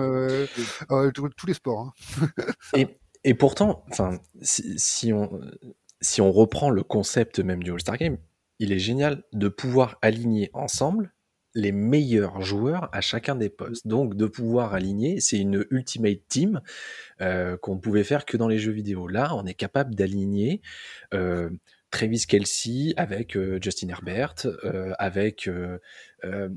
Euh, 0.91 1.11
tous 1.11 1.47
les 1.47 1.53
sports. 1.53 1.93
Hein. 2.73 2.85
et, 3.23 3.33
pourtant, 3.33 3.83
enfin, 3.89 4.19
si, 4.41 5.11
on, 5.13 5.29
si 6.01 6.21
on 6.21 6.31
reprend 6.31 6.69
le 6.69 6.83
concept 6.83 7.39
même 7.39 7.63
du 7.63 7.71
All-Star 7.71 7.97
Game, 7.97 8.17
il 8.59 8.71
est 8.71 8.79
génial 8.79 9.23
de 9.33 9.47
pouvoir 9.47 9.97
aligner 10.01 10.49
ensemble 10.53 11.13
les 11.53 11.71
meilleurs 11.71 12.41
joueurs 12.41 12.89
à 12.91 13.01
chacun 13.01 13.35
des 13.35 13.49
postes. 13.49 13.87
Donc 13.87 14.15
de 14.15 14.25
pouvoir 14.27 14.73
aligner, 14.73 15.19
c'est 15.19 15.39
une 15.39 15.65
ultimate 15.71 16.19
team 16.27 16.61
euh, 17.21 17.57
qu'on 17.57 17.75
ne 17.75 17.79
pouvait 17.79 18.03
faire 18.03 18.25
que 18.25 18.37
dans 18.37 18.47
les 18.47 18.59
jeux 18.59 18.71
vidéo. 18.71 19.07
Là, 19.07 19.33
on 19.35 19.45
est 19.45 19.55
capable 19.55 19.95
d'aligner 19.95 20.61
euh, 21.13 21.49
Travis 21.89 22.25
Kelsey 22.27 22.93
avec 22.97 23.37
Justin 23.61 23.89
Herbert, 23.89 24.35
avec, 24.99 25.49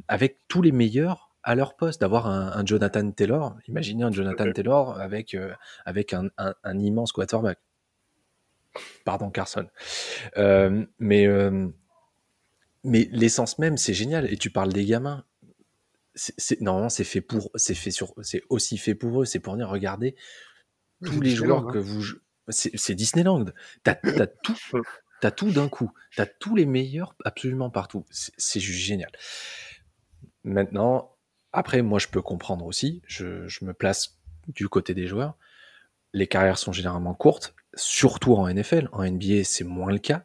avec 0.09 0.39
tous 0.49 0.61
les 0.61 0.73
meilleurs 0.73 1.31
à 1.43 1.55
leur 1.55 1.77
poste, 1.77 2.01
d'avoir 2.01 2.27
un, 2.27 2.65
Jonathan 2.65 3.11
Taylor. 3.11 3.57
Imaginez 3.67 4.05
un 4.05 4.13
Jonathan 4.13 4.53
Taylor 4.53 4.99
avec, 5.01 5.35
euh, 5.35 5.53
avec 5.85 6.13
un, 6.13 6.31
immense 6.79 7.13
quarterback. 7.13 7.59
Pardon, 9.05 9.31
Carson. 9.31 9.67
Euh, 10.37 10.85
mais 10.99 11.27
euh, 11.27 11.69
mais 12.85 13.09
l'essence 13.13 13.59
même, 13.59 13.77
c'est 13.77 13.95
génial. 13.95 14.33
Et 14.33 14.37
tu 14.37 14.51
parles 14.51 14.73
des 14.73 14.85
gamins. 14.85 15.25
C'est, 16.15 16.61
normalement, 16.61 16.89
c'est 16.89 17.05
fait 17.05 17.21
pour, 17.21 17.51
c'est 17.55 17.75
fait 17.75 17.91
sur, 17.91 18.15
c'est 18.23 18.43
aussi 18.49 18.79
fait 18.79 18.95
pour 18.95 19.23
eux. 19.23 19.25
C'est 19.25 19.41
pour 19.41 19.55
venir 19.55 19.69
regarder 19.69 20.17
tous 21.05 21.21
les 21.21 21.31
joueurs 21.31 21.67
que 21.69 21.79
hein. 21.79 21.83
vous, 21.83 22.05
c'est, 22.49 22.95
Disneyland. 22.95 23.47
T'as, 23.85 23.97
as 24.19 24.27
tout, 24.27 24.57
t'as 25.21 25.31
tout 25.31 25.51
d'un 25.51 25.69
coup. 25.69 25.93
T'as 26.17 26.27
tous 26.27 26.57
les 26.57 26.67
meilleurs 26.67 27.15
absolument 27.25 27.71
partout. 27.71 28.05
c'est 28.11 28.61
juste 28.61 28.81
génial. 28.81 29.11
Maintenant, 30.45 31.17
après, 31.53 31.83
moi, 31.83 31.99
je 31.99 32.09
peux 32.09 32.23
comprendre 32.23 32.65
aussi, 32.67 33.03
je, 33.07 33.65
me 33.65 33.73
place 33.73 34.19
du 34.49 34.69
côté 34.69 34.95
des 34.95 35.07
joueurs. 35.07 35.37
Les 36.13 36.27
carrières 36.27 36.59
sont 36.59 36.73
généralement 36.73 37.15
courtes, 37.15 37.55
surtout 37.81 38.35
en 38.35 38.49
NFL. 38.53 38.89
En 38.93 39.05
NBA, 39.05 39.45
c'est 39.45 39.65
moins 39.65 39.93
le 39.93 39.99
cas. 39.99 40.25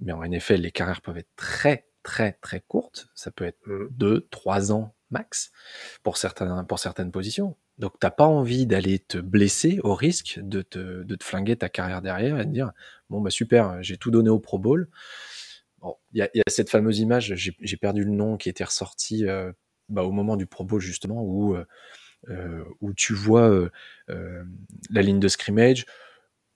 Mais 0.00 0.12
en 0.12 0.22
NFL, 0.22 0.56
les 0.56 0.72
carrières 0.72 1.02
peuvent 1.02 1.18
être 1.18 1.34
très, 1.36 1.86
très, 2.02 2.32
très 2.40 2.60
courtes. 2.60 3.08
Ça 3.14 3.30
peut 3.30 3.44
être 3.44 3.58
2, 3.90 4.14
mmh. 4.14 4.22
3 4.30 4.72
ans 4.72 4.94
max 5.10 5.52
pour, 6.02 6.16
certains, 6.16 6.64
pour 6.64 6.78
certaines 6.78 7.10
positions. 7.10 7.56
Donc 7.78 7.94
t'as 7.98 8.10
pas 8.10 8.26
envie 8.26 8.66
d'aller 8.66 8.98
te 8.98 9.16
blesser 9.18 9.80
au 9.82 9.94
risque 9.94 10.38
de 10.42 10.60
te, 10.60 11.02
de 11.02 11.14
te 11.14 11.24
flinguer 11.24 11.56
ta 11.56 11.70
carrière 11.70 12.02
derrière 12.02 12.38
et 12.38 12.44
de 12.44 12.52
dire 12.52 12.72
bon 13.08 13.22
bah 13.22 13.30
super, 13.30 13.82
j'ai 13.82 13.96
tout 13.96 14.10
donné 14.10 14.28
au 14.28 14.38
Pro 14.38 14.58
Bowl. 14.58 14.88
Bon, 15.80 15.96
il 16.12 16.18
y 16.18 16.22
a, 16.22 16.28
y 16.34 16.40
a, 16.40 16.44
cette 16.48 16.68
fameuse 16.68 16.98
image, 16.98 17.34
j'ai 17.34 17.76
perdu 17.78 18.04
le 18.04 18.10
nom, 18.10 18.36
qui 18.36 18.50
était 18.50 18.64
ressorti 18.64 19.26
euh, 19.26 19.50
bah, 19.88 20.04
au 20.04 20.12
moment 20.12 20.36
du 20.36 20.44
Pro 20.46 20.62
Bowl 20.64 20.80
justement 20.80 21.22
où 21.22 21.54
euh, 21.54 21.64
euh 22.28 22.64
où 22.82 22.92
tu 22.92 23.14
vois 23.14 23.48
euh, 23.48 24.44
la 24.90 25.00
ligne 25.00 25.20
de 25.20 25.28
scrimmage, 25.28 25.86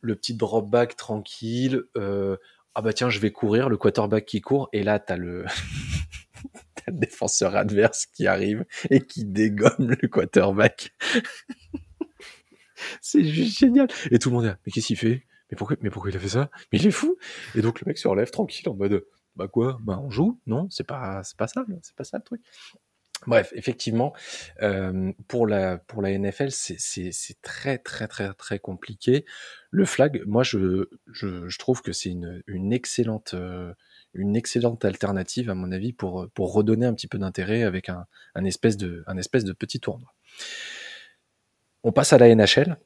le 0.04 0.14
petit 0.14 0.34
drop 0.34 0.68
back 0.68 0.96
tranquille. 0.96 1.84
ah 1.96 2.82
bah 2.82 2.92
tiens, 2.92 3.10
je 3.10 3.18
vais 3.18 3.32
courir, 3.32 3.68
le 3.68 3.76
quarterback 3.76 4.26
qui 4.26 4.40
court 4.40 4.68
et 4.72 4.82
là 4.82 4.98
t'as 4.98 5.16
le 5.16 5.44
défenseur 6.88 7.56
adverse 7.56 8.06
qui 8.06 8.26
arrive 8.26 8.64
et 8.90 9.00
qui 9.00 9.24
dégomme 9.24 9.96
le 10.00 10.08
quarterback. 10.08 10.92
c'est 13.00 13.24
juste 13.24 13.58
génial. 13.58 13.88
Et 14.10 14.18
tout 14.18 14.30
le 14.30 14.36
monde 14.36 14.46
est 14.46 14.56
mais 14.66 14.72
qu'est-ce 14.72 14.88
qu'il 14.88 14.98
fait? 14.98 15.26
Mais 15.50 15.56
pourquoi, 15.56 15.76
mais 15.80 15.90
pourquoi 15.90 16.10
il 16.10 16.16
a 16.16 16.20
fait 16.20 16.28
ça? 16.28 16.50
Mais 16.72 16.78
il 16.78 16.86
est 16.86 16.90
fou 16.90 17.16
Et 17.54 17.62
donc 17.62 17.80
le 17.80 17.86
mec 17.86 17.98
se 17.98 18.08
relève 18.08 18.30
tranquille 18.30 18.68
en 18.68 18.74
mode, 18.74 19.04
bah 19.36 19.48
quoi? 19.48 19.78
Bah 19.82 20.00
on 20.02 20.10
joue? 20.10 20.40
Non, 20.46 20.68
c'est 20.70 20.86
pas, 20.86 21.22
c'est 21.24 21.36
pas 21.36 21.48
ça, 21.48 21.64
c'est 21.82 21.96
pas 21.96 22.04
ça 22.04 22.18
le 22.18 22.24
truc. 22.24 22.42
Bref, 23.26 23.52
effectivement, 23.54 24.12
euh, 24.62 25.12
pour 25.28 25.46
la 25.46 25.78
pour 25.78 26.02
la 26.02 26.16
NFL, 26.18 26.50
c'est 26.50 27.42
très 27.42 27.78
très 27.78 28.06
très 28.06 28.32
très 28.34 28.58
compliqué. 28.58 29.24
Le 29.70 29.86
flag, 29.86 30.22
moi 30.26 30.42
je 30.42 30.88
je, 31.10 31.48
je 31.48 31.58
trouve 31.58 31.80
que 31.80 31.92
c'est 31.92 32.10
une, 32.10 32.42
une 32.46 32.72
excellente 32.72 33.32
euh, 33.34 33.72
une 34.14 34.36
excellente 34.36 34.84
alternative, 34.84 35.50
à 35.50 35.54
mon 35.54 35.72
avis, 35.72 35.92
pour, 35.92 36.28
pour 36.34 36.52
redonner 36.52 36.86
un 36.86 36.94
petit 36.94 37.08
peu 37.08 37.18
d'intérêt 37.18 37.64
avec 37.64 37.88
un, 37.88 38.06
un, 38.34 38.44
espèce 38.44 38.76
de, 38.76 39.02
un 39.06 39.16
espèce 39.18 39.44
de 39.44 39.52
petit 39.52 39.80
tournoi. 39.80 40.14
On 41.82 41.92
passe 41.92 42.12
à 42.12 42.18
la 42.18 42.32
NHL. 42.34 42.76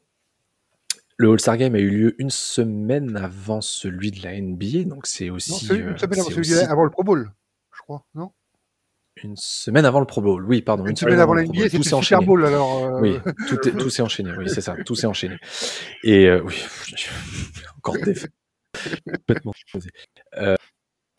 Le 1.18 1.30
All-Star 1.30 1.56
Game 1.56 1.74
a 1.74 1.80
eu 1.80 1.90
lieu 1.90 2.14
une 2.18 2.30
semaine 2.30 3.16
avant 3.16 3.60
celui 3.60 4.10
de 4.10 4.22
la 4.22 4.40
NBA, 4.40 4.84
donc 4.84 5.06
c'est 5.06 5.30
aussi. 5.30 5.50
Non, 5.50 5.90
une 5.90 5.98
semaine 5.98 6.20
avant, 6.20 6.30
celui 6.30 6.54
avant 6.54 6.84
le 6.84 6.90
Pro 6.90 7.02
Bowl, 7.02 7.32
je 7.72 7.82
crois, 7.82 8.06
non? 8.14 8.30
Une 9.22 9.36
semaine 9.36 9.84
avant 9.84 10.00
le 10.00 10.06
Pro 10.06 10.20
Bowl, 10.20 10.44
oui, 10.44 10.62
pardon. 10.62 10.84
Une, 10.86 10.96
semaine, 10.96 11.20
avant 11.20 11.34
la 11.34 11.44
NBA, 11.44 11.68
c'est 11.68 11.78
le 11.78 11.82
Super 11.82 12.22
Bowl, 12.22 12.44
alors. 12.44 12.84
Euh... 12.84 13.00
Oui, 13.00 13.18
tout 13.78 13.90
s'est 13.90 14.02
enchaîné, 14.02 14.32
oui, 14.36 14.48
c'est 14.48 14.60
ça, 14.60 14.76
tout 14.84 14.94
s'est 14.94 15.06
enchaîné. 15.06 15.36
Et 16.02 16.26
euh, 16.26 16.42
oui, 16.42 16.62
encore 17.78 17.96
des 17.96 18.14
complètement 19.04 19.52
euh, 20.36 20.54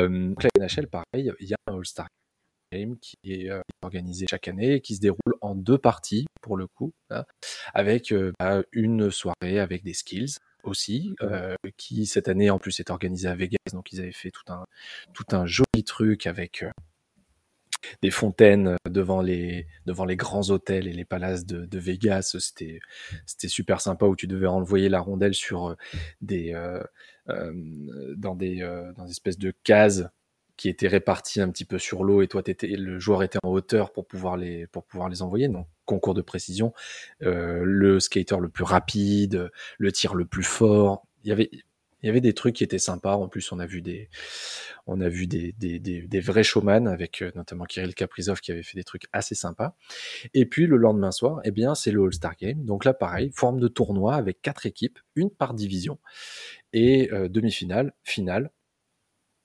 euh, 0.01 0.35
la 0.55 0.67
NHL, 0.67 0.87
pareil, 0.87 1.31
il 1.39 1.47
y 1.47 1.53
a 1.53 1.57
un 1.67 1.75
All-Star 1.75 2.07
Game 2.71 2.97
qui 2.99 3.17
est 3.25 3.49
organisé 3.81 4.27
chaque 4.29 4.47
année, 4.47 4.79
qui 4.81 4.95
se 4.95 5.01
déroule 5.01 5.35
en 5.41 5.55
deux 5.55 5.79
parties 5.79 6.27
pour 6.41 6.55
le 6.55 6.67
coup, 6.67 6.93
hein, 7.09 7.25
avec 7.73 8.13
bah, 8.39 8.61
une 8.71 9.09
soirée 9.09 9.59
avec 9.59 9.83
des 9.83 9.93
skills 9.93 10.37
aussi, 10.63 11.15
euh, 11.21 11.55
qui 11.77 12.05
cette 12.05 12.27
année 12.27 12.49
en 12.49 12.59
plus 12.59 12.79
est 12.79 12.89
organisé 12.89 13.27
à 13.27 13.35
Vegas, 13.35 13.57
donc 13.73 13.91
ils 13.91 13.99
avaient 13.99 14.11
fait 14.11 14.31
tout 14.31 14.51
un 14.51 14.65
tout 15.13 15.25
un 15.31 15.45
joli 15.45 15.83
truc 15.85 16.27
avec 16.27 16.65
des 18.01 18.11
fontaines 18.11 18.75
devant 18.89 19.21
les 19.21 19.67
devant 19.85 20.05
les 20.05 20.15
grands 20.15 20.49
hôtels 20.49 20.87
et 20.87 20.93
les 20.93 21.05
palaces 21.05 21.45
de, 21.45 21.65
de 21.65 21.79
Vegas. 21.79 22.35
C'était 22.39 22.79
c'était 23.25 23.47
super 23.47 23.81
sympa 23.81 24.05
où 24.05 24.15
tu 24.15 24.27
devais 24.27 24.47
envoyer 24.47 24.89
la 24.89 24.99
rondelle 24.99 25.33
sur 25.33 25.75
des 26.21 26.53
euh, 26.53 26.83
euh, 27.29 27.53
dans 28.17 28.35
des 28.35 28.61
euh, 28.61 28.91
dans 28.93 29.05
des 29.05 29.11
espèces 29.11 29.37
de 29.37 29.53
cases 29.63 30.05
qui 30.57 30.67
étaient 30.67 30.89
réparties 30.89 31.39
un 31.39 31.49
petit 31.49 31.63
peu 31.63 31.77
sur 31.77 32.03
l'eau 32.03 32.21
et 32.21 32.27
toi 32.27 32.41
étais, 32.45 32.67
le 32.67 32.99
joueur 32.99 33.23
était 33.23 33.39
en 33.43 33.49
hauteur 33.49 33.93
pour 33.93 34.05
pouvoir 34.05 34.35
les 34.35 34.67
pour 34.67 34.83
pouvoir 34.83 35.07
les 35.07 35.21
envoyer. 35.21 35.47
Donc 35.47 35.67
concours 35.85 36.13
de 36.13 36.21
précision, 36.21 36.73
euh, 37.23 37.61
le 37.63 37.99
skater 37.99 38.37
le 38.39 38.49
plus 38.49 38.65
rapide, 38.65 39.51
le 39.77 39.91
tir 39.91 40.15
le 40.15 40.25
plus 40.25 40.43
fort. 40.43 41.07
Il 41.23 41.29
y 41.29 41.31
avait 41.31 41.49
il 42.01 42.07
y 42.07 42.09
avait 42.09 42.21
des 42.21 42.33
trucs 42.33 42.55
qui 42.55 42.63
étaient 42.63 42.79
sympas. 42.79 43.15
En 43.15 43.27
plus, 43.27 43.51
on 43.51 43.59
a 43.59 43.65
vu 43.65 43.81
des, 43.81 44.09
on 44.87 45.01
a 45.01 45.09
vu 45.09 45.27
des, 45.27 45.53
des, 45.53 45.79
des, 45.79 46.01
des 46.01 46.19
vrais 46.19 46.43
showman 46.43 46.87
avec 46.87 47.21
euh, 47.21 47.31
notamment 47.35 47.65
Kirill 47.65 47.93
Kaprizov 47.93 48.39
qui 48.39 48.51
avait 48.51 48.63
fait 48.63 48.77
des 48.77 48.83
trucs 48.83 49.07
assez 49.11 49.35
sympas. 49.35 49.75
Et 50.33 50.45
puis 50.45 50.65
le 50.65 50.77
lendemain 50.77 51.11
soir, 51.11 51.41
eh 51.43 51.51
bien, 51.51 51.75
c'est 51.75 51.91
le 51.91 52.03
All-Star 52.03 52.35
Game. 52.37 52.63
Donc 52.63 52.85
là, 52.85 52.93
pareil, 52.93 53.31
forme 53.35 53.59
de 53.59 53.67
tournoi 53.67 54.15
avec 54.15 54.41
quatre 54.41 54.65
équipes, 54.65 54.99
une 55.15 55.29
par 55.29 55.53
division 55.53 55.99
et 56.73 57.11
euh, 57.11 57.27
demi-finale, 57.27 57.93
finale. 58.03 58.51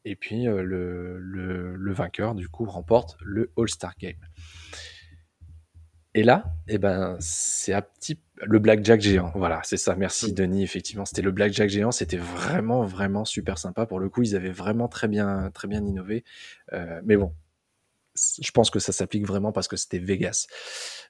Et 0.04 0.16
puis 0.16 0.46
euh, 0.46 0.62
le, 0.62 1.18
le, 1.18 1.76
le, 1.76 1.92
vainqueur 1.92 2.34
du 2.34 2.48
coup 2.48 2.66
remporte 2.66 3.16
le 3.22 3.52
All-Star 3.56 3.94
Game. 3.98 4.20
Et 6.14 6.22
là, 6.22 6.44
eh 6.68 6.78
ben, 6.78 7.16
c'est 7.18 7.72
un 7.72 7.82
petit 7.82 8.20
le 8.42 8.58
blackjack 8.58 9.00
géant. 9.00 9.32
Voilà, 9.34 9.60
c'est 9.64 9.76
ça. 9.76 9.96
Merci 9.96 10.32
Denis. 10.32 10.62
Effectivement, 10.62 11.04
c'était 11.04 11.22
le 11.22 11.32
blackjack 11.32 11.68
géant. 11.68 11.90
C'était 11.92 12.16
vraiment, 12.16 12.84
vraiment 12.84 13.24
super 13.24 13.58
sympa. 13.58 13.86
Pour 13.86 13.98
le 13.98 14.08
coup, 14.08 14.22
ils 14.22 14.36
avaient 14.36 14.50
vraiment 14.50 14.88
très 14.88 15.08
bien, 15.08 15.50
très 15.52 15.68
bien 15.68 15.84
innové. 15.84 16.24
Euh, 16.72 17.00
mais 17.04 17.16
bon, 17.16 17.32
je 18.16 18.50
pense 18.52 18.70
que 18.70 18.78
ça 18.78 18.92
s'applique 18.92 19.26
vraiment 19.26 19.52
parce 19.52 19.68
que 19.68 19.76
c'était 19.76 19.98
Vegas. 19.98 20.46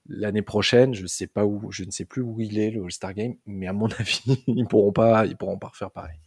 L'année 0.06 0.42
prochaine, 0.42 0.94
je 0.94 1.06
sais 1.06 1.26
pas 1.26 1.44
où, 1.44 1.70
je 1.70 1.84
ne 1.84 1.90
sais 1.90 2.04
plus 2.04 2.22
où 2.22 2.40
il 2.40 2.58
est 2.58 2.70
le 2.70 2.82
All-Star 2.84 3.14
Game, 3.14 3.36
mais 3.46 3.66
à 3.66 3.72
mon 3.72 3.88
avis, 3.98 4.42
ils 4.46 4.66
pourront 4.66 4.92
pas, 4.92 5.26
ils 5.26 5.36
pourront 5.36 5.58
pas 5.58 5.68
refaire 5.68 5.90
pareil. 5.90 6.18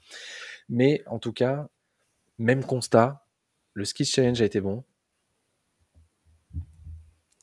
Mais 0.69 1.03
en 1.07 1.19
tout 1.19 1.33
cas, 1.33 1.67
même 2.37 2.63
constat. 2.63 3.23
Le 3.73 3.85
Ski 3.85 4.05
Challenge 4.05 4.41
a 4.41 4.45
été 4.45 4.59
bon. 4.59 4.83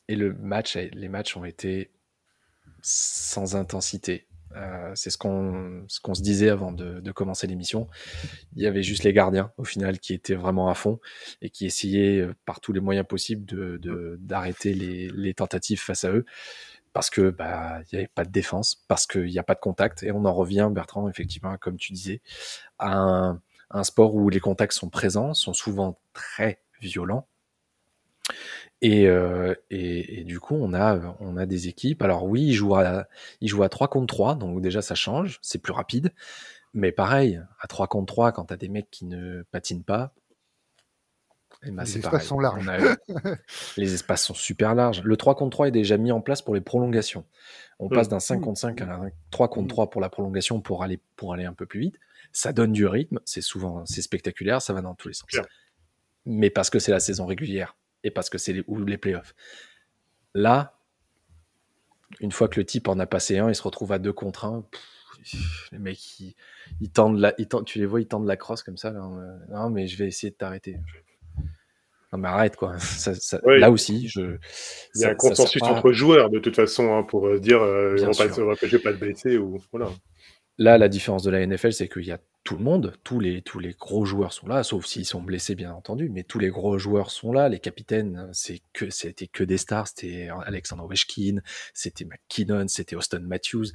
Et 0.07 0.15
le 0.15 0.33
match, 0.33 0.75
les 0.75 1.09
matchs 1.09 1.35
ont 1.37 1.45
été 1.45 1.91
sans 2.81 3.55
intensité. 3.55 4.27
Euh, 4.55 4.91
c'est 4.95 5.09
ce 5.09 5.17
qu'on 5.17 5.83
ce 5.87 5.99
qu'on 5.99 6.13
se 6.13 6.21
disait 6.21 6.49
avant 6.49 6.71
de, 6.71 7.01
de 7.01 7.11
commencer 7.11 7.47
l'émission. 7.47 7.87
Il 8.55 8.63
y 8.63 8.67
avait 8.67 8.83
juste 8.83 9.03
les 9.03 9.11
gardiens 9.11 9.51
au 9.57 9.63
final 9.65 9.99
qui 9.99 10.13
étaient 10.13 10.35
vraiment 10.35 10.69
à 10.69 10.75
fond 10.75 10.99
et 11.41 11.49
qui 11.49 11.65
essayaient 11.65 12.21
euh, 12.21 12.33
par 12.45 12.61
tous 12.61 12.71
les 12.71 12.79
moyens 12.79 13.05
possibles 13.07 13.45
d'arrêter 14.19 14.73
les, 14.73 15.09
les 15.09 15.33
tentatives 15.33 15.81
face 15.81 16.05
à 16.05 16.11
eux 16.11 16.25
parce 16.93 17.09
que 17.09 17.29
bah 17.29 17.81
il 17.81 17.95
n'y 17.95 17.99
avait 17.99 18.07
pas 18.07 18.23
de 18.23 18.31
défense, 18.31 18.75
parce 18.87 19.05
qu'il 19.05 19.25
n'y 19.25 19.39
a 19.39 19.43
pas 19.43 19.55
de 19.55 19.59
contact 19.59 20.03
et 20.03 20.11
on 20.11 20.23
en 20.23 20.33
revient 20.33 20.69
Bertrand 20.71 21.09
effectivement 21.09 21.57
comme 21.57 21.75
tu 21.77 21.91
disais 21.91 22.21
à 22.79 22.95
un, 22.95 23.41
un 23.71 23.83
sport 23.83 24.15
où 24.15 24.29
les 24.29 24.39
contacts 24.39 24.73
sont 24.73 24.89
présents, 24.89 25.33
sont 25.33 25.53
souvent 25.53 25.99
très 26.13 26.61
violents 26.79 27.27
et, 28.85 29.07
euh, 29.07 29.55
et, 29.71 30.19
et, 30.19 30.23
du 30.23 30.39
coup, 30.39 30.53
on 30.53 30.71
a, 30.75 31.17
on 31.19 31.37
a 31.37 31.47
des 31.47 31.67
équipes. 31.67 32.03
Alors 32.03 32.25
oui, 32.25 32.43
ils 32.43 32.53
jouent 32.53 32.75
à, 32.75 33.07
ils 33.41 33.47
jouent 33.47 33.63
à 33.63 33.69
3 33.69 33.87
contre 33.87 34.13
3, 34.13 34.35
donc 34.35 34.61
déjà 34.61 34.83
ça 34.83 34.93
change, 34.93 35.39
c'est 35.41 35.57
plus 35.57 35.73
rapide. 35.73 36.13
Mais 36.75 36.91
pareil, 36.91 37.41
à 37.59 37.67
3 37.67 37.87
contre 37.87 38.13
3, 38.13 38.31
quand 38.31 38.45
t'as 38.45 38.57
des 38.57 38.69
mecs 38.69 38.91
qui 38.91 39.05
ne 39.05 39.41
patinent 39.49 39.83
pas, 39.83 40.13
eh 41.63 41.71
ben, 41.71 41.81
les 41.81 41.97
espaces 41.97 42.11
pareil. 42.11 42.27
sont 42.27 42.39
larges. 42.39 42.69
les 43.77 43.93
espaces 43.95 44.23
sont 44.23 44.35
super 44.35 44.75
larges. 44.75 45.01
Le 45.01 45.17
3 45.17 45.33
contre 45.35 45.51
3 45.51 45.69
est 45.69 45.71
déjà 45.71 45.97
mis 45.97 46.11
en 46.11 46.21
place 46.21 46.43
pour 46.43 46.53
les 46.53 46.61
prolongations. 46.61 47.25
On 47.79 47.89
passe 47.89 48.07
d'un 48.07 48.19
5 48.19 48.39
contre 48.39 48.59
5 48.59 48.81
à 48.81 48.93
un 48.93 49.09
3 49.31 49.49
contre 49.49 49.69
3 49.69 49.89
pour 49.89 49.99
la 49.99 50.09
prolongation 50.09 50.61
pour 50.61 50.83
aller, 50.83 50.99
pour 51.15 51.33
aller 51.33 51.45
un 51.45 51.53
peu 51.53 51.65
plus 51.65 51.79
vite. 51.79 51.99
Ça 52.33 52.53
donne 52.53 52.71
du 52.71 52.85
rythme, 52.85 53.19
c'est 53.25 53.41
souvent 53.41 53.83
c'est 53.87 54.03
spectaculaire, 54.03 54.61
ça 54.61 54.73
va 54.73 54.81
dans 54.81 54.93
tous 54.93 55.07
les 55.07 55.15
sens. 55.15 55.29
Mais 56.27 56.51
parce 56.51 56.69
que 56.69 56.77
c'est 56.77 56.91
la 56.91 56.99
saison 56.99 57.25
régulière 57.25 57.75
et 58.05 58.11
parce 58.11 58.29
que 58.29 58.37
c'est 58.37 58.53
les, 58.53 58.63
ou 58.67 58.77
les 58.85 58.97
playoffs. 58.97 59.35
Là, 60.33 60.77
une 62.21 62.31
fois 62.31 62.47
que 62.47 62.59
le 62.59 62.65
type 62.65 62.87
en 62.87 62.99
a 62.99 63.07
passé 63.07 63.39
un, 63.39 63.49
il 63.49 63.55
se 63.55 63.63
retrouve 63.63 63.91
à 63.91 63.99
deux 63.99 64.13
contre 64.13 64.45
un. 64.45 64.63
les 65.71 65.79
mecs, 65.79 66.19
ils, 66.19 66.35
ils 66.79 66.91
tendent 66.91 67.19
la, 67.19 67.33
ils 67.37 67.47
tendent, 67.47 67.65
tu 67.65 67.79
les 67.79 67.85
vois, 67.85 67.99
ils 67.99 68.07
tendent 68.07 68.27
la 68.27 68.37
crosse 68.37 68.63
comme 68.63 68.77
ça. 68.77 68.91
Là, 68.91 69.01
non, 69.49 69.69
mais 69.69 69.87
je 69.87 69.97
vais 69.97 70.07
essayer 70.07 70.29
de 70.29 70.37
t'arrêter. 70.37 70.77
Non, 72.13 72.19
mais 72.19 72.27
arrête, 72.27 72.55
quoi. 72.55 72.77
Ça, 72.79 73.15
ça, 73.15 73.41
oui. 73.43 73.59
Là 73.59 73.71
aussi, 73.71 74.07
je. 74.07 74.37
Il 74.93 75.01
y 75.01 75.05
a 75.05 75.09
un 75.09 75.15
consensus 75.15 75.59
pas... 75.59 75.67
entre 75.67 75.91
joueurs, 75.91 76.29
de 76.29 76.39
toute 76.39 76.55
façon, 76.55 76.93
hein, 76.93 77.03
pour 77.03 77.27
euh, 77.27 77.39
dire 77.39 77.61
euh, 77.61 77.97
on 77.99 78.11
va 78.11 78.53
empêcher 78.53 78.79
pas 78.79 78.93
de 78.93 78.97
blesser 78.97 79.37
ou. 79.37 79.59
Voilà. 79.71 79.89
Là, 80.57 80.77
la 80.77 80.87
différence 80.87 81.23
de 81.23 81.31
la 81.31 81.45
NFL, 81.45 81.73
c'est 81.73 81.89
qu'il 81.89 82.05
y 82.05 82.11
a 82.11 82.19
tout 82.45 82.57
le 82.57 82.63
monde, 82.63 82.93
tous 83.03 83.19
les, 83.19 83.41
tous 83.41 83.57
les 83.57 83.73
gros 83.73 84.05
joueurs 84.05 84.31
sont 84.31 84.47
là, 84.47 84.63
sauf 84.63 84.85
s'ils 84.85 85.05
sont 85.05 85.21
blessés, 85.21 85.55
bien 85.55 85.73
entendu, 85.73 86.09
mais 86.09 86.23
tous 86.23 86.37
les 86.37 86.49
gros 86.49 86.77
joueurs 86.77 87.09
sont 87.09 87.33
là. 87.33 87.49
Les 87.49 87.59
capitaines, 87.59 88.29
c'est 88.33 88.61
que, 88.71 88.91
c'était 88.91 89.25
que 89.25 89.43
des 89.43 89.57
stars. 89.57 89.87
C'était 89.87 90.29
Alexander 90.45 90.83
Ovechkin, 90.83 91.41
c'était 91.73 92.05
McKinnon, 92.05 92.67
c'était 92.67 92.95
Austin 92.95 93.21
Matthews, 93.21 93.71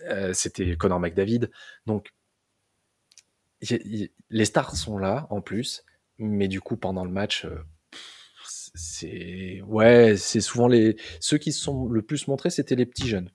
euh, 0.00 0.32
c'était 0.34 0.76
Connor 0.76 0.98
McDavid. 0.98 1.50
Donc, 1.86 2.12
les 3.60 4.44
stars 4.44 4.74
sont 4.74 4.98
là, 4.98 5.28
en 5.30 5.40
plus, 5.40 5.84
mais 6.18 6.48
du 6.48 6.60
coup, 6.60 6.76
pendant 6.76 7.04
le 7.04 7.12
match, 7.12 7.44
euh, 7.44 7.62
c'est, 8.74 9.62
ouais, 9.62 10.16
c'est 10.16 10.40
souvent 10.40 10.66
les, 10.66 10.96
ceux 11.20 11.38
qui 11.38 11.52
se 11.52 11.62
sont 11.62 11.86
le 11.86 12.02
plus 12.02 12.26
montrés, 12.26 12.50
c'était 12.50 12.74
les 12.74 12.86
petits 12.86 13.06
jeunes. 13.06 13.30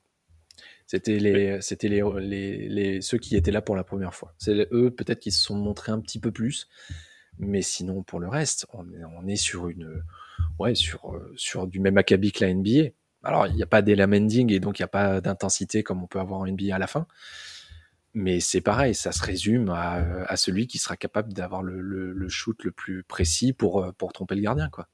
C'était 0.94 1.18
les, 1.18 1.60
c'était 1.60 1.88
les, 1.88 2.02
les, 2.20 2.68
les, 2.68 3.00
ceux 3.00 3.18
qui 3.18 3.34
étaient 3.34 3.50
là 3.50 3.60
pour 3.60 3.74
la 3.74 3.82
première 3.82 4.14
fois. 4.14 4.32
C'est 4.38 4.68
eux 4.70 4.92
peut-être 4.92 5.18
qui 5.18 5.32
se 5.32 5.42
sont 5.42 5.56
montrés 5.56 5.90
un 5.90 5.98
petit 5.98 6.20
peu 6.20 6.30
plus, 6.30 6.68
mais 7.36 7.62
sinon 7.62 8.04
pour 8.04 8.20
le 8.20 8.28
reste, 8.28 8.68
on 8.72 8.84
est, 8.92 9.04
on 9.18 9.26
est 9.26 9.34
sur 9.34 9.68
une, 9.68 10.04
ouais, 10.60 10.76
sur, 10.76 11.20
sur 11.34 11.66
du 11.66 11.80
même 11.80 11.98
acabit 11.98 12.30
que 12.30 12.44
la 12.44 12.54
NBA. 12.54 12.90
Alors, 13.24 13.48
il 13.48 13.56
n'y 13.56 13.62
a 13.64 13.66
pas 13.66 13.82
d'elamending 13.82 14.52
et 14.52 14.60
donc 14.60 14.78
il 14.78 14.82
n'y 14.82 14.84
a 14.84 14.88
pas 14.88 15.20
d'intensité 15.20 15.82
comme 15.82 16.00
on 16.00 16.06
peut 16.06 16.20
avoir 16.20 16.38
en 16.38 16.46
NBA 16.46 16.72
à 16.72 16.78
la 16.78 16.86
fin. 16.86 17.08
Mais 18.12 18.38
c'est 18.38 18.60
pareil, 18.60 18.94
ça 18.94 19.10
se 19.10 19.24
résume 19.24 19.70
à, 19.70 20.36
celui 20.36 20.68
qui 20.68 20.78
sera 20.78 20.96
capable 20.96 21.32
d'avoir 21.32 21.64
le, 21.64 22.28
shoot 22.28 22.62
le 22.62 22.70
plus 22.70 23.02
précis 23.02 23.52
pour, 23.52 23.92
pour 23.98 24.12
tromper 24.12 24.36
le 24.36 24.42
gardien. 24.42 24.68
Quoi. 24.68 24.86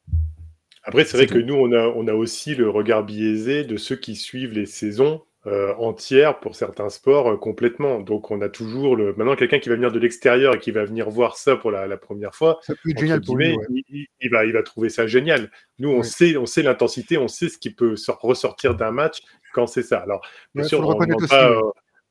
Après, 0.83 1.05
c'est 1.05 1.19
vrai 1.19 1.27
que 1.27 1.37
nous, 1.37 1.57
on 1.57 1.73
a, 1.73 1.89
on 1.89 2.09
a 2.09 2.15
aussi 2.15 2.55
le 2.55 2.71
regard 2.71 3.05
biaisé 3.05 3.65
de 3.65 3.77
ceux 3.77 3.97
qui 3.97 4.17
suivent 4.17 4.53
les 4.53 4.65
saisons 4.65 5.21
euh, 5.47 5.75
entière 5.77 6.39
pour 6.39 6.55
certains 6.55 6.91
sports 6.91 7.31
euh, 7.31 7.37
complètement. 7.39 8.01
Donc 8.01 8.31
on 8.31 8.43
a 8.43 8.51
toujours 8.51 8.95
le 8.95 9.15
maintenant 9.15 9.37
quelqu'un 9.37 9.59
qui 9.59 9.71
va 9.71 9.75
venir 9.75 9.91
de 9.91 9.99
l'extérieur 9.99 10.57
et 10.57 10.59
qui 10.59 10.71
va 10.71 10.85
venir 10.85 11.09
voir 11.09 11.39
ça 11.39 11.57
pour 11.57 11.71
la, 11.71 11.97
première 11.97 12.35
fois. 12.35 12.59
Ça 12.63 12.75
peut 12.75 12.91
être 12.91 12.99
génial 12.99 13.23
pour 13.23 13.39
lui, 13.39 13.57
il, 13.89 14.31
va 14.31 14.45
il 14.45 14.53
va 14.53 14.63
trouver 14.63 14.91
ça 14.91 15.07
génial. 15.07 15.51
Nous 15.79 15.89
on 15.89 16.03
sait 16.03 16.37
on 16.37 16.45
sait 16.45 16.63
l'intensité, 16.63 17.17
on 17.17 17.29
sait 17.29 17.49
ce 17.49 17.57
qui 17.57 17.71
peut 17.71 17.95
ressortir 18.21 18.75
d'un 18.75 18.91
match 18.91 19.21
quand 19.55 19.67
c'est 19.67 19.83
ça. 19.83 20.01
Alors 20.01 20.21
bien 20.55 20.65
sûr 20.65 20.87
on, 20.87 20.95
ne 20.95 21.27
pas, 21.27 21.59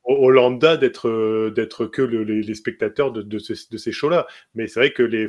au, 0.10 0.58
d'être 0.58 1.08
euh, 1.08 1.52
d'être 1.52 1.86
que 1.86 2.02
les, 2.02 2.54
spectateurs 2.56 3.12
de, 3.12 3.40
ces 3.40 3.92
shows-là. 3.92 4.28
Mais 4.56 4.68
c'est 4.68 4.80
vrai 4.80 4.92
que 4.92 5.04
les, 5.04 5.28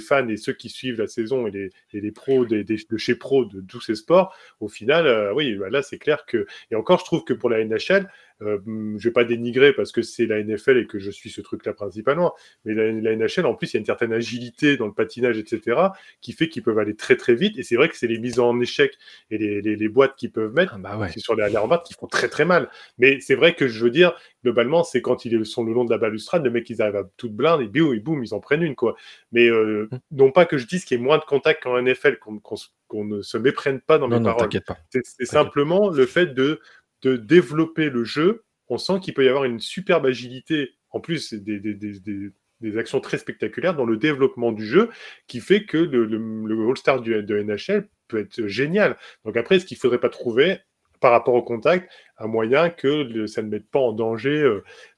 fans 0.00 0.28
et 0.28 0.36
ceux 0.36 0.54
qui 0.54 0.68
suivent 0.70 0.98
la 0.98 1.06
saison 1.06 1.46
et 1.46 1.50
les, 1.50 1.70
les 1.92 2.10
pros 2.10 2.46
de 2.46 2.64
chez 2.96 3.14
pro 3.14 3.44
de 3.44 3.60
tous 3.60 3.80
ces 3.80 3.94
sports, 3.94 4.34
au 4.60 4.68
final, 4.68 5.06
euh, 5.06 5.34
oui, 5.34 5.54
bah 5.56 5.68
là 5.70 5.82
c'est 5.82 5.98
clair 5.98 6.24
que 6.26 6.46
et 6.70 6.74
encore 6.74 7.00
je 7.00 7.04
trouve 7.04 7.24
que 7.24 7.34
pour 7.34 7.50
la 7.50 7.62
NHL, 7.64 8.08
euh, 8.42 8.58
je 8.98 9.08
vais 9.08 9.12
pas 9.12 9.24
dénigrer 9.24 9.72
parce 9.72 9.92
que 9.92 10.02
c'est 10.02 10.26
la 10.26 10.42
NFL 10.42 10.78
et 10.78 10.86
que 10.86 10.98
je 10.98 11.10
suis 11.10 11.30
ce 11.30 11.40
truc-là 11.40 11.72
principalement, 11.72 12.34
mais 12.64 12.74
la, 12.74 13.16
NHL, 13.16 13.46
en 13.46 13.54
plus, 13.54 13.72
il 13.72 13.74
y 13.74 13.78
a 13.78 13.80
une 13.80 13.86
certaine 13.86 14.12
agilité 14.12 14.76
dans 14.76 14.86
le 14.86 14.92
patinage, 14.92 15.38
etc., 15.38 15.80
qui 16.20 16.32
fait 16.32 16.48
qu'ils 16.48 16.62
peuvent 16.62 16.78
aller 16.78 16.96
très 16.96 17.16
très 17.16 17.34
vite. 17.34 17.58
Et 17.58 17.62
c'est 17.62 17.76
vrai 17.76 17.88
que 17.88 17.96
c'est 17.96 18.06
les 18.06 18.18
mises 18.18 18.40
en 18.40 18.58
échec 18.60 18.96
et 19.30 19.38
les, 19.38 19.60
les, 19.62 19.88
boîtes 19.88 20.16
qu'ils 20.16 20.32
peuvent 20.32 20.52
mettre, 20.52 20.74
ah 20.82 20.96
bah 20.96 21.08
sur 21.16 21.34
les 21.34 21.42
arrières 21.42 21.82
qui 21.84 21.94
font 21.94 22.06
très 22.06 22.28
très 22.28 22.44
mal. 22.44 22.70
Mais 22.98 23.20
c'est 23.20 23.34
vrai 23.34 23.54
que 23.54 23.68
je 23.68 23.84
veux 23.84 23.90
dire, 23.90 24.14
globalement, 24.42 24.84
c'est 24.84 25.02
quand 25.02 25.24
ils 25.24 25.44
sont 25.46 25.64
le 25.64 25.72
long 25.72 25.84
de 25.84 25.90
la 25.90 25.98
balustrade, 25.98 26.44
le 26.44 26.50
mec, 26.50 26.68
ils 26.70 26.82
arrivent 26.82 26.96
à 26.96 27.04
toute 27.16 27.34
blinde 27.34 27.60
et 27.60 27.68
boum, 27.68 27.94
et 27.94 28.00
boum, 28.00 28.24
ils 28.24 28.34
en 28.34 28.40
prennent 28.40 28.62
une, 28.62 28.74
quoi. 28.74 28.96
Mais 29.30 29.48
euh, 29.48 29.88
hum. 29.90 30.00
non 30.12 30.30
pas 30.30 30.46
que 30.46 30.58
je 30.58 30.66
dise 30.66 30.84
qu'il 30.84 30.98
y 30.98 31.00
ait 31.00 31.04
moins 31.04 31.18
de 31.18 31.24
contact 31.24 31.62
qu'en 31.62 31.80
NFL, 31.80 32.18
qu'on 32.18 33.04
ne 33.04 33.22
se 33.22 33.38
méprenne 33.38 33.80
pas 33.80 33.98
dans 33.98 34.08
mes 34.08 34.18
non, 34.18 34.24
paroles. 34.24 34.50
C'est 34.90 35.24
simplement 35.24 35.90
le 35.90 36.06
fait 36.06 36.34
de 36.34 36.60
de 37.02 37.16
développer 37.16 37.90
le 37.90 38.04
jeu, 38.04 38.44
on 38.68 38.78
sent 38.78 39.00
qu'il 39.00 39.14
peut 39.14 39.24
y 39.24 39.28
avoir 39.28 39.44
une 39.44 39.60
superbe 39.60 40.06
agilité, 40.06 40.70
en 40.90 41.00
plus 41.00 41.34
des, 41.34 42.32
actions 42.78 43.00
très 43.00 43.18
spectaculaires 43.18 43.74
dans 43.74 43.84
le 43.84 43.96
développement 43.96 44.52
du 44.52 44.64
jeu, 44.64 44.88
qui 45.26 45.40
fait 45.40 45.64
que 45.64 45.78
le, 45.78 46.04
le, 46.06 46.68
All-Star 46.68 47.00
de 47.02 47.42
NHL 47.42 47.88
peut 48.08 48.20
être 48.20 48.46
génial. 48.46 48.96
Donc 49.24 49.36
après, 49.36 49.56
est-ce 49.56 49.66
qu'il 49.66 49.76
ne 49.76 49.80
faudrait 49.80 50.00
pas 50.00 50.08
trouver 50.08 50.58
par 51.02 51.10
rapport 51.10 51.34
au 51.34 51.42
contact, 51.42 51.90
un 52.16 52.28
moyen 52.28 52.70
que 52.70 53.26
ça 53.26 53.42
ne 53.42 53.48
mette 53.48 53.68
pas 53.68 53.80
en 53.80 53.92
danger 53.92 54.40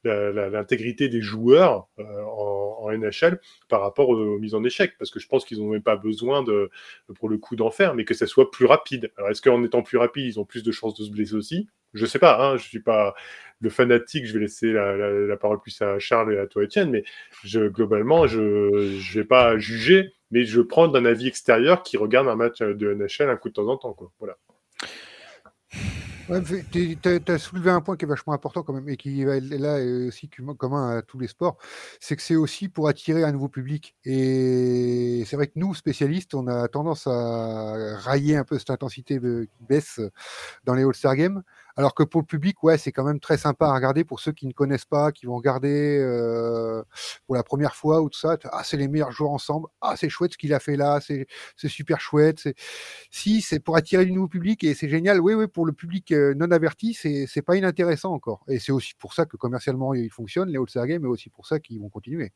euh, 0.05 0.51
l'intégrité 0.51 1.09
des 1.09 1.23
joueurs 1.23 1.89
euh, 1.99 2.23
en, 2.23 2.93
NHL 2.93 3.41
par 3.71 3.81
rapport 3.81 4.11
aux, 4.11 4.39
mises 4.39 4.55
en 4.55 4.63
échec, 4.63 4.93
parce 4.99 5.11
que 5.11 5.19
je 5.19 5.27
pense 5.27 5.47
qu'ils 5.47 5.59
n'ont 5.59 5.71
même 5.71 5.83
pas 5.83 5.97
besoin 5.97 6.43
de, 6.43 6.71
pour 7.19 7.31
le 7.31 7.39
coup 7.39 7.57
d'en 7.57 7.71
faire, 7.71 7.95
mais 7.95 8.05
que 8.05 8.13
ça 8.13 8.27
soit 8.27 8.51
plus 8.51 8.67
rapide. 8.67 9.11
Alors 9.17 9.31
est-ce 9.31 9.41
qu'en 9.41 9.65
étant 9.65 9.83
plus 9.83 9.97
rapide, 9.97 10.27
ils 10.27 10.39
ont 10.39 10.45
plus 10.45 10.63
de 10.63 10.71
chances 10.71 10.95
de 10.95 11.03
se 11.05 11.11
blesser 11.11 11.35
aussi? 11.35 11.69
Je 11.95 12.07
sais 12.07 12.19
pas, 12.19 12.45
hein, 12.45 12.57
je 12.57 12.65
suis 12.65 12.81
pas 12.81 13.15
le 13.61 13.71
fanatique, 13.71 14.27
je 14.27 14.35
vais 14.35 14.41
laisser 14.41 14.73
la, 14.73 15.37
parole 15.37 15.61
plus 15.61 15.81
à 15.83 15.99
Charles 15.99 16.35
et 16.35 16.39
à 16.39 16.47
toi, 16.47 16.65
Étienne, 16.65 16.91
mais 16.91 17.05
globalement, 17.45 18.27
je 18.27 18.41
ne 18.41 19.15
vais 19.15 19.25
pas 19.25 19.59
juger, 19.59 20.13
mais 20.31 20.45
je 20.45 20.61
prends 20.61 20.89
d'un 20.89 21.05
avis 21.05 21.29
extérieur 21.29 21.83
qui 21.83 21.97
regarde 21.97 22.29
un 22.29 22.37
match 22.37 22.61
de 22.61 22.95
NHL 22.95 23.31
un 23.31 23.37
coup 23.37 23.49
de 23.49 23.55
temps 23.55 23.69
en 23.69 23.77
temps. 23.77 23.95
Quoi. 23.95 24.13
Voilà. 24.19 24.37
tu 26.73 26.99
as 27.29 27.39
soulevé 27.39 27.71
un 27.71 27.81
point 27.81 27.97
qui 27.97 28.05
est 28.05 28.09
vachement 28.09 28.33
important 28.33 28.63
quand 28.63 28.73
même 28.73 28.89
et 28.89 28.97
qui 28.97 29.23
est 29.23 29.41
là 29.41 29.79
aussi 30.07 30.29
commun 30.59 30.99
à 30.99 31.03
tous 31.03 31.19
les 31.19 31.29
sports, 31.29 31.57
c'est 32.01 32.17
que 32.17 32.23
c'est 32.23 32.37
aussi 32.37 32.69
pour 32.69 32.89
attirer 32.89 33.25
un 33.25 33.33
nouveau 33.33 33.49
public. 33.49 33.95
Et 34.05 35.23
c'est 35.27 35.37
vrai 35.37 35.47
que 35.47 35.53
nous, 35.57 35.75
spécialistes, 35.75 36.35
on 36.35 36.49
a 36.49 36.69
tendance 36.69 37.07
à 37.07 37.97
railler 37.99 38.37
un 38.37 38.45
peu 38.45 38.59
cette 38.59 38.71
intensité 38.71 39.19
qui 39.19 39.65
baisse 39.67 40.01
dans 40.65 40.75
les 40.75 40.83
All-Star 40.83 41.17
Games. 41.17 41.43
Alors 41.77 41.95
que 41.95 42.05
pour 42.05 42.21
le 42.21 42.27
public, 42.27 42.63
ouais, 42.63 42.79
c'est 42.79 42.93
quand 42.93 43.05
même 43.05 43.19
très 43.19 43.37
sympa 43.37 43.67
à 43.67 43.75
regarder 43.75 44.05
pour 44.05 44.21
ceux 44.21 44.33
qui 44.33 44.47
ne 44.47 44.53
connaissent 44.53 44.85
pas, 44.85 45.11
qui 45.11 45.27
vont 45.27 45.37
regarder 45.37 45.99
euh, 45.99 46.83
pour 47.27 47.35
la 47.35 47.43
première 47.43 47.75
fois 47.75 48.01
ou 48.01 48.09
tout 48.09 48.19
ça. 48.19 48.37
Ah, 48.53 48.63
c'est 48.65 48.77
les 48.77 48.87
meilleurs 48.87 49.11
joueurs 49.11 49.33
ensemble. 49.33 49.67
Ah, 49.81 49.97
c'est 49.97 50.09
chouette 50.09 50.33
ce 50.33 50.39
qu'il 50.39 50.55
a 50.55 50.61
fait 50.61 50.77
là. 50.77 51.01
C'est 51.01 51.27
super 51.69 52.01
chouette. 52.01 52.49
Si, 53.11 53.43
c'est 53.43 53.59
pour 53.59 53.77
attirer 53.77 54.05
du 54.05 54.13
nouveau 54.13 54.29
public 54.29 54.63
et 54.63 54.75
c'est 54.75 54.89
génial. 54.89 55.21
Oui, 55.21 55.35
oui, 55.35 55.49
pour 55.49 55.67
le 55.67 55.73
public 55.73 56.13
euh, 56.13 56.35
non 56.35 56.51
averti, 56.53 56.95
c'est 56.95 57.43
pas 57.43 57.57
inintéressant 57.57 58.13
encore. 58.13 58.45
Et 58.49 58.61
c'est 58.61 58.73
aussi 58.73 58.95
pour 58.99 59.15
ça 59.15 59.27
que 59.27 59.37
commercialement, 59.37 59.95
il 59.95 60.11
fonctionne, 60.11 60.49
les 60.51 60.59
All-Star 60.59 60.85
mais 60.87 61.07
aussi 61.07 61.31
pour 61.31 61.47
ça 61.47 61.59
qu'ils 61.59 61.81
vont 61.81 61.89
continuer. 61.89 62.33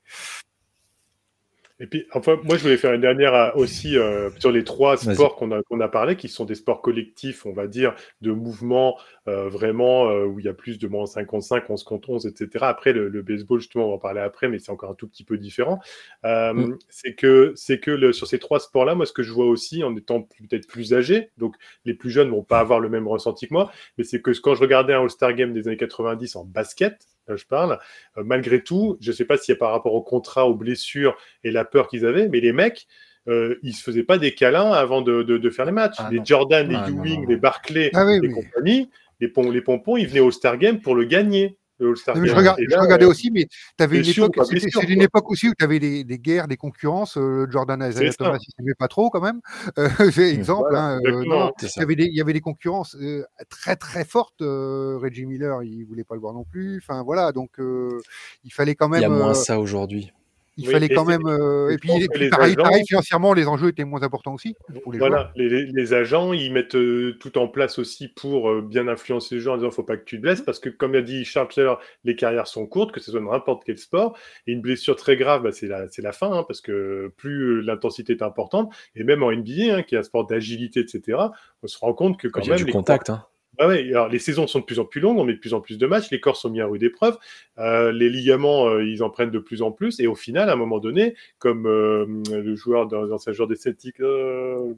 Et 1.81 1.87
puis, 1.87 2.07
enfin, 2.12 2.39
moi, 2.43 2.57
je 2.57 2.62
voulais 2.62 2.76
faire 2.76 2.93
une 2.93 3.01
dernière 3.01 3.35
euh, 3.35 3.51
aussi 3.55 3.97
euh, 3.97 4.31
sur 4.39 4.51
les 4.51 4.64
trois 4.64 4.97
sports 4.97 5.37
qu'on 5.37 5.53
a, 5.53 5.62
qu'on 5.62 5.79
a 5.81 5.89
parlé, 5.89 6.16
qui 6.16 6.29
sont 6.29 6.45
des 6.45 6.57
sports 6.57 6.83
collectifs, 6.83 7.47
on 7.47 7.53
va 7.53 7.68
dire, 7.68 7.95
de 8.20 8.33
mouvement 8.33 8.99
euh, 9.29 9.49
vraiment 9.49 10.09
où 10.24 10.41
il 10.41 10.45
y 10.45 10.49
a 10.49 10.55
plus 10.55 10.79
de 10.79 10.89
moins 10.89 11.07
55, 11.07 11.70
11 11.70 11.85
contre 11.85 12.11
11, 12.11 12.26
etc. 12.26 12.64
Après, 12.68 12.93
le, 12.93 13.22
baseball, 13.22 13.61
justement, 13.61 13.87
on 13.87 13.89
va 13.91 13.95
en 13.95 13.99
parler 13.99 14.20
après, 14.20 14.49
mais 14.49 14.59
c'est 14.59 14.72
encore 14.72 14.91
un 14.91 14.95
tout 14.95 15.07
petit 15.07 15.24
peu 15.24 15.39
différent. 15.39 15.79
Mm. 16.24 16.74
C'est 16.89 17.14
que, 17.14 17.53
c'est 17.55 17.79
que 17.79 17.91
le, 17.91 18.12
sur 18.12 18.26
ces 18.26 18.39
trois 18.39 18.59
sports-là, 18.59 18.95
moi, 18.95 19.07
ce 19.07 19.12
que 19.12 19.22
je 19.22 19.33
vois 19.33 19.47
aussi, 19.47 19.85
en 19.85 19.95
étant 19.97 20.22
peut-être 20.22 20.66
plus 20.66 20.95
âgé, 20.95 21.31
donc 21.39 21.55
les 21.85 21.95
plus 21.95 22.11
jeunes 22.11 22.31
vont 22.31 22.43
pas 22.43 22.59
avoir 22.59 22.81
le 22.81 22.89
même 22.89 23.07
ressenti 23.07 23.47
que 23.47 23.55
moi, 23.55 23.70
mais 23.97 24.05
c'est 24.05 24.20
que 24.20 24.33
quand 24.41 24.55
je 24.55 24.61
regardais 24.61 24.95
un 24.95 25.03
All-Star 25.03 25.33
Game 25.35 25.53
des 25.53 25.68
années 25.68 25.76
90 25.76 26.37
en 26.37 26.45
basket, 26.45 27.07
je 27.37 27.47
parle. 27.47 27.79
Euh, 28.16 28.22
malgré 28.24 28.62
tout, 28.62 28.97
je 29.01 29.11
ne 29.11 29.16
sais 29.16 29.24
pas 29.24 29.37
s'il 29.37 29.55
y 29.55 29.57
a 29.57 29.59
par 29.59 29.72
rapport 29.72 29.95
au 29.95 30.03
contrat, 30.03 30.47
aux 30.47 30.55
blessures 30.55 31.16
et 31.45 31.51
la 31.51 31.64
peur 31.64 31.89
qu'ils 31.89 32.07
avaient, 32.07 32.29
mais 32.29 32.41
les 32.41 32.53
mecs, 32.53 32.87
euh, 33.29 33.57
ils 33.62 33.74
se 33.74 33.83
faisaient 33.83 34.05
pas 34.05 34.18
des 34.18 34.35
câlins 34.35 34.72
avant 34.72 35.03
de, 35.03 35.51
faire 35.51 35.66
les 35.66 35.72
matchs. 35.72 35.97
Ah 35.99 36.09
les 36.11 36.20
Jordan, 36.24 36.68
les 36.68 36.76
ah 36.76 36.89
Ewing, 36.89 37.29
les 37.29 37.37
Barclay 37.37 37.91
ah 37.95 38.07
et 38.11 38.31
compagnie, 38.31 38.91
les, 39.20 39.33
les 39.53 39.62
pompons, 39.62 39.97
ils 39.97 40.07
venaient 40.07 40.20
au 40.20 40.31
Star 40.31 40.57
Game 40.59 40.81
pour 40.81 40.95
le 40.95 41.05
gagner 41.05 41.59
je, 41.81 42.79
regardais 42.79 43.05
aussi, 43.05 43.31
mais 43.31 43.47
tu 43.47 43.85
avais 43.85 44.01
une 44.01 44.09
époque, 44.09 44.35
c'est 44.47 44.89
une 44.89 45.03
époque 45.03 45.31
aussi 45.31 45.49
où 45.49 45.53
tu 45.59 45.64
avais 45.64 45.79
des, 45.79 46.05
des, 46.05 46.18
guerres, 46.18 46.49
des 46.49 46.57
concurrences. 46.57 47.16
Euh, 47.16 47.47
Jordan 47.51 47.85
Isaiah 47.89 48.12
Thomas, 48.12 48.39
il 48.41 48.53
s'aimait 48.57 48.74
pas 48.74 48.89
trop 48.89 49.11
quand 49.11 49.20
même. 49.20 49.41
Euh, 49.79 49.89
exemple, 50.18 50.74
hein, 50.74 51.01
euh, 51.05 51.24
non, 51.24 51.53
il, 51.62 51.68
y 51.76 51.83
avait 51.83 51.97
des, 51.97 52.05
il 52.05 52.14
y 52.16 52.20
avait 52.20 52.33
des 52.33 52.41
concurrences 52.41 52.97
euh, 52.97 53.24
très 53.49 53.76
très 53.76 54.05
fortes. 54.05 54.41
Reggie 54.41 55.26
Miller, 55.26 55.62
il 55.62 55.85
voulait 55.85 56.05
pas 56.05 56.14
le 56.14 56.20
voir 56.20 56.35
non 56.35 56.45
plus. 56.45 56.79
Enfin 56.83 57.03
voilà, 57.03 57.33
donc 57.33 57.59
il 57.59 58.53
fallait 58.53 58.74
quand 58.74 58.89
même. 58.89 59.01
Il 59.01 59.03
y 59.03 59.07
a 59.07 59.09
moins 59.09 59.35
ça 59.35 59.61
aujourd'hui 59.61 60.12
il 60.59 60.69
fallait 60.69 60.89
quand 60.89 61.05
même. 61.05 61.27
Euh, 61.27 61.71
et 61.71 61.79
puis, 61.79 62.29
pareil, 62.31 62.85
financièrement, 62.87 63.33
les 63.33 63.47
enjeux 63.47 63.69
étaient 63.69 63.85
moins 63.85 64.03
importants 64.03 64.35
aussi. 64.35 64.55
Pour 64.83 64.93
les 64.93 64.99
voilà, 64.99 65.33
les, 65.37 65.95
agents, 65.95 66.33
ils 66.33 66.53
mettent 66.53 66.75
euh, 66.75 67.17
tout 67.21 67.39
en 67.39 67.49
place 67.49 67.79
aussi 67.79 68.09
pour 68.09 68.51
euh, 68.51 68.61
bien 68.61 68.89
influencer 68.89 69.37
les 69.37 69.41
joueurs 69.41 69.55
en 69.55 69.59
disant 69.59 69.71
faut 69.71 69.85
pas 69.85 69.97
que 69.97 70.05
tu 70.05 70.17
te 70.17 70.23
blesses, 70.23 70.43
parce 70.43 70.59
que, 70.59 70.69
comme 70.69 70.95
a 70.95 71.01
dit 71.01 71.25
Charles 71.25 71.49
Taylor, 71.49 71.81
les 72.05 72.17
carrières 72.17 72.49
sont 72.49 72.67
courtes, 72.67 72.93
que 72.93 73.01
ce 73.01 73.11
soit 73.13 73.21
dans 73.21 73.33
n'importe 73.33 73.63
quel 73.65 73.79
sport. 73.79 74.19
Et 74.47 74.53
une 74.53 74.61
blessure 74.61 74.97
très 74.97 75.17
grave, 75.17 75.43
bah, 75.43 75.53
c'est 75.53 75.69
la, 75.69 75.87
la, 75.97 76.13
fin, 76.13 76.33
hein, 76.33 76.45
parce 76.47 76.61
que 76.61 77.13
plus 77.17 77.63
l'intensité 77.63 78.13
est 78.15 78.23
importante, 78.23 78.75
et 78.97 79.05
même 79.05 79.23
en 79.23 79.31
NBA, 79.31 79.77
hein, 79.77 79.83
qui 79.83 79.95
est 79.95 79.99
un 79.99 80.03
sport 80.03 80.27
d'agilité, 80.27 80.81
etc., 80.81 81.19
on 81.63 81.67
se 81.69 81.79
rend 81.79 81.95
compte 81.95 82.19
que 82.19 82.29
quand 82.29 82.41
même. 82.41 82.57
Il 82.57 82.59
y 82.59 82.63
a 82.63 82.65
du 82.65 82.73
contact. 82.73 83.11
Hein. 83.11 83.25
Alors 83.59 84.09
les 84.09 84.19
saisons 84.19 84.47
sont 84.47 84.61
de 84.61 84.65
plus 84.65 84.79
en 84.79 84.85
plus 84.85 85.01
longues, 85.01 85.19
on 85.19 85.25
met 85.25 85.33
de 85.33 85.39
plus 85.39 85.55
en 85.55 85.61
plus 85.61 85.79
de 85.79 85.87
matchs, 85.87 86.11
les 86.11 86.21
corps 86.21 86.37
sont 86.37 86.51
mis 86.51 86.61
à 86.61 86.67
rude 86.67 86.83
épreuve, 86.83 87.19
euh, 87.59 87.91
les 87.91 88.09
ligaments, 88.09 88.69
euh, 88.69 88.85
ils 88.85 89.03
en 89.03 89.11
prennent 89.11 89.31
de 89.31 89.39
plus 89.39 89.63
en 89.63 89.73
plus, 89.73 89.99
et 90.01 90.07
au 90.07 90.15
final, 90.15 90.49
à 90.49 90.53
un 90.53 90.57
moment 90.57 90.79
donné, 90.79 91.15
comme 91.39 91.67
euh, 91.67 92.07
le 92.31 92.55
joueur 92.55 92.87
dans, 92.87 93.19
sa 93.19 93.33
joueur 93.33 93.49
des 93.49 93.57
Celtics, 93.57 94.01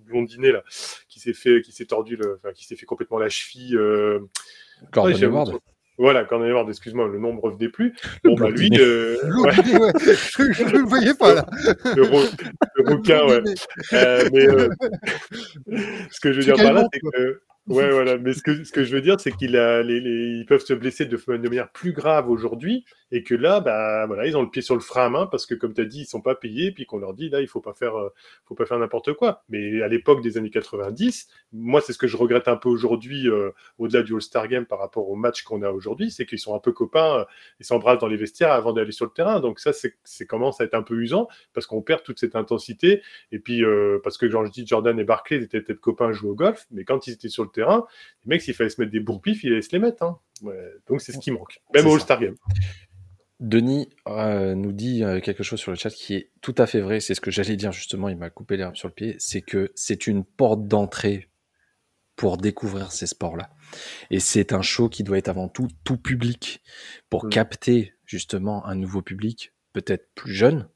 blondiné 0.07 0.53
là, 0.53 0.63
qui 1.09 1.21
s'est 1.21 1.35
fait, 1.35 1.61
qui 1.61 1.73
s'est 1.73 1.87
tordu, 1.87 2.17
le, 2.17 2.41
enfin, 2.43 2.53
qui 2.55 2.65
s'est 2.65 2.77
fait 2.77 2.87
complètement 2.87 3.19
la 3.19 3.29
cheville. 3.29 3.79
Gordon 4.93 5.15
Hayward. 5.15 5.59
Voilà, 5.99 6.25
Gordon 6.25 6.47
Hayward, 6.47 6.69
excuse-moi, 6.71 7.09
le 7.09 7.19
nom 7.19 7.35
ne 7.35 7.41
revenait 7.41 7.69
plus. 7.69 7.95
Bon, 8.25 8.35
bah 8.35 8.49
lui, 8.49 8.71
ouais. 8.71 8.79
je 8.79 10.65
ne 10.65 10.79
le 10.79 10.89
voyais 10.89 11.13
pas 11.13 11.35
là. 11.35 11.47
Le, 11.95 12.05
le 12.05 12.91
rouquin, 12.91 13.27
ouais. 13.27 13.43
mais 14.33 14.47
ce 16.11 16.21
que 16.21 16.33
je 16.33 16.39
veux 16.39 16.45
dire 16.45 16.57
par 16.57 16.73
là, 16.73 16.89
c'est 16.91 17.01
que 17.01 17.43
Ouais, 17.71 17.91
voilà. 17.91 18.19
Mais 18.19 18.33
ce 18.33 18.43
que, 18.43 18.65
ce 18.65 18.73
que 18.73 18.85
je 18.85 18.95
veux 18.95 19.01
dire, 19.01 19.21
c'est 19.21 19.31
qu'ils 19.31 19.55
ils 19.55 20.45
peuvent 20.47 20.65
se 20.65 20.75
blesser 20.75 21.07
de, 21.07 21.17
de, 21.17 21.49
manière 21.49 21.71
plus 21.71 21.93
grave 21.93 22.29
aujourd'hui 22.29 22.85
et 23.13 23.25
que 23.25 23.35
là, 23.35 23.61
bah, 23.61 24.07
voilà, 24.07 24.27
ils 24.27 24.37
ont 24.37 24.43
le 24.43 24.51
pied 24.51 24.63
sur 24.63 24.75
le 24.75 24.81
frein 24.81 25.07
à 25.07 25.09
main 25.09 25.27
parce 25.27 25.47
que, 25.47 25.55
comme 25.55 25.75
tu 25.75 25.81
as 25.81 25.85
dit, 25.85 26.03
ils 26.03 26.07
sont 26.07 26.21
pas 26.21 26.35
payés, 26.35 26.71
puis 26.71 26.87
qu'on 26.87 26.99
leur 26.99 27.15
dit, 27.15 27.29
là, 27.29 27.41
il 27.41 27.49
faut 27.49 27.61
pas 27.61 27.73
faire, 27.73 27.97
euh, 27.99 28.13
faut 28.45 28.55
pas 28.55 28.67
faire 28.67 28.79
n'importe 28.79 29.15
quoi. 29.15 29.43
Mais 29.49 29.83
à 29.83 29.89
l'époque 29.89 30.23
des 30.23 30.39
années 30.39 30.51
90, 30.51 31.29
moi, 31.53 31.81
c'est 31.81 31.93
ce 31.93 31.99
que 31.99 32.07
je 32.07 32.17
regrette 32.17 32.47
un 32.47 32.57
peu 32.57 32.69
aujourd'hui, 32.69 33.29
euh, 33.29 33.51
au-delà 33.79 34.03
du 34.03 34.15
All-Star 34.15 34.47
Game 34.47 34.65
par 34.65 34.79
rapport 34.79 35.09
au 35.09 35.17
match 35.17 35.43
qu'on 35.43 35.63
a 35.63 35.71
aujourd'hui, 35.71 36.11
c'est 36.11 36.25
qu'ils 36.25 36.39
sont 36.39 36.55
un 36.55 36.61
peu 36.61 36.73
copains, 36.73 37.27
ils 37.59 37.67
s'embrassent 37.67 37.99
dans 37.99 38.07
les 38.07 38.17
vestiaires 38.17 38.53
avant 38.53 38.73
d'aller 38.73 38.93
sur 38.93 39.07
le 39.07 39.13
terrain. 39.13 39.41
Donc 39.41 39.59
ça, 39.59 39.73
c'est 39.73 40.27
commence 40.27 40.61
à 40.61 40.65
être 40.65 40.75
un 40.75 40.83
peu 40.83 40.95
usant 40.95 41.27
parce 41.53 41.67
qu'on 41.67 41.83
perd 41.83 42.05
toute 42.05 42.21
cette 42.21 42.37
intensité. 42.37 43.03
Et 43.33 43.41
puis, 43.41 43.63
parce 44.05 44.19
que, 44.19 44.29
genre, 44.29 44.47
je 44.47 44.51
dis, 44.53 44.67
Jordan 44.67 44.99
et 44.99 45.05
Barclay 45.05 45.43
étaient 45.43 45.61
peut-être 45.61 45.81
copains, 45.81 46.13
jouer 46.13 46.31
au 46.31 46.35
golf, 46.35 46.67
mais 46.71 46.85
quand 46.85 47.07
ils 47.07 47.13
étaient 47.13 47.29
sur 47.29 47.43
le 47.43 47.51
terrain, 47.51 47.87
les 48.25 48.29
mecs, 48.29 48.43
s'il 48.43 48.55
fallait 48.55 48.71
se 48.71 48.81
mettre 48.81 48.93
des 48.93 49.01
bourpifs, 49.01 49.43
il 49.43 49.53
allait 49.53 49.63
se 49.63 49.73
les 49.73 49.79
mettre. 49.79 50.05
Hein. 50.05 50.19
donc 50.89 51.01
c'est 51.01 51.13
ce 51.13 51.19
qui 51.19 51.31
manque, 51.31 51.61
même 51.75 51.87
au 51.87 51.95
All-Star 51.95 52.21
Game. 52.21 52.37
Denis 53.41 53.89
euh, 54.07 54.55
nous 54.55 54.73
dit 54.73 55.03
euh, 55.03 55.21
quelque 55.21 55.43
chose 55.43 55.59
sur 55.59 55.73
le 55.73 55.77
chat 55.77 55.91
qui 55.91 56.15
est 56.15 56.31
tout 56.43 56.55
à 56.59 56.67
fait 56.67 56.81
vrai. 56.81 57.01
C'est 57.01 57.15
ce 57.15 57.21
que 57.21 57.31
j'allais 57.31 57.57
dire 57.57 57.73
justement. 57.73 58.09
Il 58.09 58.17
m'a 58.17 58.31
coupé 58.31 58.57
l'herbe 58.57 58.77
sur 58.77 58.89
le 58.89 58.95
pied. 58.95 59.17
C'est 59.19 59.41
que 59.41 59.73
c'est 59.75 60.07
une 60.07 60.25
porte 60.25 60.69
d'entrée 60.69 61.29
pour 62.17 62.37
découvrir 62.37 62.93
ces 62.93 63.07
sports-là. 63.07 63.49
Et 64.11 64.21
c'est 64.21 64.53
un 64.53 64.61
show 64.61 64.91
qui 64.91 65.05
doit 65.05 65.17
être 65.17 65.31
avant 65.31 65.49
tout 65.49 65.69
tout 65.85 65.97
public 65.97 66.61
pour 67.09 67.25
mm. 67.25 67.31
capter 67.31 67.95
justement 68.05 68.67
un 68.67 68.75
nouveau 68.75 69.01
public, 69.01 69.55
peut-être 69.73 70.11
plus 70.15 70.35
jeune, 70.35 70.69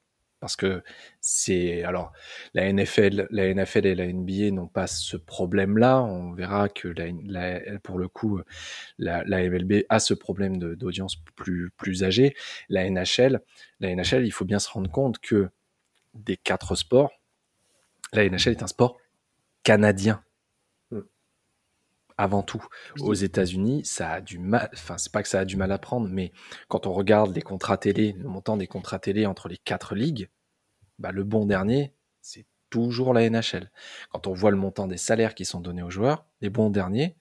parce 0.45 0.57
que 0.57 0.83
c'est 1.23 1.85
alors 1.85 2.13
la 2.53 2.71
NFL, 2.71 3.29
la 3.31 3.55
NFL 3.55 3.87
et 3.87 3.95
la 3.95 4.13
NBA 4.13 4.51
n'ont 4.51 4.69
pas 4.69 4.87
ce 4.87 5.17
problème-là. 5.17 6.03
On 6.03 6.35
verra 6.35 6.69
que 6.69 6.89
la, 7.25 7.61
pour 7.83 7.97
le 7.97 8.09
coup, 8.09 8.43
la, 8.99 9.25
MLB 9.25 9.85
a 9.89 10.01
ce 10.01 10.13
problème 10.13 10.59
d'audience 10.59 11.17
plus 11.35 11.71
plus 11.79 12.05
âgée. 12.05 12.35
La 12.69 12.91
NHL, 12.91 13.41
la 13.81 13.95
NHL, 13.95 14.27
il 14.27 14.33
faut 14.33 14.45
bien 14.45 14.59
se 14.59 14.69
rendre 14.69 14.91
compte 14.91 15.19
que 15.19 15.49
des 16.13 16.37
quatre 16.37 16.75
sports, 16.75 17.13
la 18.13 18.29
NHL 18.29 18.51
est 18.51 18.63
un 18.63 18.67
sport 18.67 18.99
canadien 19.63 20.23
mmh. 20.91 21.01
avant 22.19 22.43
tout. 22.43 22.65
Aux 23.01 23.15
États-Unis, 23.15 23.85
ça 23.85 24.11
a 24.11 24.21
du 24.21 24.39
mal, 24.39 24.69
enfin, 24.75 24.99
c'est 24.99 25.11
pas 25.11 25.23
que 25.23 25.29
ça 25.29 25.41
a 25.41 25.45
du 25.45 25.57
mal 25.57 25.73
à 25.73 25.79
prendre, 25.79 26.07
mais 26.09 26.33
quand 26.69 26.87
on 26.87 26.93
regarde 26.93 27.35
les 27.35 27.43
contrats 27.43 27.79
télé, 27.79 28.13
le 28.13 28.29
montant 28.29 28.59
des 28.59 28.67
contrats 28.67 28.99
télé 28.99 29.27
entre 29.27 29.49
les 29.49 29.59
quatre 29.59 29.95
ligues, 29.95 30.29
bah, 30.99 31.13
le 31.13 31.25
bon 31.25 31.47
dernier, 31.47 31.95
c'est 32.21 32.47
toujours 32.71 33.15
la 33.15 33.29
NHL. 33.29 33.71
Quand 34.11 34.27
on 34.27 34.33
voit 34.33 34.51
le 34.51 34.57
montant 34.57 34.87
des 34.87 34.97
salaires 34.97 35.35
qui 35.35 35.45
sont 35.45 35.61
donnés 35.61 35.83
aux 35.83 35.91
joueurs, 35.91 36.27
les 36.41 36.51
bons 36.51 36.71
derniers, 36.71 37.17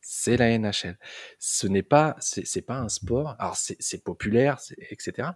c'est 0.00 0.36
la 0.36 0.56
NHL. 0.58 0.98
Ce 1.38 1.66
n'est 1.66 1.82
pas, 1.82 2.16
c'est 2.20 2.62
pas 2.62 2.78
un 2.78 2.88
sport. 2.88 3.36
Alors 3.38 3.56
c'est 3.56 4.02
populaire, 4.02 4.58
etc. 4.90 5.30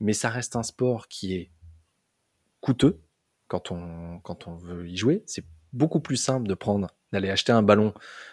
Mais 0.00 0.12
ça 0.12 0.30
reste 0.30 0.56
un 0.56 0.62
sport 0.62 1.08
qui 1.08 1.34
est 1.34 1.50
coûteux 2.60 3.00
quand 3.48 3.70
on 3.70 4.20
quand 4.20 4.46
on 4.46 4.54
veut 4.56 4.88
y 4.88 4.96
jouer. 4.96 5.22
C'est 5.26 5.44
beaucoup 5.72 6.00
plus 6.00 6.16
simple 6.16 6.48
de 6.48 6.54
prendre, 6.54 6.88
d'aller 7.12 7.30
acheter 7.30 7.52
un 7.52 7.62
ballon 7.62 7.92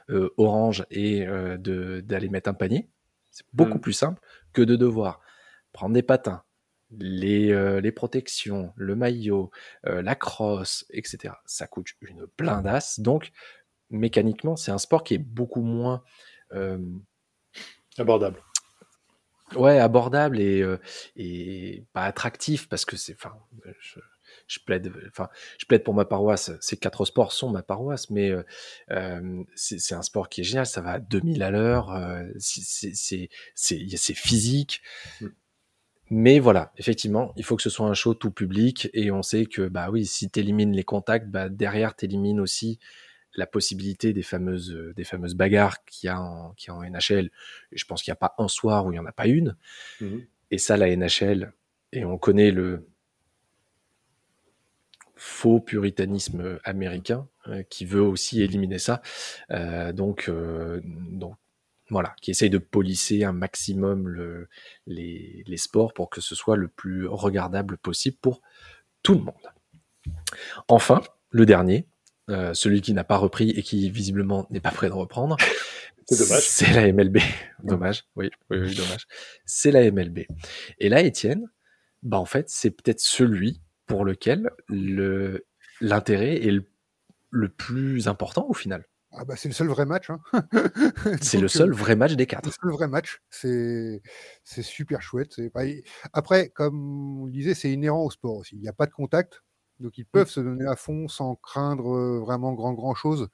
euh, 0.10 0.34
orange 0.38 0.86
et 0.92 1.28
euh, 1.28 1.58
de 1.58 2.02
d'aller 2.02 2.30
mettre 2.30 2.50
un 2.50 2.54
panier. 2.54 2.90
C'est 3.32 3.46
beaucoup 3.52 3.78
mmh. 3.78 3.82
plus 3.82 3.94
simple 3.94 4.22
que 4.54 4.62
de 4.62 4.76
devoir 4.76 5.20
prendre 5.74 5.94
des 5.94 6.04
patins, 6.04 6.44
les, 7.00 7.52
euh, 7.52 7.82
les 7.82 7.92
protections, 7.92 8.74
le 8.76 8.96
maillot, 8.96 9.52
euh, 9.86 10.02
la 10.02 10.16
crosse, 10.16 10.86
etc. 10.92 11.34
Ça 11.46 11.68
coûte 11.68 11.90
une 12.02 12.26
blindasse. 12.38 13.00
Donc, 13.00 13.32
mécaniquement, 13.90 14.56
c'est 14.56 14.72
un 14.72 14.78
sport 14.78 15.04
qui 15.04 15.16
est 15.16 15.20
beaucoup 15.20 15.62
moins 15.62 16.04
euh, 16.54 16.80
abordable. 17.98 18.42
Ouais, 19.56 19.80
abordable 19.80 20.40
et, 20.40 20.66
et 21.16 21.86
pas 21.94 22.06
attractif 22.06 22.68
parce 22.68 22.84
que 22.84 22.98
c'est. 22.98 23.14
Enfin, 23.14 23.36
je, 24.48 24.60
plaide. 24.66 24.92
Enfin, 25.08 25.30
je 25.60 25.68
plaide 25.68 25.84
pour 25.84 25.94
ma 25.94 26.04
paroisse. 26.04 26.52
Ces 26.62 26.78
quatre 26.78 27.06
sports 27.06 27.32
sont 27.32 27.52
ma 27.52 27.62
paroisse, 27.62 28.10
mais 28.10 28.34
c'est 29.56 29.94
un 29.94 30.02
sport 30.02 30.30
qui 30.30 30.42
est 30.42 30.44
génial. 30.44 30.66
Ça 30.66 30.82
va 30.82 30.94
à 30.94 31.00
2000 31.00 31.44
à 31.44 31.52
l'heure. 31.52 31.96
c'est 32.40 33.30
physique. 34.16 34.82
Mais 36.10 36.40
voilà, 36.40 36.72
effectivement, 36.78 37.34
il 37.36 37.44
faut 37.44 37.56
que 37.56 37.64
ce 37.64 37.70
soit 37.70 37.88
un 37.88 37.94
show 37.94 38.14
tout 38.14 38.32
public 38.32 38.90
et 38.94 39.12
on 39.12 39.24
sait 39.24 39.46
que 39.46 39.68
bah 39.68 39.90
oui, 39.92 40.06
si 40.06 40.30
tu 40.30 40.40
élimines 40.40 40.74
les 40.74 40.84
contacts, 40.84 41.28
bah 41.30 41.50
derrière 41.50 41.96
tu 41.96 42.06
élimines 42.06 42.40
aussi 42.40 42.80
la 43.34 43.48
possibilité 43.48 44.14
des 44.14 44.22
fameuses 44.22 44.72
euh, 44.72 44.94
des 44.94 45.04
fameuses 45.04 45.36
bagarres 45.36 45.84
qu'il 45.86 46.08
y 46.08 46.10
a 46.10 46.20
en 46.20 46.54
qui 46.54 46.72
en 46.72 46.84
NHL. 46.84 47.32
Et 47.72 47.78
je 47.78 47.86
pense 47.86 48.04
qu'il 48.04 48.12
n'y 48.12 48.16
a 48.16 48.18
pas 48.18 48.36
un 48.38 48.48
soir 48.48 48.86
où 48.86 48.92
il 48.92 48.96
n'y 48.96 49.00
en 49.00 49.06
a 49.06 49.12
pas 49.12 49.28
une. 49.28 49.56
Mmh 50.02 50.20
et 50.52 50.58
ça 50.58 50.78
la 50.78 50.96
NHL 50.96 51.52
et 51.92 52.06
on 52.06 52.18
connaît 52.18 52.52
le 52.52 52.88
faux 55.16 55.60
puritanisme 55.60 56.60
américain 56.64 57.28
euh, 57.48 57.64
qui 57.64 57.86
veut 57.86 58.02
aussi 58.02 58.42
éliminer 58.42 58.80
ça. 58.80 59.02
Euh, 59.52 59.94
donc, 59.94 60.26
euh, 60.28 60.82
donc 60.84 61.36
voilà, 61.90 62.16
qui 62.22 62.32
essaye 62.32 62.50
de 62.50 62.58
polisser 62.58 63.24
un 63.24 63.32
maximum 63.32 64.08
le, 64.08 64.50
les, 64.88 65.44
les, 65.46 65.58
sports 65.58 65.94
pour 65.94 66.10
que 66.10 66.20
ce 66.20 66.34
soit 66.34 66.56
le 66.56 66.68
plus 66.68 67.08
regardable 67.08 67.78
possible 67.78 68.18
pour 68.22 68.42
tout 69.04 69.14
le 69.14 69.22
monde. 69.22 69.36
Enfin, 70.68 71.02
le 71.30 71.46
dernier, 71.46 71.88
euh, 72.30 72.54
celui 72.54 72.82
qui 72.82 72.94
n'a 72.94 73.04
pas 73.04 73.18
repris 73.18 73.52
et 73.52 73.62
qui 73.62 73.90
visiblement 73.90 74.48
n'est 74.50 74.60
pas 74.60 74.72
prêt 74.72 74.88
de 74.88 74.94
reprendre. 74.94 75.38
C'est 76.08 76.20
dommage. 76.20 76.44
C'est 76.44 76.74
la 76.74 76.92
MLB. 76.92 77.18
dommage, 77.64 78.06
oui, 78.16 78.30
oui, 78.50 78.60
oui 78.60 78.76
dommage. 78.76 79.08
C'est 79.46 79.72
la 79.72 79.90
MLB. 79.92 80.20
Et 80.80 80.90
là, 80.90 81.02
Étienne, 81.02 81.50
bah 82.04 82.20
en 82.20 82.26
fait, 82.26 82.50
c'est 82.50 82.72
peut-être 82.72 83.00
celui 83.00 83.62
pour 83.86 84.06
lequel 84.06 84.50
le 84.68 85.46
l'intérêt 85.82 86.36
est 86.46 86.52
le, 86.52 86.66
le 87.32 87.50
plus 87.50 88.08
important 88.08 88.46
au 88.48 88.54
final. 88.54 88.86
Ah 89.18 89.26
bah 89.26 89.36
c'est 89.36 89.48
le 89.48 89.54
seul 89.54 89.68
vrai 89.68 89.86
match. 89.86 90.10
Hein. 90.10 90.20
c'est 91.22 91.40
le 91.40 91.48
seul 91.48 91.72
vrai 91.72 91.96
match 91.96 92.14
des 92.14 92.26
quatre. 92.26 92.52
C'est 92.52 92.64
le 92.64 92.72
vrai 92.72 92.88
match. 92.88 93.22
C'est 93.30 94.02
super 94.62 95.02
chouette. 95.02 95.40
Après, 96.14 96.50
comme 96.50 97.22
on 97.22 97.26
le 97.26 97.32
disait, 97.32 97.54
c'est 97.54 97.72
inhérent 97.72 98.04
au 98.04 98.12
sport 98.12 98.38
aussi. 98.38 98.56
Il 98.56 98.62
n'y 98.62 98.68
a 98.68 98.74
pas 98.74 98.86
de 98.86 98.92
contact. 98.92 99.42
Donc 99.82 99.98
ils 99.98 100.04
mmh. 100.04 100.12
peuvent 100.14 100.30
se 100.30 100.40
donner 100.40 100.66
à 100.66 100.78
fond 100.78 101.10
sans 101.10 101.36
craindre 101.36 102.20
vraiment 102.20 102.54
grand 102.54 102.72
grand 102.72 102.96
chose 102.96 103.28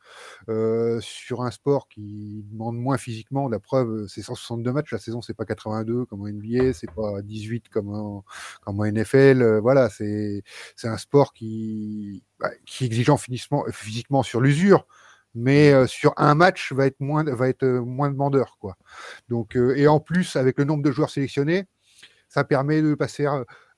sur 1.01 1.43
un 1.43 1.51
sport 1.51 1.87
qui 1.87 2.43
demande 2.51 2.77
moins 2.77 2.97
physiquement. 2.97 3.47
La 3.47 3.59
preuve, 3.59 4.07
c'est 4.07 4.23
162 4.23 4.71
matchs 4.71 4.91
la 4.91 4.97
saison, 4.97 5.21
c'est 5.21 5.35
pas 5.35 5.45
82 5.45 6.05
comme 6.05 6.21
en 6.21 6.27
NBA, 6.27 6.73
c'est 6.73 6.91
pas 6.91 7.21
18 7.21 7.69
comme 7.69 7.93
en, 7.93 8.25
comme 8.61 8.79
en 8.79 8.85
NFL. 8.85 9.59
voilà, 9.59 9.89
c'est 9.89 10.43
un 10.83 10.97
sport 10.97 11.33
qui, 11.33 12.23
bah, 12.39 12.49
qui 12.65 12.85
exigeant 12.85 13.17
physiquement, 13.17 13.65
physiquement 13.71 14.23
sur 14.23 14.41
l'usure 14.41 14.87
mais 15.35 15.71
euh, 15.71 15.87
sur 15.87 16.13
un 16.17 16.35
match 16.35 16.73
va 16.73 16.85
être 16.85 16.99
moins 16.99 17.23
va 17.23 17.49
être 17.49 17.63
euh, 17.63 17.81
moins 17.81 18.09
demandeur 18.09 18.57
quoi. 18.59 18.77
Donc 19.29 19.55
euh, 19.55 19.75
et 19.77 19.87
en 19.87 19.99
plus 19.99 20.35
avec 20.35 20.57
le 20.57 20.65
nombre 20.65 20.83
de 20.83 20.91
joueurs 20.91 21.09
sélectionnés, 21.09 21.65
ça 22.29 22.43
permet 22.43 22.81
de 22.81 22.95
passer. 22.95 23.27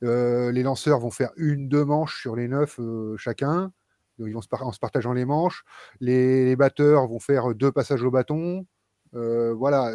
les 0.02 0.64
lanceurs 0.64 1.00
vont 1.00 1.12
faire 1.12 1.32
une 1.38 1.70
deux 1.70 1.86
manches 1.86 2.22
sur 2.22 2.36
les 2.36 2.48
neuf 2.48 2.80
chacun. 3.18 3.72
ils 4.20 4.34
vont 4.34 4.42
se 4.42 4.48
en 4.52 4.72
se 4.72 4.80
partageant 4.80 5.14
les 5.14 5.26
manches. 5.26 5.64
Les, 6.00 6.56
batteurs 6.56 7.08
vont 7.08 7.20
faire 7.20 7.54
deux 7.56 7.72
passages 7.72 8.04
au 8.04 8.12
bâton. 8.12 8.66
voilà, 9.14 9.92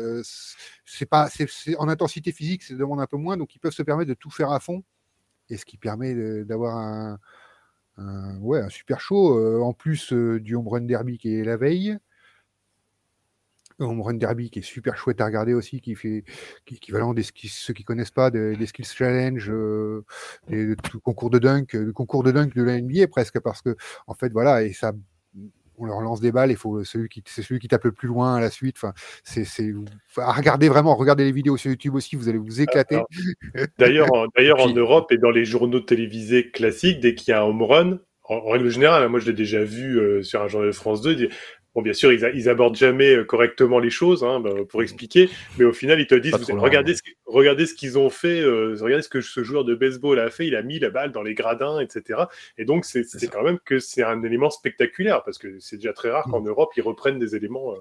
c'est 0.84 1.06
pas 1.06 1.28
c'est 1.30 1.76
en 1.76 1.88
intensité 1.88 2.32
physique, 2.32 2.62
ça 2.64 2.74
demande 2.74 3.00
un 3.00 3.06
peu 3.06 3.16
moins, 3.16 3.36
donc 3.36 3.54
ils 3.54 3.60
peuvent 3.60 3.72
se 3.72 3.82
permettre 3.82 4.08
de 4.08 4.14
tout 4.14 4.30
faire 4.30 4.50
à 4.52 4.60
fond, 4.60 4.82
et 5.50 5.56
ce 5.56 5.64
qui 5.64 5.78
permet 5.78 6.14
d'avoir 6.44 6.76
un, 6.76 7.18
un, 7.98 8.38
ouais, 8.38 8.60
un 8.60 8.68
super 8.68 9.00
show. 9.00 9.38
Euh, 9.38 9.60
en 9.60 9.72
plus 9.72 10.12
euh, 10.12 10.40
du 10.40 10.54
Home 10.54 10.68
Run 10.68 10.82
Derby 10.82 11.18
qui 11.18 11.34
est 11.34 11.44
la 11.44 11.56
veille. 11.56 11.98
Home 13.80 14.00
Run 14.00 14.14
Derby 14.14 14.50
qui 14.50 14.58
est 14.58 14.62
super 14.62 14.96
chouette 14.96 15.20
à 15.20 15.26
regarder 15.26 15.54
aussi, 15.54 15.80
qui 15.80 15.94
fait 15.94 16.24
qui 16.66 16.76
équivalent 16.76 17.14
des 17.14 17.22
ceux 17.22 17.72
qui 17.72 17.84
connaissent 17.84 18.10
pas 18.10 18.30
des, 18.30 18.66
Skills 18.66 18.86
Challenge, 18.86 19.48
euh, 19.50 20.04
des, 20.48 20.74
concours 21.02 21.30
de 21.30 21.38
dunk, 21.38 21.74
le 21.74 21.92
concours 21.92 22.24
de 22.24 22.32
dunk 22.32 22.54
de 22.56 22.62
la 22.62 22.80
NBA 22.80 23.06
presque 23.06 23.38
parce 23.38 23.62
que 23.62 23.76
en 24.08 24.14
fait 24.14 24.32
voilà 24.32 24.64
et 24.64 24.72
ça 24.72 24.92
on 25.78 25.86
leur 25.86 26.00
lance 26.00 26.20
des 26.20 26.32
balles, 26.32 26.50
il 26.50 26.56
faut 26.56 26.84
celui 26.84 27.08
qui 27.08 27.22
c'est 27.26 27.42
celui 27.42 27.60
qui 27.60 27.68
tape 27.68 27.84
le 27.84 27.92
plus 27.92 28.08
loin 28.08 28.36
à 28.36 28.40
la 28.40 28.50
suite. 28.50 28.76
Enfin, 28.76 28.92
c'est 29.24 29.44
c'est 29.44 29.72
à 30.16 30.32
regarder 30.32 30.68
vraiment, 30.68 30.96
regardez 30.96 31.24
les 31.24 31.32
vidéos 31.32 31.56
sur 31.56 31.70
YouTube 31.70 31.94
aussi, 31.94 32.16
vous 32.16 32.28
allez 32.28 32.38
vous 32.38 32.60
éclater. 32.60 33.00
D'ailleurs, 33.78 34.08
d'ailleurs 34.36 34.60
en 34.60 34.68
Europe 34.74 35.12
et 35.12 35.18
dans 35.18 35.30
les 35.30 35.44
journaux 35.44 35.80
télévisés 35.80 36.50
classiques, 36.50 37.00
dès 37.00 37.14
qu'il 37.14 37.32
y 37.32 37.34
a 37.34 37.40
un 37.40 37.44
home 37.44 37.62
run, 37.62 37.98
en, 38.24 38.50
règle 38.50 38.68
générale, 38.68 39.08
moi 39.08 39.20
je 39.20 39.26
l'ai 39.26 39.32
déjà 39.32 39.64
vu 39.64 39.98
euh, 39.98 40.22
sur 40.22 40.42
un 40.42 40.48
journal 40.48 40.68
de 40.68 40.74
France 40.74 41.00
2, 41.00 41.28
Bon, 41.78 41.82
bien 41.82 41.92
sûr, 41.92 42.12
ils, 42.12 42.28
ils 42.34 42.48
abordent 42.48 42.74
jamais 42.74 43.14
euh, 43.14 43.24
correctement 43.24 43.78
les 43.78 43.88
choses 43.88 44.24
hein, 44.24 44.40
bah, 44.40 44.50
pour 44.68 44.82
expliquer, 44.82 45.30
mais 45.58 45.64
au 45.64 45.72
final, 45.72 46.00
ils 46.00 46.08
te 46.08 46.16
disent 46.16 46.34
regardez, 46.34 46.96
ce, 46.96 47.02
regardez 47.24 47.66
ce 47.66 47.74
qu'ils 47.74 47.96
ont 47.96 48.10
fait, 48.10 48.40
euh, 48.40 48.76
regardez 48.80 49.04
ce 49.04 49.08
que 49.08 49.20
ce 49.20 49.44
joueur 49.44 49.64
de 49.64 49.76
baseball 49.76 50.18
a 50.18 50.28
fait, 50.28 50.48
il 50.48 50.56
a 50.56 50.62
mis 50.62 50.80
la 50.80 50.90
balle 50.90 51.12
dans 51.12 51.22
les 51.22 51.34
gradins, 51.34 51.78
etc. 51.78 52.22
Et 52.56 52.64
donc, 52.64 52.84
c'est 52.84 53.04
quand 53.30 53.44
même 53.44 53.60
que 53.64 53.78
c'est 53.78 54.02
un 54.02 54.24
élément 54.24 54.50
spectaculaire 54.50 55.22
parce 55.22 55.38
que 55.38 55.60
c'est 55.60 55.76
déjà 55.76 55.92
très 55.92 56.10
rare 56.10 56.24
qu'en 56.24 56.40
mm. 56.40 56.48
Europe, 56.48 56.72
ils 56.76 56.82
reprennent 56.82 57.20
des 57.20 57.36
éléments. 57.36 57.74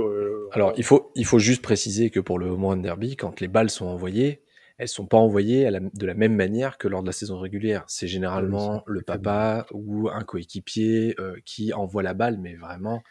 Euh, 0.00 0.48
Alors, 0.52 0.72
il 0.78 0.84
faut, 0.84 1.12
il 1.14 1.26
faut 1.26 1.38
juste 1.38 1.60
préciser 1.60 2.08
que 2.08 2.20
pour 2.20 2.38
le 2.38 2.46
home 2.46 2.64
run 2.64 2.78
derby, 2.78 3.16
quand 3.16 3.38
les 3.42 3.48
balles 3.48 3.68
sont 3.68 3.84
envoyées, 3.84 4.40
elles 4.78 4.88
sont 4.88 5.04
pas 5.04 5.18
envoyées 5.18 5.70
de 5.70 6.06
la 6.06 6.14
même 6.14 6.34
manière 6.34 6.78
que 6.78 6.88
lors 6.88 7.02
de 7.02 7.06
la 7.06 7.12
saison 7.12 7.38
régulière. 7.38 7.84
C'est 7.86 8.08
généralement 8.08 8.82
le 8.86 9.02
papa 9.02 9.66
ou 9.72 10.08
un 10.08 10.22
coéquipier 10.22 11.14
euh, 11.20 11.36
qui 11.44 11.74
envoie 11.74 12.02
la 12.02 12.14
balle, 12.14 12.38
mais 12.38 12.54
vraiment 12.54 13.02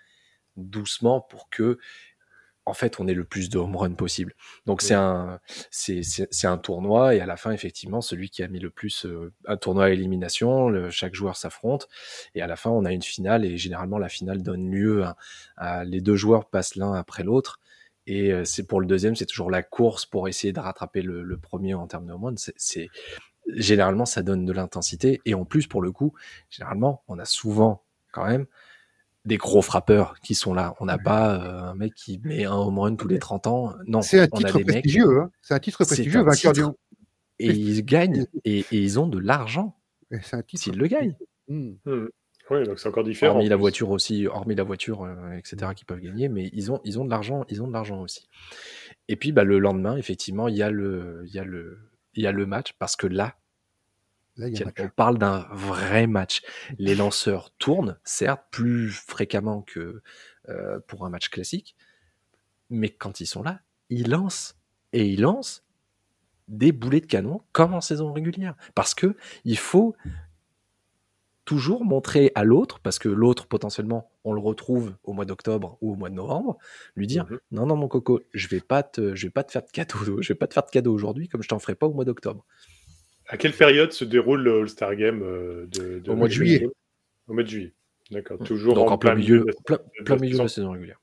doucement 0.58 1.22
pour 1.22 1.49
que 1.49 1.80
en 2.66 2.74
fait, 2.74 2.99
on 2.99 3.08
ait 3.08 3.14
le 3.14 3.24
plus 3.24 3.49
de 3.49 3.58
home 3.58 3.76
run 3.76 3.93
possible. 3.93 4.36
Donc 4.66 4.82
c'est 4.82 4.93
un, 4.93 5.39
c'est, 5.72 6.04
un 6.45 6.58
tournoi 6.58 7.16
et 7.16 7.20
à 7.20 7.26
la 7.26 7.36
fin, 7.36 7.52
effectivement, 7.52 8.02
celui 8.02 8.30
qui 8.30 8.43
a 8.43 8.47
mis 8.47 8.60
le 8.60 8.70
plus 8.70 9.06
euh, 9.06 9.34
un 9.47 9.58
tournoi 9.58 9.86
à 9.86 9.89
élimination, 9.89 10.89
chaque 10.91 11.16
joueur 11.16 11.36
s'affronte 11.38 11.88
et 12.36 12.41
à 12.41 12.47
la 12.47 12.56
fin, 12.56 12.70
on 12.70 12.86
a 12.86 12.91
une 12.91 13.02
finale 13.02 13.45
et 13.45 13.58
généralement 13.58 13.97
la 13.97 14.10
finale 14.10 14.43
donne 14.43 14.70
lieu 14.72 15.06
à, 15.58 15.84
les 15.86 16.02
deux 16.02 16.16
joueurs 16.16 16.49
passent 16.49 16.76
l'un 16.76 16.93
après 16.93 17.24
l'autre 17.24 17.60
et 18.06 18.32
euh, 18.32 18.45
c'est 18.45 18.68
pour 18.68 18.80
le 18.80 18.88
deuxième, 18.88 19.16
c'est 19.16 19.26
toujours 19.26 19.52
la 19.52 19.64
course 19.64 20.06
pour 20.06 20.28
essayer 20.28 20.54
de 20.54 20.60
rattraper 20.60 21.02
le, 21.02 21.38
premier 21.38 21.74
en 21.74 21.88
termes 21.88 22.06
de 22.06 22.14
home 22.14 22.26
run. 22.26 22.36
c'est 22.38 22.89
généralement 23.47 24.06
ça 24.06 24.22
donne 24.22 24.45
de 24.45 24.54
l'intensité 24.54 25.20
et 25.26 25.34
en 25.34 25.45
plus 25.45 25.66
pour 25.66 25.82
le 25.82 25.91
coup, 25.91 26.14
généralement, 26.49 27.04
on 27.08 27.18
a 27.18 27.26
souvent 27.26 27.84
quand 28.12 28.28
même 28.28 28.45
des 29.26 29.38
gros 29.38 29.61
frappeurs 29.61 30.19
qui 30.22 30.36
sont 30.36 30.53
là. 30.53 30.76
On 30.80 30.86
n'a 30.86 30.97
pas 30.97 31.36
euh, 31.36 31.72
un 31.72 31.76
mec 31.76 31.93
qui 31.93 32.19
met 32.24 32.45
un 32.45 32.55
home 32.55 32.80
run 32.80 32.95
tous 32.95 33.07
les 33.07 33.19
30 33.19 33.47
ans. 33.47 33.74
Non, 33.86 34.01
c'est 34.01 34.19
un 34.19 34.28
titre 34.28 34.59
prestigieux. 34.59 35.22
Hein. 35.22 35.32
C'est 35.41 35.53
un 35.53 35.59
titre 35.59 35.84
prestigieux, 35.84 36.24
vainqueur 36.24 36.53
du... 36.53 36.63
Et 37.39 37.49
ils 37.49 37.84
gagnent 37.84 38.26
et, 38.45 38.65
ils 38.72 38.99
ont 38.99 39.07
de 39.07 39.19
l'argent. 39.19 39.76
S'ils 40.53 40.78
le 40.78 40.88
gagnent. 40.88 41.15
Hmm. 41.47 41.74
Hmm. 41.86 42.07
Oui, 42.49 42.63
donc 42.65 42.80
c'est 42.80 42.89
encore 42.89 43.03
différent. 43.03 43.36
Hormis 43.36 43.47
la 43.47 43.55
voiture 43.55 43.89
aussi, 43.91 44.28
hormis 44.28 44.55
la 44.55 44.63
voiture, 44.63 45.03
euh, 45.03 45.38
etc., 45.38 45.72
qui 45.74 45.86
peuvent 45.86 46.01
gagner, 46.01 46.28
mais 46.28 46.49
ils 46.51 46.72
ont, 46.72 46.82
ils 46.84 46.99
ont 46.99 47.05
de 47.05 47.09
l'argent, 47.09 47.45
ils 47.49 47.63
ont 47.63 47.67
de 47.67 47.72
l'argent 47.72 48.01
aussi. 48.01 48.28
Et 49.07 49.15
puis, 49.15 49.32
bah, 49.32 49.45
le 49.45 49.57
lendemain, 49.57 49.95
effectivement, 49.95 50.49
il 50.49 50.57
y 50.57 50.61
a 50.61 50.69
le, 50.69 51.24
il 51.28 51.34
y 51.34 51.39
a 51.39 51.45
le, 51.45 51.78
il 52.13 52.24
y 52.24 52.28
a 52.28 52.34
le 52.34 52.45
match 52.45 52.74
parce 52.78 52.97
que 52.97 53.07
là, 53.07 53.36
on 54.80 54.89
parle 54.89 55.18
d'un 55.18 55.48
vrai 55.52 56.08
match. 56.08 56.42
Les 56.78 56.96
lanceurs 56.96 57.52
tournent, 57.58 57.98
certes, 58.04 58.44
plus 58.52 58.89
fréquemment 58.89 59.62
que 59.62 60.02
euh, 60.50 60.80
pour 60.88 61.06
un 61.06 61.10
match 61.10 61.30
classique, 61.30 61.76
mais 62.70 62.89
quand 62.89 63.20
ils 63.20 63.28
sont 63.28 63.44
là, 63.44 63.62
ils 63.89 64.10
lancent 64.10 64.58
et 64.94 65.08
ils 65.08 65.22
lancent 65.22 65.64
des 66.48 66.72
boulets 66.72 67.02
de 67.02 67.06
canon 67.06 67.42
comme 67.52 67.74
en 67.74 67.82
saison 67.82 68.12
régulière. 68.12 68.56
Parce 68.76 68.94
que 68.94 69.16
il 69.46 69.58
faut 69.58 69.96
toujours 71.46 71.84
montrer 71.84 72.32
à 72.36 72.44
l'autre, 72.44 72.80
parce 72.80 73.00
que 73.00 73.10
l'autre 73.10 73.48
potentiellement 73.48 74.12
on 74.24 74.34
le 74.34 74.39
retrouve 74.39 74.96
au 75.04 75.14
mois 75.14 75.26
d'octobre 75.26 75.78
ou 75.82 75.94
au 75.94 75.96
mois 75.96 76.10
de 76.10 76.16
novembre, 76.16 76.58
lui 76.96 77.08
dire 77.08 77.26
mmh 77.26 77.39
non 77.52 77.66
non 77.66 77.76
mon 77.76 77.88
coco, 77.88 78.22
je 78.34 78.48
vais 78.48 78.62
pas 78.62 78.84
te, 78.84 79.16
je 79.16 79.28
vais 79.28 79.32
pas 79.32 79.44
te 79.44 79.52
faire 79.52 79.64
de 79.64 79.72
cadeau, 79.72 80.22
je 80.22 80.30
vais 80.30 80.38
pas 80.38 80.48
te 80.48 80.54
faire 80.54 80.64
de 80.64 80.70
cadeau 80.70 80.94
aujourd'hui 80.94 81.28
comme 81.28 81.42
je 81.42 81.50
t'en 81.50 81.60
ferai 81.60 81.76
pas 81.76 81.88
au 81.88 81.94
mois 81.94 82.06
d'octobre. 82.06 82.46
À 83.32 83.38
quelle 83.38 83.53
période 83.53 83.93
se 83.93 84.03
déroule 84.03 84.43
le 84.43 84.59
All-Star 84.59 84.93
Game 84.97 85.21
euh, 85.23 85.65
de, 85.67 86.03
Au 86.11 86.15
mois 86.17 86.27
de 86.27 86.34
juillet. 86.34 86.67
Au 87.27 87.34
mois 87.34 87.43
de 87.43 87.47
juillet. 87.47 87.73
D'accord. 88.11 88.41
Mm. 88.41 88.45
Toujours 88.45 88.91
en, 88.91 88.97
plein, 88.97 89.15
milieu, 89.15 89.39
de 89.39 89.45
la, 89.45 89.77
plein, 90.03 90.17
milieu 90.17 90.38
de 90.38 90.43
la 90.43 90.49
saison 90.49 90.71
régulière. 90.71 90.99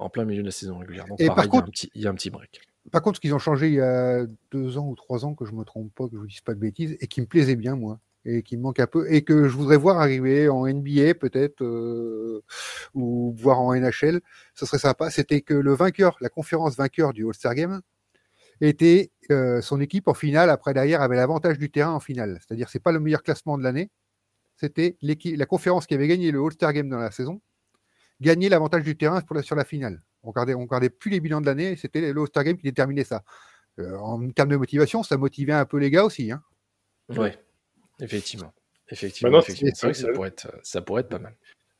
En 0.00 0.10
plein 0.10 0.24
milieu 0.24 0.42
de 0.42 0.48
la 0.48 0.52
saison 0.52 0.76
régulière. 0.78 1.06
Donc, 1.06 1.24
pareil, 1.24 1.48
il, 1.52 1.54
y 1.54 1.56
a 1.56 1.60
un 1.60 1.62
petit, 1.62 1.90
il 1.94 2.02
y 2.02 2.06
a 2.08 2.10
un 2.10 2.14
petit 2.14 2.30
break. 2.30 2.60
Par 2.90 3.00
contre, 3.00 3.16
ce 3.16 3.20
qu'ils 3.20 3.32
ont 3.32 3.38
changé 3.38 3.68
il 3.68 3.74
y 3.74 3.80
a 3.80 4.26
deux 4.50 4.76
ans 4.76 4.88
ou 4.88 4.96
trois 4.96 5.24
ans, 5.24 5.34
que 5.34 5.44
je 5.44 5.52
ne 5.52 5.58
me 5.58 5.64
trompe 5.64 5.94
pas, 5.94 6.06
que 6.06 6.10
je 6.10 6.16
ne 6.16 6.20
vous 6.22 6.26
dise 6.26 6.40
pas 6.40 6.52
de 6.54 6.58
bêtises, 6.58 6.96
et 7.00 7.06
qui 7.06 7.20
me 7.20 7.26
plaisait 7.26 7.54
bien, 7.54 7.76
moi, 7.76 8.00
et 8.24 8.42
qui 8.42 8.56
me 8.56 8.62
manque 8.62 8.80
un 8.80 8.88
peu, 8.88 9.08
et 9.08 9.22
que 9.22 9.46
je 9.46 9.56
voudrais 9.56 9.76
voir 9.76 10.00
arriver 10.00 10.48
en 10.48 10.66
NBA 10.66 11.14
peut-être, 11.14 11.62
euh, 11.62 12.42
ou 12.92 13.32
voir 13.38 13.60
en 13.60 13.72
NHL, 13.72 14.20
ce 14.56 14.66
serait 14.66 14.78
sympa, 14.78 15.10
c'était 15.10 15.42
que 15.42 15.54
le 15.54 15.74
vainqueur, 15.74 16.16
la 16.20 16.28
conférence 16.28 16.76
vainqueur 16.76 17.12
du 17.12 17.24
All-Star 17.24 17.54
Game, 17.54 17.80
était 18.60 19.10
euh, 19.30 19.60
son 19.60 19.80
équipe 19.80 20.08
en 20.08 20.14
finale, 20.14 20.50
après 20.50 20.74
derrière, 20.74 21.02
avait 21.02 21.16
l'avantage 21.16 21.58
du 21.58 21.70
terrain 21.70 21.92
en 21.92 22.00
finale. 22.00 22.38
C'est-à-dire 22.40 22.68
c'est 22.68 22.82
pas 22.82 22.92
le 22.92 23.00
meilleur 23.00 23.22
classement 23.22 23.58
de 23.58 23.62
l'année, 23.62 23.90
c'était 24.56 24.96
la 25.02 25.46
conférence 25.46 25.86
qui 25.86 25.94
avait 25.94 26.08
gagné 26.08 26.30
le 26.30 26.42
All-Star 26.42 26.72
Game 26.72 26.88
dans 26.88 26.98
la 26.98 27.10
saison, 27.10 27.40
gagner 28.20 28.48
l'avantage 28.48 28.84
du 28.84 28.96
terrain 28.96 29.20
pour 29.22 29.36
la, 29.36 29.42
sur 29.42 29.56
la 29.56 29.64
finale. 29.64 30.02
On 30.22 30.28
regardait, 30.28 30.54
on 30.54 30.62
regardait 30.62 30.90
plus 30.90 31.10
les 31.10 31.20
bilans 31.20 31.40
de 31.40 31.46
l'année, 31.46 31.76
c'était 31.76 32.12
le 32.12 32.20
All-Star 32.20 32.44
Game 32.44 32.56
qui 32.56 32.64
déterminait 32.64 33.04
ça. 33.04 33.24
Euh, 33.80 33.96
en 33.98 34.30
termes 34.30 34.50
de 34.50 34.56
motivation, 34.56 35.02
ça 35.02 35.16
motivait 35.16 35.52
un 35.52 35.64
peu 35.64 35.78
les 35.78 35.90
gars 35.90 36.04
aussi. 36.04 36.30
Hein. 36.30 36.42
Oui, 37.08 37.30
effectivement. 38.00 38.52
Effectivement, 38.88 39.40
effectivement. 39.40 39.92
ça, 39.94 40.12
pourrait 40.12 40.28
être, 40.28 40.60
ça 40.62 40.82
pourrait 40.82 41.00
être 41.00 41.08
pas 41.08 41.18
mal. 41.18 41.34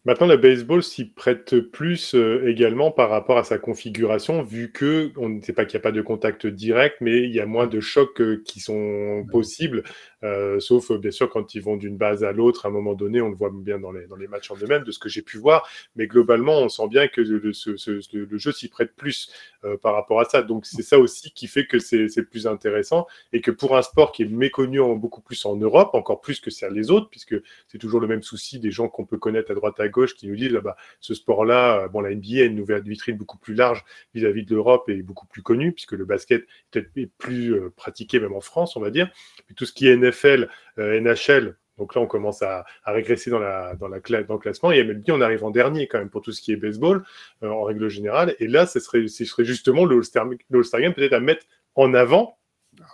Maintenant, 0.06 0.26
le 0.26 0.36
baseball 0.36 0.82
s'y 0.82 1.06
prête 1.06 1.58
plus 1.60 2.14
euh, 2.14 2.46
également 2.46 2.90
par 2.90 3.08
rapport 3.08 3.38
à 3.38 3.44
sa 3.44 3.56
configuration, 3.56 4.42
vu 4.42 4.70
que 4.70 5.12
on 5.16 5.30
ne 5.30 5.40
sait 5.40 5.54
pas 5.54 5.64
qu'il 5.64 5.78
n'y 5.78 5.80
a 5.80 5.82
pas 5.82 5.92
de 5.92 6.02
contact 6.02 6.46
direct, 6.46 6.96
mais 7.00 7.22
il 7.22 7.34
y 7.34 7.40
a 7.40 7.46
moins 7.46 7.66
de 7.66 7.80
chocs 7.80 8.20
euh, 8.20 8.42
qui 8.44 8.60
sont 8.60 9.24
possibles, 9.32 9.82
euh, 10.22 10.60
sauf 10.60 10.92
bien 10.92 11.10
sûr 11.10 11.30
quand 11.30 11.54
ils 11.54 11.62
vont 11.62 11.78
d'une 11.78 11.96
base 11.96 12.22
à 12.22 12.32
l'autre. 12.32 12.66
À 12.66 12.68
un 12.68 12.72
moment 12.72 12.92
donné, 12.92 13.22
on 13.22 13.30
le 13.30 13.34
voit 13.34 13.50
bien 13.50 13.78
dans 13.78 13.92
les, 13.92 14.06
dans 14.06 14.16
les 14.16 14.28
matchs 14.28 14.50
en 14.50 14.56
eux-mêmes, 14.56 14.84
de 14.84 14.90
ce 14.90 14.98
que 14.98 15.08
j'ai 15.08 15.22
pu 15.22 15.38
voir. 15.38 15.66
Mais 15.96 16.06
globalement, 16.06 16.58
on 16.58 16.68
sent 16.68 16.88
bien 16.88 17.08
que 17.08 17.22
le, 17.22 17.38
le 17.38 18.38
jeu 18.38 18.52
s'y 18.52 18.68
prête 18.68 18.94
plus 18.96 19.32
par 19.80 19.94
rapport 19.94 20.20
à 20.20 20.26
ça. 20.26 20.42
Donc 20.42 20.66
c'est 20.66 20.82
ça 20.82 20.98
aussi 20.98 21.32
qui 21.32 21.46
fait 21.46 21.64
que 21.64 21.78
c'est 21.78 22.28
plus 22.28 22.46
intéressant 22.46 23.06
et 23.32 23.40
que 23.40 23.50
pour 23.50 23.74
un 23.74 23.82
sport 23.82 24.12
qui 24.12 24.24
est 24.24 24.28
méconnu 24.28 24.80
en, 24.80 24.96
beaucoup 24.96 25.22
plus 25.22 25.42
en 25.46 25.56
Europe, 25.56 25.94
encore 25.94 26.20
plus 26.20 26.40
que 26.40 26.50
les 26.70 26.90
autres, 26.90 27.08
puisque 27.08 27.36
c'est 27.68 27.78
toujours 27.78 28.00
le 28.00 28.06
même 28.06 28.22
souci 28.22 28.58
des 28.58 28.70
gens 28.70 28.88
qu'on 28.88 29.06
peut 29.06 29.18
connaître 29.18 29.50
à 29.50 29.54
droite 29.54 29.80
à 29.80 29.88
gauche 29.88 29.93
qui 30.14 30.28
nous 30.28 30.36
disent 30.36 30.52
là 30.52 30.60
bah, 30.60 30.76
ce 31.00 31.14
sport-là, 31.14 31.84
euh, 31.84 31.88
bon, 31.88 32.00
la 32.00 32.14
NBA 32.14 32.40
a 32.40 32.44
une 32.44 32.56
nouvelle 32.56 32.82
vitrine 32.82 33.16
beaucoup 33.16 33.38
plus 33.38 33.54
large 33.54 33.84
vis-à-vis 34.14 34.44
de 34.44 34.54
l'Europe 34.54 34.88
et 34.88 35.02
beaucoup 35.02 35.26
plus 35.26 35.42
connue, 35.42 35.72
puisque 35.72 35.92
le 35.92 36.04
basket 36.04 36.44
est 36.74 37.06
plus 37.18 37.54
euh, 37.54 37.72
pratiqué 37.76 38.20
même 38.20 38.34
en 38.34 38.40
France, 38.40 38.76
on 38.76 38.80
va 38.80 38.90
dire. 38.90 39.10
Mais 39.48 39.54
tout 39.54 39.64
ce 39.64 39.72
qui 39.72 39.88
est 39.88 39.96
NFL, 39.96 40.48
euh, 40.78 41.00
NHL, 41.00 41.56
donc 41.78 41.94
là, 41.96 42.00
on 42.00 42.06
commence 42.06 42.40
à, 42.42 42.64
régresser 42.84 43.30
dans, 43.30 43.40
la, 43.40 43.74
dans, 43.74 43.88
la, 43.88 43.98
dans 44.00 44.34
le 44.34 44.40
classement. 44.40 44.70
Et 44.70 44.84
MLB, 44.84 45.10
on 45.10 45.20
arrive 45.20 45.42
en 45.42 45.50
dernier 45.50 45.88
quand 45.88 45.98
même 45.98 46.10
pour 46.10 46.22
tout 46.22 46.30
ce 46.30 46.40
qui 46.40 46.52
est 46.52 46.56
baseball, 46.56 47.04
en 47.42 47.64
règle 47.64 47.88
générale. 47.88 48.36
Et 48.38 48.46
là, 48.46 48.64
ce 48.66 48.78
serait, 48.78 49.08
ce 49.08 49.24
serait 49.24 49.44
justement 49.44 49.84
le 49.84 49.96
All-Star 49.96 50.80
Game 50.80 50.94
peut-être 50.94 51.14
à 51.14 51.20
mettre 51.20 51.46
en 51.74 51.92
avant 51.92 52.38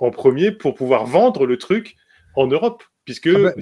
en 0.00 0.10
premier 0.10 0.50
pour 0.50 0.74
pouvoir 0.74 1.04
vendre 1.04 1.46
le 1.46 1.58
truc 1.58 1.96
en 2.34 2.46
Europe 2.46 2.82
puisque 3.04 3.28
ah 3.28 3.38
bah, 3.38 3.52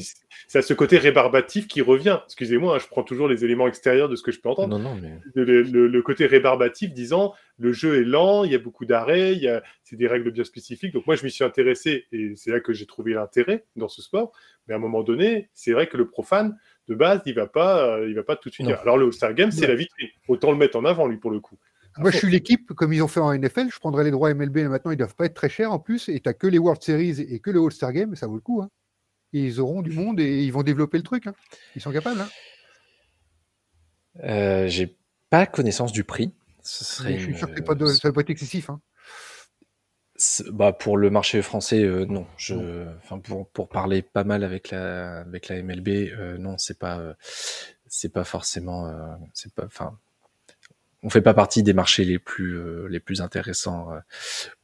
c'est 0.47 0.59
à 0.59 0.63
ce 0.63 0.75
côté 0.75 0.99
rébarbatif 0.99 1.69
qui 1.69 1.81
revient. 1.81 2.19
Excusez-moi, 2.25 2.77
hein, 2.77 2.79
je 2.79 2.87
prends 2.87 3.03
toujours 3.03 3.29
les 3.29 3.45
éléments 3.45 3.69
extérieurs 3.69 4.09
de 4.09 4.17
ce 4.17 4.23
que 4.23 4.33
je 4.33 4.41
peux 4.41 4.49
entendre. 4.49 4.79
Non, 4.79 4.95
non, 4.95 5.01
mais... 5.01 5.21
le, 5.35 6.03
côté 6.03 6.27
rébarbatif 6.27 6.93
disant 6.93 7.35
le 7.59 7.73
jeu 7.73 8.01
est 8.01 8.05
lent, 8.05 8.45
il 8.45 8.53
y 8.53 8.55
a 8.55 8.59
beaucoup 8.59 8.85
d'arrêts, 8.85 9.41
c'est 9.83 9.97
des 9.97 10.07
règles 10.07 10.31
bien 10.31 10.45
spécifiques. 10.45 10.93
Donc 10.93 11.07
moi, 11.07 11.17
je 11.17 11.25
m'y 11.25 11.31
suis 11.31 11.45
intéressé 11.45 12.07
et 12.13 12.35
c'est 12.37 12.51
là 12.51 12.61
que 12.61 12.73
j'ai 12.73 12.87
trouvé 12.87 13.15
l'intérêt 13.15 13.65
dans 13.77 13.89
ce 13.89 14.03
sport. 14.03 14.33
Mais 14.67 14.75
à 14.75 14.77
un 14.77 14.81
moment 14.81 15.03
donné, 15.03 15.49
c'est 15.55 15.73
vrai 15.73 15.87
que 15.87 15.97
le 15.97 16.09
profane, 16.09 16.57
de 16.89 16.95
base, 16.95 17.21
il 17.27 17.35
va 17.35 17.47
pas, 17.47 18.01
il 18.07 18.15
va 18.15 18.23
pas 18.23 18.37
tout 18.37 18.49
de 18.49 18.55
suite. 18.55 18.69
Alors 18.69 18.97
le 18.97 19.07
All-Star 19.07 19.35
Game, 19.35 19.51
c'est 19.51 19.67
la 19.67 19.75
vitrine. 19.75 20.09
Autant 20.29 20.51
le 20.51 20.57
mettre 20.57 20.79
en 20.79 20.85
avant, 20.85 21.07
lui, 21.07 21.19
pour 21.19 21.31
le 21.31 21.41
coup. 21.41 21.57
Moi, 21.99 22.11
je 22.13 22.19
suis 22.19 22.31
l'équipe, 22.31 22.73
comme 22.75 22.93
ils 22.93 23.03
ont 23.03 23.09
fait 23.09 23.21
en 23.21 23.37
NFL, 23.37 23.71
je 23.73 23.79
prendrais 23.81 24.05
les 24.05 24.13
droits 24.13 24.33
MLB, 24.33 24.59
maintenant, 24.69 24.93
ils 24.93 24.97
doivent 24.97 25.17
pas 25.17 25.25
être 25.25 25.35
très 25.35 25.49
chers 25.49 25.73
en 25.73 25.81
plus, 25.81 26.09
et 26.09 26.21
tu 26.21 26.33
que 26.33 26.47
les 26.47 26.59
World 26.59 26.81
Series 26.81 27.21
et 27.21 27.41
que 27.41 27.51
le 27.51 27.61
All-Star 27.61 27.93
Game, 27.93 28.15
ça 28.15 28.29
vaut 28.29 28.37
le 28.37 28.41
coup. 28.41 28.63
Hein 28.63 28.71
ils 29.33 29.61
auront 29.61 29.83
du 29.83 29.91
monde 29.91 30.21
et 30.21 30.43
ils 30.43 30.53
vont 30.53 30.63
développer 30.63 30.97
le 30.99 31.05
truc. 31.05 31.27
Hein. 31.27 31.35
Ils 31.77 31.83
sont 31.83 31.93
capables. 31.93 32.21
Hein. 32.21 32.29
Euh, 34.25 34.69
J'ai 34.69 34.97
pas 35.31 35.47
connaissance 35.47 35.93
du 35.93 36.05
prix. 36.05 36.33
Ce 36.63 36.85
serait 36.85 37.19
je 37.19 37.25
suis 37.25 37.37
sûr 37.37 37.53
que 37.53 37.63
pas 37.63 37.75
ça 37.87 38.09
va 38.09 38.13
pas 38.13 38.21
être 38.21 38.31
excessif. 38.31 38.71
Hein. 38.71 38.81
Bah 40.51 40.73
pour 40.73 40.97
le 40.97 41.11
marché 41.11 41.41
français, 41.43 41.85
euh, 41.85 42.05
non. 42.05 42.27
Je, 42.37 42.87
enfin 42.97 43.21
pour, 43.21 43.49
pour 43.51 43.69
parler 43.69 44.03
pas 44.03 44.25
mal 44.25 44.43
avec 44.43 44.71
la 44.71 45.21
avec 45.21 45.49
la 45.49 45.63
MLB, 45.63 45.89
euh, 45.89 46.39
non, 46.39 46.59
c'est 46.59 46.79
pas 46.79 46.99
euh, 46.99 47.15
c'est 47.87 48.13
pas 48.13 48.25
forcément 48.25 48.93
c'est 49.33 49.55
pas 49.55 49.65
enfin 49.65 49.97
on 51.03 51.11
fait 51.11 51.23
pas 51.23 51.35
partie 51.35 51.63
des 51.63 51.73
marchés 51.73 52.05
les 52.05 52.19
plus 52.19 52.59
euh, 52.59 52.89
les 52.89 53.01
plus 53.01 53.21
intéressants 53.21 53.93
euh, 53.93 54.01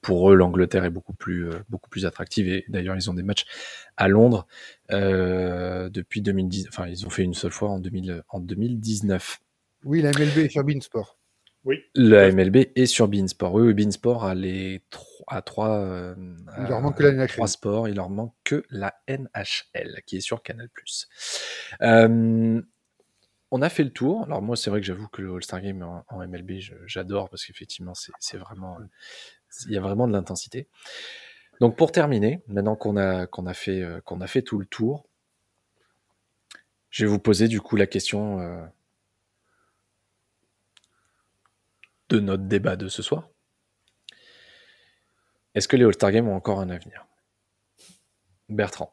pour 0.00 0.30
eux. 0.30 0.34
L'Angleterre 0.34 0.84
est 0.84 0.90
beaucoup 0.90 1.12
plus 1.12 1.48
euh, 1.48 1.58
beaucoup 1.68 1.88
plus 1.88 2.06
attractive 2.06 2.48
et 2.48 2.64
d'ailleurs 2.68 2.96
ils 2.96 3.08
ont 3.08 3.14
des 3.14 3.22
matchs 3.22 3.44
à 3.96 4.08
Londres 4.08 4.46
depuis 4.90 6.22
2010. 6.22 6.66
Enfin 6.68 6.86
ils 6.88 7.06
ont 7.06 7.10
fait 7.10 7.22
une 7.22 7.34
seule 7.34 7.52
fois 7.52 7.70
en 7.70 7.78
2000 7.78 8.22
en 8.28 8.40
2019. 8.40 9.40
Oui, 9.84 10.02
la 10.02 10.10
MLB 10.10 10.38
est 10.38 10.48
sur 10.48 10.64
Beansport. 10.64 11.18
Oui. 11.64 11.82
La 11.94 12.30
MLB 12.30 12.56
est 12.76 12.86
sur 12.86 13.08
Beansport. 13.08 13.54
Oui, 13.54 13.68
oui 13.68 13.74
Beansport 13.74 14.24
a 14.24 14.34
les 14.34 14.82
à 15.28 15.40
trois. 15.40 16.14
il 16.58 16.64
leur 16.68 16.80
manque 16.80 16.98
que 16.98 17.02
la 17.04 17.12
NHL. 17.12 17.28
Trois 17.28 17.48
sports. 17.48 17.88
Il 17.88 17.94
leur 17.94 18.10
manque 18.10 18.34
que 18.44 18.64
la 18.70 18.94
NHL 19.08 20.02
qui 20.04 20.16
est 20.16 20.20
sur 20.20 20.42
Canal+. 20.42 20.68
Euh, 21.82 22.60
on 23.54 23.62
a 23.62 23.68
fait 23.68 23.84
le 23.84 23.90
tour. 23.90 24.24
Alors 24.24 24.42
moi, 24.42 24.56
c'est 24.56 24.68
vrai 24.68 24.80
que 24.80 24.86
j'avoue 24.86 25.06
que 25.06 25.22
le 25.22 25.32
All-Star 25.32 25.60
Game 25.60 25.80
en, 25.80 26.26
MLB, 26.26 26.58
j'adore 26.86 27.30
parce 27.30 27.46
qu'effectivement, 27.46 27.92
c'est 27.94 28.36
vraiment, 28.36 28.78
il 29.66 29.72
y 29.72 29.76
a 29.76 29.80
vraiment 29.80 30.08
de 30.08 30.12
l'intensité. 30.12 30.66
Donc 31.60 31.76
pour 31.76 31.92
terminer, 31.92 32.42
maintenant 32.48 32.74
qu'on 32.74 32.96
a 32.96 33.28
qu'on 33.28 33.46
a 33.46 33.54
fait 33.54 33.80
euh, 33.80 34.00
qu'on 34.00 34.20
a 34.20 34.26
fait 34.26 34.42
tout 34.42 34.58
le 34.58 34.66
tour, 34.66 35.06
je 36.90 37.04
vais 37.04 37.08
vous 37.08 37.20
poser 37.20 37.46
du 37.46 37.60
coup 37.60 37.76
la 37.76 37.86
question 37.86 38.40
euh, 38.40 38.66
de 42.08 42.18
notre 42.18 42.42
débat 42.42 42.74
de 42.74 42.88
ce 42.88 43.02
soir. 43.02 43.28
Est-ce 45.54 45.68
que 45.68 45.76
les 45.76 45.84
All-Star 45.84 46.10
Games 46.10 46.26
ont 46.26 46.34
encore 46.34 46.58
un 46.58 46.70
avenir? 46.70 47.06
Bertrand. 48.48 48.92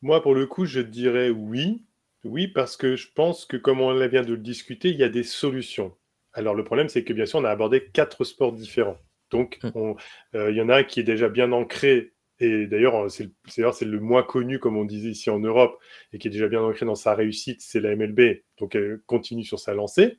Moi, 0.00 0.22
pour 0.22 0.34
le 0.34 0.46
coup, 0.46 0.64
je 0.64 0.80
dirais 0.80 1.28
oui. 1.28 1.84
Oui, 2.24 2.48
parce 2.48 2.76
que 2.76 2.96
je 2.96 3.08
pense 3.14 3.46
que, 3.46 3.56
comme 3.56 3.80
on 3.80 3.94
vient 4.08 4.22
de 4.22 4.32
le 4.32 4.38
discuter, 4.38 4.90
il 4.90 4.96
y 4.96 5.04
a 5.04 5.08
des 5.08 5.22
solutions. 5.22 5.96
Alors, 6.32 6.54
le 6.54 6.64
problème, 6.64 6.88
c'est 6.88 7.04
que 7.04 7.12
bien 7.12 7.26
sûr, 7.26 7.38
on 7.38 7.44
a 7.44 7.50
abordé 7.50 7.88
quatre 7.92 8.24
sports 8.24 8.52
différents. 8.52 8.98
Donc, 9.30 9.58
hum. 9.74 9.96
euh, 10.34 10.50
il 10.50 10.56
y 10.56 10.60
en 10.60 10.68
a 10.68 10.78
un 10.78 10.84
qui 10.84 11.00
est 11.00 11.04
déjà 11.04 11.28
bien 11.28 11.52
ancré, 11.52 12.12
et 12.40 12.66
d'ailleurs, 12.66 13.10
c'est 13.10 13.30
le, 13.56 13.90
le 13.90 14.00
moins 14.00 14.22
connu, 14.22 14.58
comme 14.58 14.76
on 14.76 14.84
disait 14.84 15.10
ici 15.10 15.30
en 15.30 15.40
Europe, 15.40 15.78
et 16.12 16.18
qui 16.18 16.28
est 16.28 16.30
déjà 16.30 16.48
bien 16.48 16.62
ancré 16.62 16.86
dans 16.86 16.94
sa 16.94 17.14
réussite, 17.14 17.60
c'est 17.60 17.80
la 17.80 17.94
MLB. 17.94 18.42
Donc, 18.58 18.74
elle 18.74 19.00
continue 19.06 19.44
sur 19.44 19.58
sa 19.58 19.74
lancée. 19.74 20.18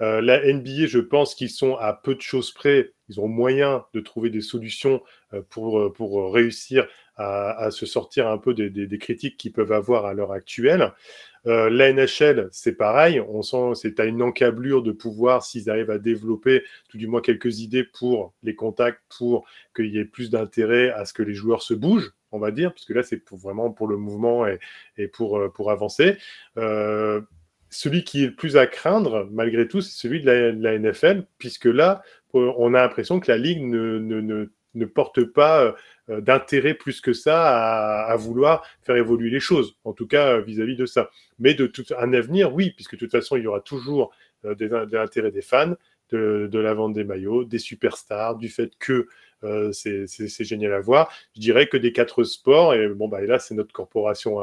Euh, 0.00 0.20
la 0.20 0.40
NBA, 0.52 0.86
je 0.86 1.00
pense 1.00 1.34
qu'ils 1.34 1.50
sont 1.50 1.76
à 1.76 1.92
peu 1.92 2.14
de 2.14 2.20
choses 2.20 2.52
près. 2.52 2.92
Ils 3.08 3.20
ont 3.20 3.28
moyen 3.28 3.84
de 3.92 4.00
trouver 4.00 4.30
des 4.30 4.40
solutions 4.40 5.02
euh, 5.34 5.42
pour, 5.50 5.92
pour 5.92 6.32
réussir 6.32 6.86
à, 7.20 7.70
se 7.70 7.86
sortir 7.86 8.28
un 8.28 8.38
peu 8.38 8.54
des, 8.54 8.98
critiques 8.98 9.36
qu'ils 9.36 9.52
peuvent 9.52 9.72
avoir 9.72 10.06
à 10.06 10.14
l'heure 10.14 10.32
actuelle. 10.32 10.92
Euh, 11.46 11.70
la 11.70 11.92
NHL, 11.92 12.48
c'est 12.52 12.76
pareil. 12.76 13.20
On 13.20 13.42
sent 13.42 13.74
c'est 13.74 14.00
à 14.00 14.04
une 14.04 14.22
encablure 14.22 14.82
de 14.82 14.92
pouvoir 14.92 15.42
s'ils 15.42 15.70
arrivent 15.70 15.90
à 15.90 15.98
développer 15.98 16.62
tout 16.88 16.98
du 16.98 17.06
moins 17.06 17.20
quelques 17.20 17.60
idées 17.60 17.84
pour 17.84 18.34
les 18.42 18.54
contacts, 18.54 19.00
pour 19.18 19.46
qu'il 19.74 19.86
y 19.86 19.98
ait 19.98 20.04
plus 20.04 20.30
d'intérêt 20.30 20.90
à 20.90 21.04
ce 21.04 21.12
que 21.12 21.22
les 21.22 21.34
joueurs 21.34 21.62
se 21.62 21.74
bougent, 21.74 22.12
on 22.32 22.38
va 22.38 22.50
dire, 22.50 22.72
parce 22.72 22.84
que 22.84 22.92
là, 22.92 23.02
c'est 23.02 23.22
vraiment 23.30 23.70
pour 23.70 23.88
le 23.88 23.96
mouvement 23.96 24.46
et, 24.46 25.08
pour, 25.08 25.40
pour 25.52 25.70
avancer. 25.70 26.16
Euh, 26.58 27.20
celui 27.70 28.04
qui 28.04 28.24
est 28.24 28.26
le 28.28 28.34
plus 28.34 28.56
à 28.56 28.66
craindre, 28.66 29.28
malgré 29.30 29.68
tout, 29.68 29.80
c'est 29.80 29.96
celui 29.96 30.20
de 30.20 30.26
la, 30.26 30.78
NFL, 30.78 31.24
puisque 31.38 31.66
là, 31.66 32.02
on 32.32 32.74
a 32.74 32.82
l'impression 32.82 33.20
que 33.20 33.30
la 33.30 33.38
Ligue 33.38 33.62
ne, 33.62 34.50
porte 34.84 35.24
pas 35.24 35.74
euh, 36.10 36.20
d'intérêt 36.20 36.74
plus 36.74 37.00
que 37.00 37.12
ça 37.12 38.04
à, 38.06 38.16
vouloir 38.16 38.66
faire 38.82 38.96
évoluer 38.96 39.30
les 39.30 39.40
choses, 39.40 39.76
en 39.84 39.92
tout 39.92 40.06
cas 40.06 40.34
euh, 40.34 40.40
vis-à-vis 40.40 40.76
de 40.76 40.86
ça. 40.86 41.10
Mais 41.38 41.54
de 41.54 41.66
tout 41.66 41.84
un 41.98 42.12
avenir, 42.12 42.54
oui, 42.54 42.70
puisque 42.70 42.94
de 42.94 42.98
toute 42.98 43.12
façon, 43.12 43.36
il 43.36 43.44
y 43.44 43.46
aura 43.46 43.60
toujours 43.60 44.12
euh, 44.44 44.54
des, 44.54 44.68
de 44.68 44.96
l'intérêt 44.96 45.30
des 45.30 45.42
fans, 45.42 45.74
de, 46.10 46.48
la 46.52 46.74
vente 46.74 46.94
des 46.94 47.04
maillots, 47.04 47.44
des 47.44 47.58
superstars, 47.58 48.36
du 48.36 48.48
fait 48.48 48.72
que 48.78 49.06
c'est 49.72 50.44
génial 50.44 50.72
à 50.72 50.80
voir. 50.80 51.12
Je 51.36 51.40
dirais 51.40 51.68
que 51.68 51.76
des 51.76 51.92
quatre 51.92 52.24
sports, 52.24 52.74
et 52.74 52.88
bon, 52.88 53.06
bah, 53.06 53.20
là, 53.20 53.38
c'est 53.38 53.54
notre 53.54 53.72
corporation 53.72 54.40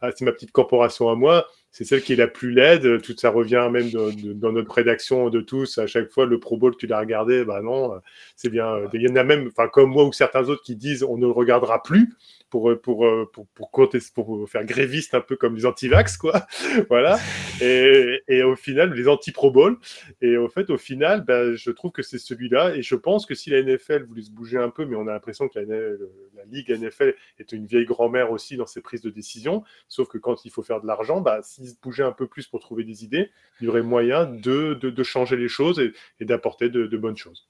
c'est 0.00 0.22
ma 0.24 0.32
petite 0.32 0.52
corporation 0.52 1.08
à 1.08 1.14
moi 1.14 1.48
c'est 1.78 1.84
celle 1.84 2.02
qui 2.02 2.12
est 2.12 2.16
la 2.16 2.26
plus 2.26 2.50
laide. 2.50 3.00
Tout 3.02 3.14
ça 3.16 3.30
revient 3.30 3.68
même 3.70 3.88
dans 4.34 4.50
notre 4.50 4.74
rédaction 4.74 5.30
de 5.30 5.40
tous. 5.40 5.78
À 5.78 5.86
chaque 5.86 6.10
fois, 6.10 6.26
le 6.26 6.40
Pro 6.40 6.56
Bowl, 6.56 6.76
tu 6.76 6.88
l'as 6.88 6.98
regardé, 6.98 7.44
bah 7.44 7.62
non, 7.62 7.92
c'est 8.34 8.48
bien. 8.48 8.80
Il 8.92 9.02
y 9.02 9.08
en 9.08 9.14
a 9.14 9.22
même, 9.22 9.46
enfin 9.46 9.68
comme 9.68 9.90
moi 9.90 10.04
ou 10.04 10.12
certains 10.12 10.48
autres 10.48 10.64
qui 10.64 10.74
disent 10.74 11.04
on 11.04 11.16
ne 11.18 11.26
le 11.26 11.30
regardera 11.30 11.80
plus 11.80 12.16
pour, 12.50 12.72
pour, 12.80 13.06
pour, 13.32 13.46
pour, 13.46 13.88
pour 14.14 14.50
faire 14.50 14.64
gréviste 14.64 15.14
un 15.14 15.20
peu 15.20 15.36
comme 15.36 15.54
les 15.54 15.66
anti-vax, 15.66 16.16
quoi. 16.16 16.46
voilà. 16.88 17.18
Et, 17.60 18.22
et, 18.28 18.42
au 18.42 18.56
final, 18.56 18.92
les 18.92 19.08
anti-Pro 19.08 19.50
Bowl. 19.50 19.78
Et 20.20 20.36
au 20.36 20.48
fait, 20.48 20.70
au 20.70 20.78
final, 20.78 21.24
ben, 21.24 21.54
je 21.54 21.70
trouve 21.70 21.92
que 21.92 22.02
c'est 22.02 22.18
celui-là. 22.18 22.74
Et 22.74 22.82
je 22.82 22.94
pense 22.94 23.26
que 23.26 23.34
si 23.34 23.50
la 23.50 23.62
NFL 23.62 24.04
voulait 24.04 24.22
se 24.22 24.30
bouger 24.30 24.58
un 24.58 24.70
peu, 24.70 24.84
mais 24.84 24.96
on 24.96 25.06
a 25.06 25.12
l'impression 25.12 25.48
que 25.48 25.58
la, 25.58 25.64
la, 25.64 26.44
Ligue 26.50 26.70
NFL 26.70 27.14
est 27.38 27.52
une 27.52 27.66
vieille 27.66 27.84
grand-mère 27.84 28.30
aussi 28.30 28.56
dans 28.56 28.66
ses 28.66 28.80
prises 28.80 29.02
de 29.02 29.10
décision. 29.10 29.64
Sauf 29.86 30.08
que 30.08 30.16
quand 30.16 30.46
il 30.46 30.50
faut 30.50 30.62
faire 30.62 30.80
de 30.80 30.86
l'argent, 30.86 31.20
bah, 31.20 31.40
s'ils 31.42 31.67
se 31.68 31.76
bougeaient 31.82 32.04
un 32.04 32.12
peu 32.12 32.26
plus 32.26 32.46
pour 32.46 32.60
trouver 32.60 32.84
des 32.84 33.04
idées, 33.04 33.30
il 33.60 33.66
y 33.66 33.68
aurait 33.68 33.82
moyen 33.82 34.26
de, 34.26 34.74
de, 34.74 34.90
de 34.90 35.02
changer 35.02 35.36
les 35.36 35.48
choses 35.48 35.78
et, 35.78 35.92
et 36.20 36.24
d'apporter 36.24 36.68
de, 36.68 36.86
de 36.86 36.96
bonnes 36.96 37.16
choses 37.16 37.48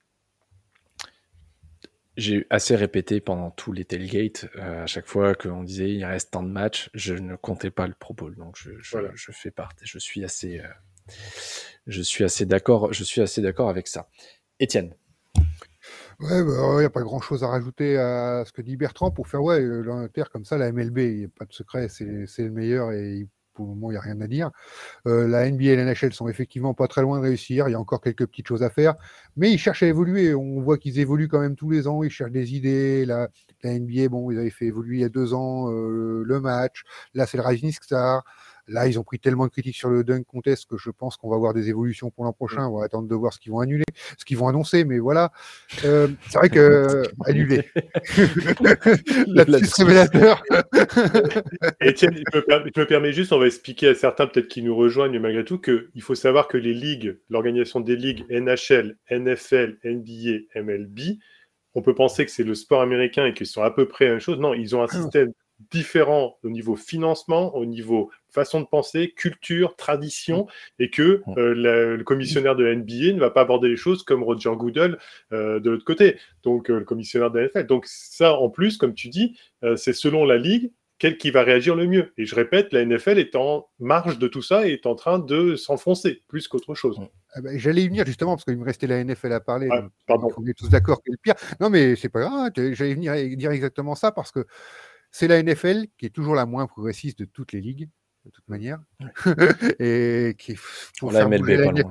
j'ai 2.19 2.47
assez 2.51 2.75
répété 2.75 3.21
pendant 3.21 3.53
tous 3.53 3.73
les 3.73 3.85
tailgates, 3.85 4.49
euh, 4.57 4.83
à 4.83 4.87
chaque 4.87 5.07
fois 5.07 5.37
qu'on 5.37 5.63
disait 5.63 5.91
il 5.91 6.05
reste 6.05 6.33
tant 6.33 6.43
de 6.43 6.51
matchs, 6.51 6.91
je 6.93 7.15
ne 7.15 7.37
comptais 7.37 7.71
pas 7.71 7.87
le 7.87 7.95
Pro 7.95 8.13
Bowl. 8.13 8.35
Donc 8.35 8.57
je, 8.59 8.73
je, 8.81 9.33
fais 9.33 9.53
partie, 9.53 9.87
je 9.87 9.99
suis 10.01 10.25
assez, 10.25 10.59
euh, 10.59 10.69
je 11.87 12.03
suis 12.03 12.25
assez 12.25 12.45
d'accord, 12.45 12.93
je 12.93 13.05
suis 13.05 13.21
assez 13.21 13.41
d'accord 13.41 13.71
avec 13.71 13.87
ça. 13.87 14.09
Étienne. 14.59 14.95
Ouais, 16.19 16.41
il 16.41 16.45
bah, 16.45 16.81
n'y 16.81 16.85
a 16.85 16.91
pas 16.91 17.03
grand 17.03 17.21
chose 17.21 17.45
à 17.45 17.47
rajouter 17.47 17.97
à 17.97 18.43
ce 18.45 18.51
que 18.51 18.63
dit 18.63 18.77
Bertrand 18.77 19.13
pour 19.13 19.29
faire 19.29 19.41
ouais, 19.41 19.61
l'Inter 19.61 20.25
comme 20.33 20.45
ça, 20.45 20.59
la 20.59 20.73
MLB, 20.73 20.99
il 20.99 21.19
n'y 21.19 21.25
a 21.27 21.29
pas 21.29 21.45
de 21.45 21.53
secret, 21.53 21.89
c'est 21.89 22.05
le 22.05 22.51
meilleur 22.51 22.91
et 22.91 23.29
pour 23.59 23.67
le 23.67 23.75
moment, 23.75 23.91
il 23.91 23.95
n'y 23.95 23.99
a 23.99 24.01
rien 24.01 24.21
à 24.21 24.29
dire. 24.29 24.53
Euh, 25.09 25.27
la 25.27 25.51
NBA 25.51 25.65
et 25.65 25.77
la 25.77 25.85
NHL 25.85 26.13
sont 26.13 26.29
effectivement 26.29 26.75
pas 26.75 26.87
très 26.87 27.03
loin 27.03 27.19
de 27.19 27.25
réussir. 27.25 27.69
Il 27.69 27.73
y 27.73 27.75
a 27.75 27.81
encore 27.81 28.01
quelques 28.01 28.25
petites 28.25 28.47
choses 28.47 28.63
à 28.63 28.71
faire, 28.71 28.95
mais 29.37 29.51
ils 29.51 29.59
cherchent 29.59 29.83
à 29.83 29.89
évoluer. 29.89 30.33
On 30.33 30.61
voit 30.61 30.79
qu'ils 30.79 31.01
évoluent 31.01 31.27
quand 31.27 31.41
même 31.41 31.57
tous 31.57 31.69
les 31.69 31.89
ans. 31.89 32.05
Ils 32.05 32.11
cherchent 32.11 32.31
des 32.31 32.55
idées. 32.55 33.05
La, 33.05 33.29
NBA, 33.65 34.09
bon, 34.11 34.31
ils 34.31 34.39
avaient 34.39 34.51
fait 34.51 34.67
évoluer 34.67 34.99
il 34.99 35.01
y 35.01 35.05
a 35.05 35.09
deux 35.09 35.35
ans 35.35 35.73
euh, 35.73 36.23
le 36.25 36.41
match. 36.41 36.85
Là, 37.15 37.27
c'est 37.27 37.37
le 37.37 37.43
Rising 37.43 37.73
Star. 37.73 38.23
Là, 38.69 38.87
ils 38.87 38.99
ont 38.99 39.03
pris 39.03 39.19
tellement 39.19 39.47
de 39.47 39.51
critiques 39.51 39.77
sur 39.77 39.89
le 39.89 40.05
dunk 40.05 40.25
contest 40.25 40.67
que 40.67 40.77
je 40.77 40.91
pense 40.91 41.17
qu'on 41.17 41.31
va 41.31 41.37
avoir 41.37 41.55
des 41.55 41.71
évolutions 41.71 42.11
pour 42.11 42.25
l'an 42.25 42.35
prochain. 42.35 42.67
On 42.67 42.79
va 42.79 42.85
attendre 42.85 43.09
de 43.09 43.15
voir 43.15 43.33
ce 43.33 43.39
qu'ils 43.39 43.51
vont 43.51 43.61
annuler, 43.61 43.85
ce 44.19 44.25
qu'ils 44.27 44.37
vont 44.37 44.49
annoncer. 44.49 44.85
Mais 44.85 44.99
voilà, 44.99 45.33
euh, 45.85 46.09
c'est 46.29 46.39
vrai 46.39 46.51
que 46.51 46.59
euh, 46.59 47.03
annuler. 47.25 47.69
La 49.27 49.47
petite 49.47 49.75
révélateur. 49.75 50.43
Etienne, 51.83 52.23
je 52.33 52.39
me, 52.39 52.85
permets 52.85 53.13
juste, 53.13 53.33
on 53.33 53.39
va 53.39 53.47
expliquer 53.47 53.89
à 53.89 53.95
certains 53.95 54.27
peut-être 54.27 54.49
qui 54.49 54.63
nous 54.63 54.77
rejoignent 54.77 55.19
malgré 55.19 55.45
tout 55.45 55.59
qu'il 55.59 56.03
faut 56.03 56.15
savoir 56.15 56.47
que 56.47 56.59
les 56.59 56.75
ligues, 56.75 57.19
l'organisation 57.31 57.81
des 57.81 57.97
ligues 57.97 58.27
NHL, 58.29 58.99
NFL, 59.11 59.79
NBA, 59.83 60.61
MLB, 60.61 61.19
on 61.75 61.83
peut 61.83 61.95
penser 61.95 62.25
que 62.27 62.31
c'est 62.31 62.45
le 62.45 62.55
sport 62.55 62.83
américain 62.83 63.27
et 63.27 63.33
qu'ils 63.33 63.47
sont 63.47 63.63
à 63.63 63.71
peu 63.71 63.89
près 63.89 64.07
la 64.07 64.11
même 64.13 64.21
chose. 64.21 64.39
Non, 64.39 64.53
ils 64.53 64.77
ont 64.77 64.83
un 64.83 64.89
ah. 64.91 64.95
système 64.95 65.33
différents 65.71 66.39
au 66.43 66.51
niveau 66.51 66.77
financement, 66.77 67.55
au 67.55 67.65
niveau 67.65 68.11
façon 68.39 68.61
de 68.61 68.67
penser, 68.67 69.13
culture, 69.17 69.77
tradition, 69.77 70.45
mm. 70.45 70.83
et 70.83 70.91
que 70.91 71.23
mm. 71.27 71.39
euh, 71.39 71.97
le 71.97 72.05
commissionnaire 72.05 72.57
de 72.57 72.65
la 72.65 72.75
NBA 72.75 73.13
ne 73.15 73.21
va 73.21 73.31
pas 73.31 73.43
aborder 73.43 73.69
les 73.69 73.77
choses 73.77 74.03
comme 74.03 74.23
Roger 74.23 74.53
Goodell 74.57 74.99
euh, 75.33 75.61
de 75.61 75.71
l'autre 75.71 75.85
côté, 75.85 76.17
donc 76.43 76.71
euh, 76.71 76.79
le 76.79 76.85
commissionnaire 76.85 77.31
de 77.31 77.39
la 77.39 77.47
NFL. 77.47 77.67
Donc 77.67 77.87
ça, 77.87 78.35
en 78.35 78.49
plus, 78.49 78.77
comme 78.77 78.95
tu 78.95 79.09
dis, 79.09 79.39
c'est 79.77 79.93
selon 79.93 80.25
la 80.25 80.37
ligue 80.37 80.71
quel 80.99 81.17
qui 81.17 81.31
va 81.31 81.45
réagir 81.45 81.77
le 81.77 81.87
mieux. 81.87 82.13
Et 82.19 82.27
je 82.27 82.35
répète, 82.35 82.73
la 82.73 82.85
NFL 82.85 83.19
est 83.19 83.37
en 83.37 83.69
marge 83.79 84.19
de 84.19 84.27
tout 84.27 84.43
ça 84.43 84.67
et 84.67 84.73
est 84.73 84.87
en 84.87 84.97
train 84.97 85.21
de 85.21 85.55
s'enfoncer 85.55 86.25
plus 86.27 86.49
qu'autre 86.49 86.75
chose. 86.75 86.99
Mm. 86.99 87.07
Ah 87.35 87.41
bah, 87.41 87.51
j'allais 87.55 87.85
y 87.85 87.89
venir 87.89 88.05
justement 88.05 88.35
parce 88.35 88.45
qu'il 88.45 88.57
me 88.57 88.65
restait 88.65 88.89
la 88.89 89.03
NFL 89.05 89.33
à 89.33 89.41
parler. 89.41 89.69
pardon. 90.07 90.29
On 90.37 90.47
est 90.47 90.59
tous 90.59 90.69
d'accord 90.69 91.01
que 91.03 91.13
le 91.13 91.19
pire. 91.19 91.35
Non, 91.61 91.71
mais 91.71 91.95
c'est 91.95 92.09
pas 92.09 92.21
grave. 92.21 92.51
Hein, 92.57 92.73
j'allais 92.73 92.95
venir 92.95 93.15
dire 93.37 93.53
exactement 93.53 93.95
ça 93.95 94.11
parce 94.11 94.33
que 94.33 94.45
c'est 95.11 95.29
la 95.29 95.43
NFL 95.43 95.87
qui 95.97 96.07
est 96.07 96.11
toujours 96.11 96.35
la 96.35 96.47
moins 96.47 96.67
progressiste 96.67 97.19
de 97.19 97.25
toutes 97.25 97.53
les 97.53 97.61
ligues, 97.61 97.89
de 98.29 98.33
toute 98.33 98.49
manière. 98.49 98.79
et 99.81 100.35
qui 100.39 100.57
pour 100.99 101.13
la 101.13 101.27
MLB, 101.27 101.83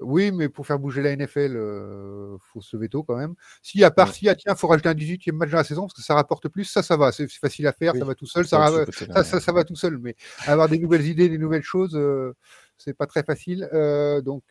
Oui, 0.00 0.30
mais 0.30 0.48
pour 0.48 0.66
faire 0.66 0.78
bouger 0.78 1.02
la 1.02 1.16
NFL, 1.16 1.50
il 1.52 1.56
euh, 1.56 2.36
faut 2.52 2.60
se 2.60 2.76
veto 2.76 3.02
quand 3.02 3.16
même. 3.16 3.34
Si 3.62 3.82
à 3.82 3.90
part, 3.90 4.12
si, 4.12 4.28
ah, 4.28 4.34
tiens, 4.34 4.52
il 4.54 4.58
faut 4.58 4.68
rajouter 4.68 4.90
un 4.90 4.94
18e 4.94 5.32
match 5.32 5.50
dans 5.50 5.56
la 5.56 5.64
saison 5.64 5.82
parce 5.82 5.94
que 5.94 6.02
ça 6.02 6.14
rapporte 6.14 6.48
plus, 6.48 6.64
ça, 6.64 6.82
ça 6.82 6.96
va. 6.96 7.12
C'est 7.12 7.28
facile 7.30 7.66
à 7.66 7.72
faire, 7.72 7.94
ça 7.96 8.04
va 8.04 8.14
tout 8.14 8.26
seul. 8.26 8.46
Ça, 8.46 8.84
ça, 9.24 9.52
va 9.52 9.64
tout 9.64 9.76
seul. 9.76 9.98
Mais 9.98 10.16
avoir 10.46 10.68
des 10.68 10.78
nouvelles 10.78 11.06
idées, 11.06 11.28
des 11.28 11.38
nouvelles 11.38 11.62
choses, 11.62 11.96
euh, 11.96 12.34
c'est 12.76 12.94
pas 12.94 13.06
très 13.06 13.22
facile. 13.22 13.68
Euh, 13.72 14.20
donc 14.20 14.44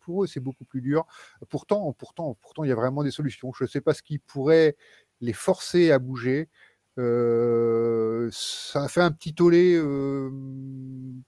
pour 0.00 0.24
eux, 0.24 0.26
c'est 0.26 0.40
beaucoup 0.40 0.64
plus 0.64 0.80
dur. 0.80 1.06
Pourtant, 1.48 1.92
pourtant, 1.92 2.38
pourtant, 2.40 2.64
il 2.64 2.68
y 2.68 2.72
a 2.72 2.76
vraiment 2.76 3.02
des 3.02 3.10
solutions. 3.10 3.52
Je 3.52 3.64
ne 3.64 3.68
sais 3.68 3.80
pas 3.80 3.94
ce 3.94 4.02
qui 4.02 4.18
pourrait 4.18 4.76
les 5.20 5.32
forcer 5.32 5.90
à 5.90 5.98
bouger. 5.98 6.48
Euh, 6.98 8.28
ça 8.32 8.84
a 8.84 8.88
fait 8.88 9.00
un 9.00 9.12
petit 9.12 9.34
tollé 9.34 9.74
euh, 9.76 10.30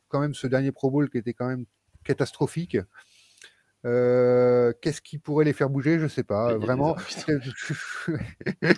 quand 0.09 0.21
même 0.21 0.35
ce 0.35 0.47
dernier 0.47 0.73
Pro 0.73 0.91
Bowl 0.91 1.09
qui 1.09 1.19
était 1.19 1.35
quand 1.35 1.49
même 1.49 1.65
catastrophique. 2.05 2.77
Euh, 3.87 4.75
qu'est-ce 4.83 5.01
qui 5.01 5.19
pourrait 5.19 5.47
les 5.47 5.55
faire 5.55 5.71
bouger? 5.71 5.99
Je 5.99 6.05
ne 6.05 6.09
sais 6.09 6.25
pas. 6.25 6.57
Vraiment. 6.57 6.97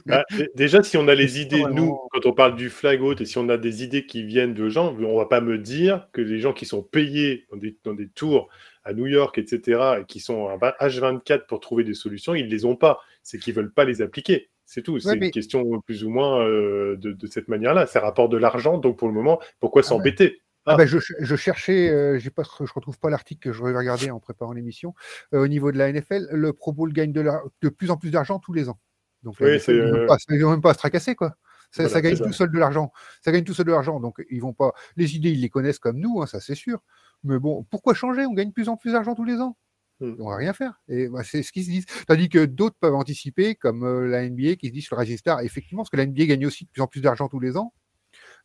Bah, 0.06 0.24
déjà, 0.54 0.82
si 0.82 0.96
on 0.96 1.08
a 1.08 1.14
les 1.14 1.40
idées, 1.40 1.64
nous, 1.72 1.98
quand 2.12 2.26
on 2.26 2.32
parle 2.32 2.56
du 2.56 2.70
flag 2.70 3.02
out, 3.02 3.20
et 3.20 3.24
si 3.24 3.38
on 3.38 3.48
a 3.48 3.56
des 3.56 3.82
idées 3.82 4.06
qui 4.06 4.22
viennent 4.22 4.54
de 4.54 4.68
gens, 4.68 4.94
on 4.94 5.14
ne 5.14 5.18
va 5.18 5.26
pas 5.26 5.40
me 5.40 5.58
dire 5.58 6.08
que 6.12 6.20
les 6.20 6.38
gens 6.38 6.52
qui 6.52 6.66
sont 6.66 6.82
payés 6.82 7.46
dans 7.50 7.56
des, 7.56 7.76
dans 7.84 7.94
des 7.94 8.08
tours 8.08 8.48
à 8.84 8.92
New 8.92 9.06
York, 9.06 9.38
etc., 9.38 9.80
et 10.00 10.04
qui 10.06 10.20
sont 10.20 10.48
à 10.48 10.56
H24 10.56 11.46
pour 11.46 11.60
trouver 11.60 11.84
des 11.84 11.94
solutions, 11.94 12.34
ils 12.34 12.46
ne 12.46 12.50
les 12.50 12.64
ont 12.64 12.76
pas. 12.76 13.00
C'est 13.22 13.38
qu'ils 13.38 13.54
ne 13.54 13.60
veulent 13.60 13.72
pas 13.72 13.84
les 13.84 14.02
appliquer. 14.02 14.50
C'est 14.72 14.80
tout. 14.80 14.98
C'est 14.98 15.14
une 15.14 15.30
question 15.30 15.82
plus 15.82 16.02
ou 16.02 16.08
moins 16.08 16.40
euh, 16.40 16.96
de, 16.96 17.26
cette 17.26 17.48
manière-là. 17.48 17.86
C'est 17.86 17.98
rapport 17.98 18.30
de 18.30 18.38
l'argent. 18.38 18.78
Donc 18.78 18.96
pour 18.96 19.06
le 19.06 19.12
moment, 19.12 19.38
pourquoi 19.60 19.82
ah 19.84 19.88
s'embêter? 19.88 20.40
Ah, 20.64 20.76
ben, 20.76 20.86
je, 20.86 21.36
cherchais, 21.36 21.90
euh, 21.90 22.18
je 22.18 22.30
ne 22.30 22.72
retrouve 22.74 22.98
pas 22.98 23.10
l'article 23.10 23.50
que 23.50 23.52
je 23.52 23.62
vais 23.62 23.76
regarder 23.76 24.10
en 24.10 24.18
préparant 24.18 24.52
l'émission. 24.52 24.94
Euh, 25.34 25.42
au 25.42 25.48
niveau 25.48 25.72
de 25.72 25.76
la 25.76 25.92
NFL, 25.92 26.28
le 26.30 26.54
Pro 26.54 26.72
Bowl 26.72 26.90
gagne 26.94 27.12
de, 27.12 27.22
de 27.60 27.68
plus 27.68 27.90
en 27.90 27.98
plus 27.98 28.10
d'argent 28.10 28.38
tous 28.38 28.54
les 28.54 28.70
ans. 28.70 28.78
Donc, 29.24 29.34
oui, 29.40 29.58
ils 29.68 29.76
n'ont 29.76 30.50
même, 30.50 30.62
pas 30.62 30.70
à 30.70 30.72
se 30.72 30.78
tracasser, 30.78 31.16
quoi. 31.16 31.34
Ça, 31.70 32.00
gagne 32.00 32.16
tout 32.16 32.32
seul 32.32 32.50
de 32.50 32.58
l'argent. 32.58 32.92
Ça 33.20 33.30
gagne 33.30 33.44
tout 33.44 33.54
seul 33.54 33.66
de 33.66 33.72
l'argent. 33.72 34.00
Donc, 34.00 34.24
ils 34.30 34.40
vont 34.40 34.54
pas. 34.54 34.72
Les 34.96 35.16
idées, 35.16 35.32
ils 35.32 35.40
les 35.40 35.50
connaissent 35.50 35.78
comme 35.78 35.98
nous, 35.98 36.22
hein, 36.22 36.26
ça 36.26 36.40
c'est 36.40 36.54
sûr. 36.54 36.82
Mais 37.24 37.38
bon, 37.38 37.62
pourquoi 37.70 37.92
changer? 37.92 38.24
On 38.24 38.32
gagne 38.32 38.48
de 38.48 38.54
plus 38.54 38.70
en 38.70 38.76
plus 38.78 38.92
d'argent 38.92 39.14
tous 39.14 39.24
les 39.24 39.38
ans. 39.38 39.56
Hmm. 40.02 40.16
On 40.18 40.30
va 40.30 40.36
rien 40.36 40.52
faire. 40.52 40.80
Et 40.88 41.08
bah, 41.08 41.22
c'est 41.22 41.42
ce 41.42 41.52
qu'ils 41.52 41.64
se 41.64 41.70
disent. 41.70 41.86
Tandis 42.08 42.28
que 42.28 42.44
d'autres 42.44 42.76
peuvent 42.80 42.94
anticiper, 42.94 43.54
comme 43.54 43.84
euh, 43.84 44.08
la 44.08 44.28
NBA 44.28 44.56
qui 44.56 44.66
se 44.68 44.72
dit 44.72 44.82
sur 44.82 44.96
le 44.96 45.00
Rising 45.00 45.16
Star, 45.16 45.40
effectivement, 45.40 45.82
parce 45.82 45.90
que 45.90 45.96
la 45.96 46.06
NBA 46.06 46.26
gagne 46.26 46.46
aussi 46.46 46.64
de 46.64 46.70
plus 46.70 46.82
en 46.82 46.88
plus 46.88 47.00
d'argent 47.00 47.28
tous 47.28 47.40
les 47.40 47.56
ans. 47.56 47.72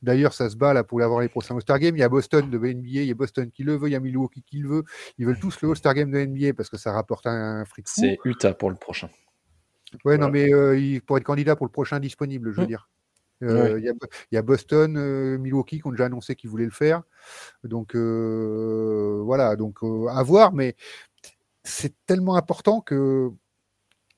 D'ailleurs, 0.02 0.34
ça 0.34 0.50
se 0.50 0.56
bat 0.56 0.74
là 0.74 0.84
pour 0.84 1.02
avoir 1.02 1.22
les 1.22 1.30
prochains 1.30 1.56
All-Star 1.56 1.80
Games. 1.80 1.96
Il 1.96 2.00
y 2.00 2.04
a 2.04 2.10
Boston 2.10 2.50
de 2.50 2.58
NBA, 2.58 3.02
il 3.02 3.06
y 3.06 3.12
a 3.12 3.16
Boston 3.16 3.50
qui 3.50 3.64
le 3.64 3.76
veut, 3.76 3.90
il 3.90 3.94
y 3.94 3.96
a 3.96 4.00
Milwaukee 4.00 4.44
qui 4.44 4.60
le 4.60 4.70
veut. 4.70 4.84
Ils 5.18 5.26
veulent 5.26 5.40
tous 5.40 5.60
le 5.62 5.70
All-Star 5.70 5.96
Game 5.96 6.12
de 6.12 6.24
NBA 6.24 6.54
parce 6.54 6.70
que 6.70 6.78
ça 6.78 6.92
rapporte 6.92 7.26
un 7.26 7.66
fric 7.66 7.88
fou. 7.88 8.02
C'est 8.02 8.20
Utah 8.24 8.54
pour 8.54 8.70
le 8.70 8.76
prochain. 8.76 9.10
Ouais, 10.06 10.18
non, 10.18 10.30
mais 10.30 10.54
euh, 10.54 11.00
pour 11.06 11.18
être 11.18 11.24
candidat 11.24 11.56
pour 11.56 11.66
le 11.66 11.72
prochain 11.72 12.00
disponible, 12.00 12.52
je 12.52 12.58
veux 12.58 12.66
hmm. 12.66 12.68
dire. 12.68 12.90
Euh, 13.44 13.80
il 13.80 13.94
y, 14.32 14.38
a 14.38 14.42
Boston, 14.42 14.98
euh, 14.98 15.38
Milwaukee 15.38 15.80
qui 15.80 15.88
ont 15.88 15.92
déjà 15.92 16.06
annoncé 16.06 16.36
qu'ils 16.36 16.50
voulaient 16.50 16.66
le 16.66 16.72
faire. 16.72 17.04
Donc 17.64 17.96
voilà, 17.96 19.56
donc 19.56 19.80
à 20.10 20.24
voir, 20.24 20.54
mais 20.54 20.76
c'est 21.68 21.94
tellement 22.06 22.36
important 22.36 22.82
que 22.82 23.32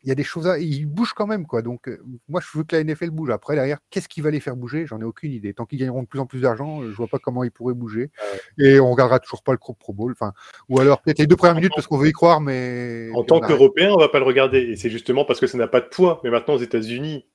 il 0.04 0.08
y 0.08 0.12
a 0.12 0.16
des 0.16 0.24
choses 0.24 0.48
à... 0.48 0.58
Il 0.60 0.86
bouge 0.86 1.14
quand 1.14 1.28
même, 1.28 1.46
quoi. 1.46 1.62
Donc, 1.62 1.90
euh, 1.90 2.02
moi, 2.30 2.40
je 2.42 2.58
veux 2.58 2.64
que 2.64 2.76
la 2.76 2.84
NFL 2.84 3.10
bouge. 3.10 3.32
Après, 3.32 3.56
derrière, 3.56 3.80
qu'est-ce 3.90 4.08
qui 4.08 4.22
va 4.22 4.32
les 4.32 4.40
faire 4.40 4.56
bouger? 4.56 4.86
J'en 4.86 5.02
ai 5.02 5.04
aucune 5.04 5.34
idée. 5.34 5.54
Tant 5.54 5.66
qu'ils 5.66 5.80
gagneront 5.80 6.04
de 6.04 6.08
plus 6.08 6.20
en 6.20 6.26
plus 6.26 6.40
d'argent, 6.40 6.82
je 6.84 6.96
vois 6.96 7.08
pas 7.08 7.20
comment 7.20 7.44
ils 7.44 7.52
pourraient 7.52 7.74
bouger. 7.74 8.10
Et 8.58 8.80
on 8.80 8.92
regardera 8.92 9.20
toujours 9.20 9.44
pas 9.44 9.52
le 9.52 9.58
Pro 9.58 9.76
Bowl. 9.92 10.14
Enfin, 10.14 10.32
ou 10.70 10.80
alors 10.80 11.02
peut-être 11.02 11.20
les 11.20 11.28
deux 11.28 11.36
premières 11.36 11.56
minutes 11.56 11.74
parce 11.76 11.86
qu'on 11.86 11.98
veut 11.98 12.08
y 12.08 12.14
croire, 12.14 12.40
mais. 12.40 13.10
En 13.14 13.24
tant 13.24 13.42
qu'Européen, 13.42 13.92
on 13.92 13.98
va 13.98 14.08
pas 14.08 14.20
le 14.20 14.26
regarder. 14.26 14.60
Et 14.60 14.78
c'est 14.78 14.90
justement 14.90 15.26
parce 15.26 15.42
que 15.42 15.48
ça 15.48 15.58
n'a 15.58 15.68
pas 15.68 15.82
de 15.82 15.88
poids. 15.88 16.22
Mais 16.24 16.30
maintenant, 16.30 16.54
aux 16.54 16.60
États-Unis, 16.60 17.26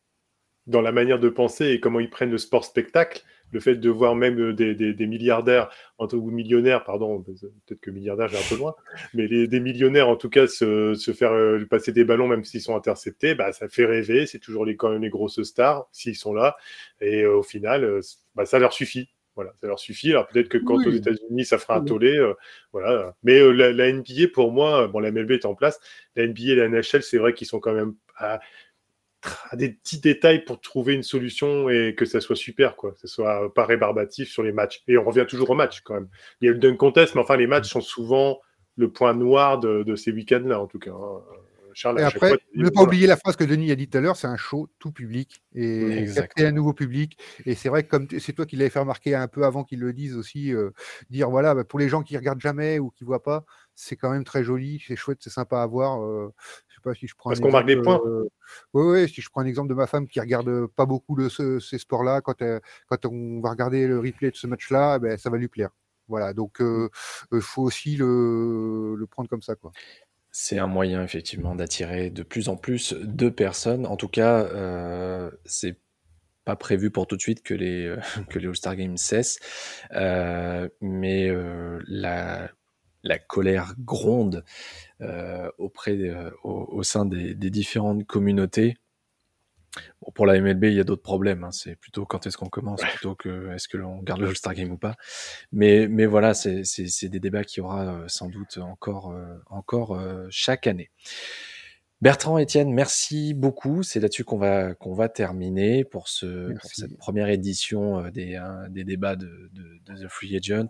dans 0.66 0.80
la 0.80 0.92
manière 0.92 1.18
de 1.18 1.28
penser 1.28 1.66
et 1.70 1.80
comment 1.80 2.00
ils 2.00 2.10
prennent 2.10 2.30
le 2.30 2.38
sport 2.38 2.64
spectacle, 2.64 3.22
le 3.52 3.60
fait 3.60 3.76
de 3.76 3.90
voir 3.90 4.16
même 4.16 4.38
euh, 4.40 4.52
des, 4.52 4.74
des, 4.74 5.06
milliardaires, 5.06 5.70
ou 5.98 6.30
millionnaires, 6.30 6.84
pardon, 6.84 7.22
peut-être 7.22 7.80
que 7.80 7.90
milliardaires, 7.90 8.28
j'ai 8.28 8.36
un 8.36 8.48
peu 8.48 8.56
loin, 8.56 8.74
mais 9.14 9.26
les, 9.26 9.46
des 9.46 9.60
millionnaires 9.60 10.08
en 10.08 10.16
tout 10.16 10.28
cas 10.28 10.46
se, 10.46 10.94
se 10.94 11.12
faire 11.12 11.32
euh, 11.32 11.64
passer 11.64 11.92
des 11.92 12.04
ballons 12.04 12.26
même 12.26 12.44
s'ils 12.44 12.60
sont 12.60 12.76
interceptés, 12.76 13.34
bah, 13.34 13.52
ça 13.52 13.68
fait 13.68 13.84
rêver, 13.84 14.26
c'est 14.26 14.40
toujours 14.40 14.64
les, 14.64 14.76
quand 14.76 14.90
même 14.90 15.02
les 15.02 15.10
grosses 15.10 15.42
stars 15.42 15.86
s'ils 15.92 16.16
sont 16.16 16.34
là, 16.34 16.56
et 17.00 17.22
euh, 17.22 17.36
au 17.36 17.42
final, 17.42 18.00
bah, 18.34 18.44
ça 18.44 18.58
leur 18.58 18.72
suffit. 18.72 19.08
Voilà, 19.36 19.52
ça 19.60 19.66
leur 19.66 19.80
suffit. 19.80 20.12
Alors 20.12 20.28
peut-être 20.28 20.48
que 20.48 20.58
quand 20.58 20.76
aux 20.76 20.92
États-Unis, 20.92 21.44
ça 21.44 21.58
fera 21.58 21.78
un 21.78 21.84
tollé, 21.84 22.24
voilà. 22.70 23.16
Mais 23.24 23.40
la, 23.52 23.92
NBA, 23.92 24.28
pour 24.32 24.52
moi, 24.52 24.86
bon, 24.86 25.00
la 25.00 25.10
MLB 25.10 25.32
est 25.32 25.44
en 25.44 25.56
place. 25.56 25.80
La 26.14 26.24
NBA 26.24 26.52
et 26.52 26.54
la 26.54 26.68
NHL, 26.68 27.02
c'est 27.02 27.18
vrai 27.18 27.34
qu'ils 27.34 27.48
sont 27.48 27.58
quand 27.58 27.74
même 27.74 27.96
à 28.16 28.38
des 29.54 29.70
petits 29.70 30.00
détails 30.00 30.44
pour 30.44 30.60
trouver 30.60 30.94
une 30.94 31.02
solution 31.02 31.68
et 31.68 31.94
que 31.96 32.04
ça 32.04 32.20
soit 32.20 32.36
super, 32.36 32.76
quoi. 32.76 32.92
Que 32.92 33.00
ce 33.00 33.08
soit 33.08 33.52
pas 33.54 33.64
rébarbatif 33.64 34.30
sur 34.30 34.42
les 34.42 34.52
matchs. 34.52 34.82
Et 34.88 34.98
on 34.98 35.04
revient 35.04 35.26
toujours 35.28 35.50
au 35.50 35.54
match, 35.54 35.80
quand 35.82 35.94
même. 35.94 36.08
Il 36.40 36.46
y 36.46 36.48
a 36.48 36.52
le 36.52 36.58
dunk 36.58 36.76
contest, 36.76 37.14
mais 37.14 37.20
enfin, 37.20 37.36
les 37.36 37.46
matchs 37.46 37.70
sont 37.70 37.80
souvent 37.80 38.40
le 38.76 38.90
point 38.90 39.14
noir 39.14 39.58
de, 39.60 39.94
ces 39.96 40.12
week-ends-là, 40.12 40.60
en 40.60 40.66
tout 40.66 40.78
cas. 40.78 40.92
Hein. 40.92 41.22
Charles, 41.74 42.00
et 42.00 42.04
après, 42.04 42.38
ne 42.54 42.68
pas 42.68 42.82
oublier 42.82 43.06
la 43.06 43.16
phrase 43.16 43.36
que 43.36 43.44
Denis 43.44 43.70
a 43.72 43.74
dit 43.74 43.88
tout 43.88 43.98
à 43.98 44.00
l'heure, 44.00 44.16
c'est 44.16 44.28
un 44.28 44.36
show 44.36 44.68
tout 44.78 44.92
public 44.92 45.42
et 45.54 46.06
capter 46.14 46.46
un 46.46 46.52
nouveau 46.52 46.72
public. 46.72 47.18
Et 47.44 47.54
c'est 47.54 47.68
vrai 47.68 47.82
que 47.82 47.88
comme 47.88 48.06
c'est 48.18 48.32
toi 48.32 48.46
qui 48.46 48.56
l'avais 48.56 48.70
fait 48.70 48.78
remarquer 48.78 49.14
un 49.14 49.28
peu 49.28 49.44
avant 49.44 49.64
qu'ils 49.64 49.80
le 49.80 49.92
disent 49.92 50.16
aussi, 50.16 50.54
euh, 50.54 50.70
dire 51.10 51.30
voilà, 51.30 51.54
bah, 51.54 51.64
pour 51.64 51.78
les 51.78 51.88
gens 51.88 52.02
qui 52.02 52.16
regardent 52.16 52.40
jamais 52.40 52.78
ou 52.78 52.90
qui 52.90 53.04
voient 53.04 53.22
pas, 53.22 53.44
c'est 53.74 53.96
quand 53.96 54.10
même 54.10 54.24
très 54.24 54.44
joli, 54.44 54.82
c'est 54.86 54.96
chouette, 54.96 55.18
c'est 55.20 55.30
sympa 55.30 55.62
à 55.62 55.66
voir. 55.66 56.02
Euh, 56.02 56.32
si 56.92 57.06
je 57.06 57.14
prends 57.14 57.30
Parce 57.30 57.40
qu'on 57.40 57.50
marque 57.50 57.66
des 57.66 57.80
points. 57.80 58.00
oui, 58.74 59.08
si 59.08 59.22
je 59.22 59.30
prends 59.30 59.40
un 59.40 59.46
exemple 59.46 59.68
de 59.68 59.74
ma 59.74 59.86
femme 59.86 60.06
qui 60.06 60.20
regarde 60.20 60.66
pas 60.66 60.84
beaucoup 60.84 61.16
de 61.16 61.28
ces 61.28 61.78
sports-là, 61.78 62.20
quand, 62.20 62.42
quand 62.88 63.06
on 63.06 63.40
va 63.40 63.50
regarder 63.50 63.86
le 63.86 63.98
replay 63.98 64.30
de 64.30 64.36
ce 64.36 64.46
match-là, 64.46 64.98
ben, 64.98 65.16
ça 65.16 65.30
va 65.30 65.38
lui 65.38 65.48
plaire. 65.48 65.70
Voilà, 66.08 66.34
donc 66.34 66.56
il 66.60 66.88
mmh. 67.32 67.40
faut 67.40 67.62
aussi 67.62 67.96
le, 67.96 68.94
le, 68.96 69.06
prendre 69.06 69.28
comme 69.28 69.40
ça. 69.40 69.54
quoi. 69.54 69.72
C'est 70.30 70.58
un 70.58 70.66
moyen 70.66 71.02
effectivement 71.02 71.54
d'attirer 71.54 72.10
de 72.10 72.22
plus 72.22 72.48
en 72.48 72.56
plus 72.56 72.92
de 72.92 73.28
personnes. 73.28 73.86
En 73.86 73.96
tout 73.96 74.08
cas, 74.08 74.40
euh, 74.40 75.30
c'est 75.44 75.78
pas 76.44 76.56
prévu 76.56 76.90
pour 76.90 77.06
tout 77.06 77.16
de 77.16 77.22
suite 77.22 77.42
que 77.42 77.54
les, 77.54 77.94
que 78.28 78.38
les 78.38 78.48
All-Star 78.48 78.76
Games 78.76 78.96
cessent, 78.96 79.38
mais 80.80 81.32
la 81.86 82.50
la 83.04 83.18
colère 83.18 83.74
gronde 83.78 84.44
euh, 85.00 85.50
auprès 85.58 85.92
euh, 85.92 86.30
au, 86.42 86.82
sein 86.82 87.04
des, 87.04 87.34
différentes 87.34 88.06
communautés. 88.06 88.76
pour 90.14 90.26
la 90.26 90.40
MLB, 90.40 90.64
il 90.64 90.74
y 90.74 90.80
a 90.80 90.84
d'autres 90.84 91.02
problèmes. 91.02 91.44
Hein. 91.44 91.52
C'est 91.52 91.76
plutôt 91.76 92.06
quand 92.06 92.26
est-ce 92.26 92.36
qu'on 92.36 92.48
commence, 92.48 92.80
plutôt 92.80 93.14
que 93.14 93.52
est-ce 93.52 93.68
que 93.68 93.76
l'on 93.76 94.02
garde 94.02 94.20
le 94.20 94.28
All-Star 94.28 94.54
Game 94.54 94.72
ou 94.72 94.78
pas. 94.78 94.96
Mais, 95.52 95.86
mais 95.86 96.06
voilà, 96.06 96.34
c'est 96.34 97.08
des 97.08 97.20
débats 97.20 97.44
qui 97.44 97.60
aura 97.60 97.84
euh, 97.84 98.04
sans 98.08 98.28
doute 98.28 98.58
encore, 98.58 99.14
encore 99.50 100.00
chaque 100.30 100.66
année. 100.66 100.90
Bertrand 102.00 102.38
Etienne, 102.38 102.70
merci 102.72 103.32
beaucoup. 103.32 103.82
C'est 103.82 103.98
là-dessus 103.98 104.24
qu'on 104.24 104.36
va, 104.36 104.74
qu'on 104.74 104.94
va 104.94 105.08
terminer 105.08 105.84
pour, 105.84 106.08
ce, 106.08 106.54
cette 106.64 106.98
première 106.98 107.28
édition 107.28 108.10
des, 108.10 108.36
hein, 108.36 108.68
des 108.68 108.84
débats 108.84 109.16
de, 109.16 109.50
The 109.86 110.08
Free 110.08 110.36
Agent. 110.36 110.68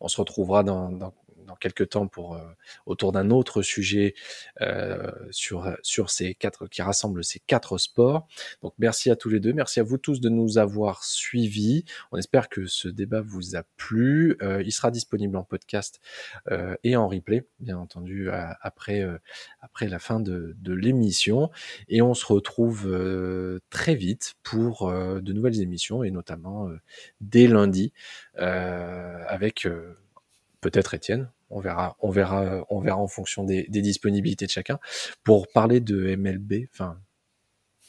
On, 0.00 0.08
se 0.08 0.16
retrouvera 0.20 0.64
dans, 0.64 0.90
dans, 0.90 1.14
dans 1.46 1.56
quelques 1.56 1.88
temps 1.90 2.08
pour 2.08 2.34
euh, 2.34 2.40
autour 2.84 3.12
d'un 3.12 3.30
autre 3.30 3.62
sujet 3.62 4.14
euh, 4.60 5.10
sur 5.30 5.76
sur 5.82 6.10
ces 6.10 6.34
quatre 6.34 6.66
qui 6.66 6.82
rassemble 6.82 7.24
ces 7.24 7.38
quatre 7.38 7.78
sports. 7.78 8.26
Donc 8.62 8.74
merci 8.78 9.10
à 9.10 9.16
tous 9.16 9.30
les 9.30 9.40
deux, 9.40 9.52
merci 9.52 9.80
à 9.80 9.82
vous 9.82 9.98
tous 9.98 10.20
de 10.20 10.28
nous 10.28 10.58
avoir 10.58 11.04
suivis. 11.04 11.84
On 12.12 12.18
espère 12.18 12.48
que 12.48 12.66
ce 12.66 12.88
débat 12.88 13.20
vous 13.20 13.56
a 13.56 13.62
plu. 13.76 14.36
Euh, 14.42 14.62
il 14.64 14.72
sera 14.72 14.90
disponible 14.90 15.36
en 15.36 15.44
podcast 15.44 16.00
et 16.82 16.96
en 16.96 17.08
replay, 17.08 17.46
bien 17.60 17.78
entendu 17.78 18.28
après 18.30 19.04
après 19.60 19.88
la 19.88 19.98
fin 19.98 20.20
de, 20.20 20.54
de 20.58 20.72
l'émission. 20.72 21.50
Et 21.88 22.02
on 22.02 22.14
se 22.14 22.26
retrouve 22.26 22.88
très 23.70 23.94
vite 23.94 24.34
pour 24.42 24.90
de 24.90 25.32
nouvelles 25.32 25.60
émissions 25.60 26.02
et 26.02 26.10
notamment 26.10 26.68
dès 27.20 27.46
lundi 27.46 27.92
avec 28.36 29.66
peut-être 30.60 30.94
Étienne, 30.94 31.30
on 31.50 31.60
verra, 31.60 31.96
on 32.00 32.10
verra, 32.10 32.64
on 32.70 32.80
verra 32.80 32.98
en 32.98 33.08
fonction 33.08 33.44
des, 33.44 33.66
disponibilités 33.68 34.46
de 34.46 34.50
chacun. 34.50 34.78
Pour 35.24 35.48
parler 35.48 35.80
de 35.80 36.16
MLB, 36.16 36.68
enfin, 36.72 36.98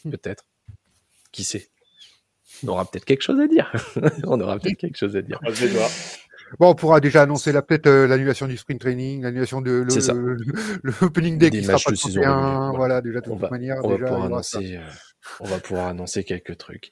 hmm. 0.06 0.12
peut-être, 0.12 0.46
qui 1.32 1.44
sait, 1.44 1.70
on 2.64 2.70
aura 2.70 2.90
peut-être 2.90 3.06
quelque 3.06 3.24
chose 3.24 3.40
à 3.40 3.48
dire. 3.48 3.72
on 4.26 4.40
aura 4.40 4.60
peut-être 4.60 4.78
quelque 4.78 4.98
chose 4.98 5.16
à 5.16 5.22
dire. 5.22 5.40
Bon, 6.60 6.70
on 6.70 6.76
pourra 6.76 7.02
déjà 7.02 7.24
annoncer 7.24 7.52
la 7.52 7.62
peut-être 7.62 7.88
euh, 7.88 8.08
l'annulation 8.08 8.48
du 8.48 8.56
sprint 8.56 8.80
training, 8.80 9.22
l'annulation 9.22 9.62
de 9.62 9.86
l'opening 10.84 11.38
day 11.38 11.50
qui 11.50 11.64
sera 11.64 11.78
pas 11.78 11.92
de 11.92 12.76
voilà. 12.78 13.02
déjà 13.02 13.20
de 13.20 13.26
toute 13.26 13.52
manière. 13.52 13.84
On, 13.84 13.90
va 13.90 13.98
pouvoir 13.98 14.24
annoncer, 14.24 14.78
euh, 14.78 14.82
on 15.42 15.46
va 15.46 15.60
pouvoir 15.60 15.88
annoncer 15.88 16.24
quelques 16.24 16.58
trucs. 16.58 16.92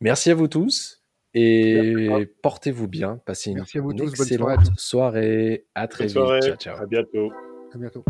Merci 0.00 0.32
à 0.32 0.34
vous 0.34 0.48
tous. 0.48 1.01
Et 1.34 2.28
portez-vous 2.42 2.88
bien, 2.88 3.20
passez 3.24 3.52
une, 3.52 3.60
excellente 3.60 4.70
soirée. 4.76 5.64
À 5.74 5.88
très 5.88 6.06
vite. 6.06 6.14
Ciao, 6.14 6.56
ciao. 6.56 6.76
À 6.82 6.86
bientôt. 6.86 7.32
À 7.74 7.78
bientôt. 7.78 8.04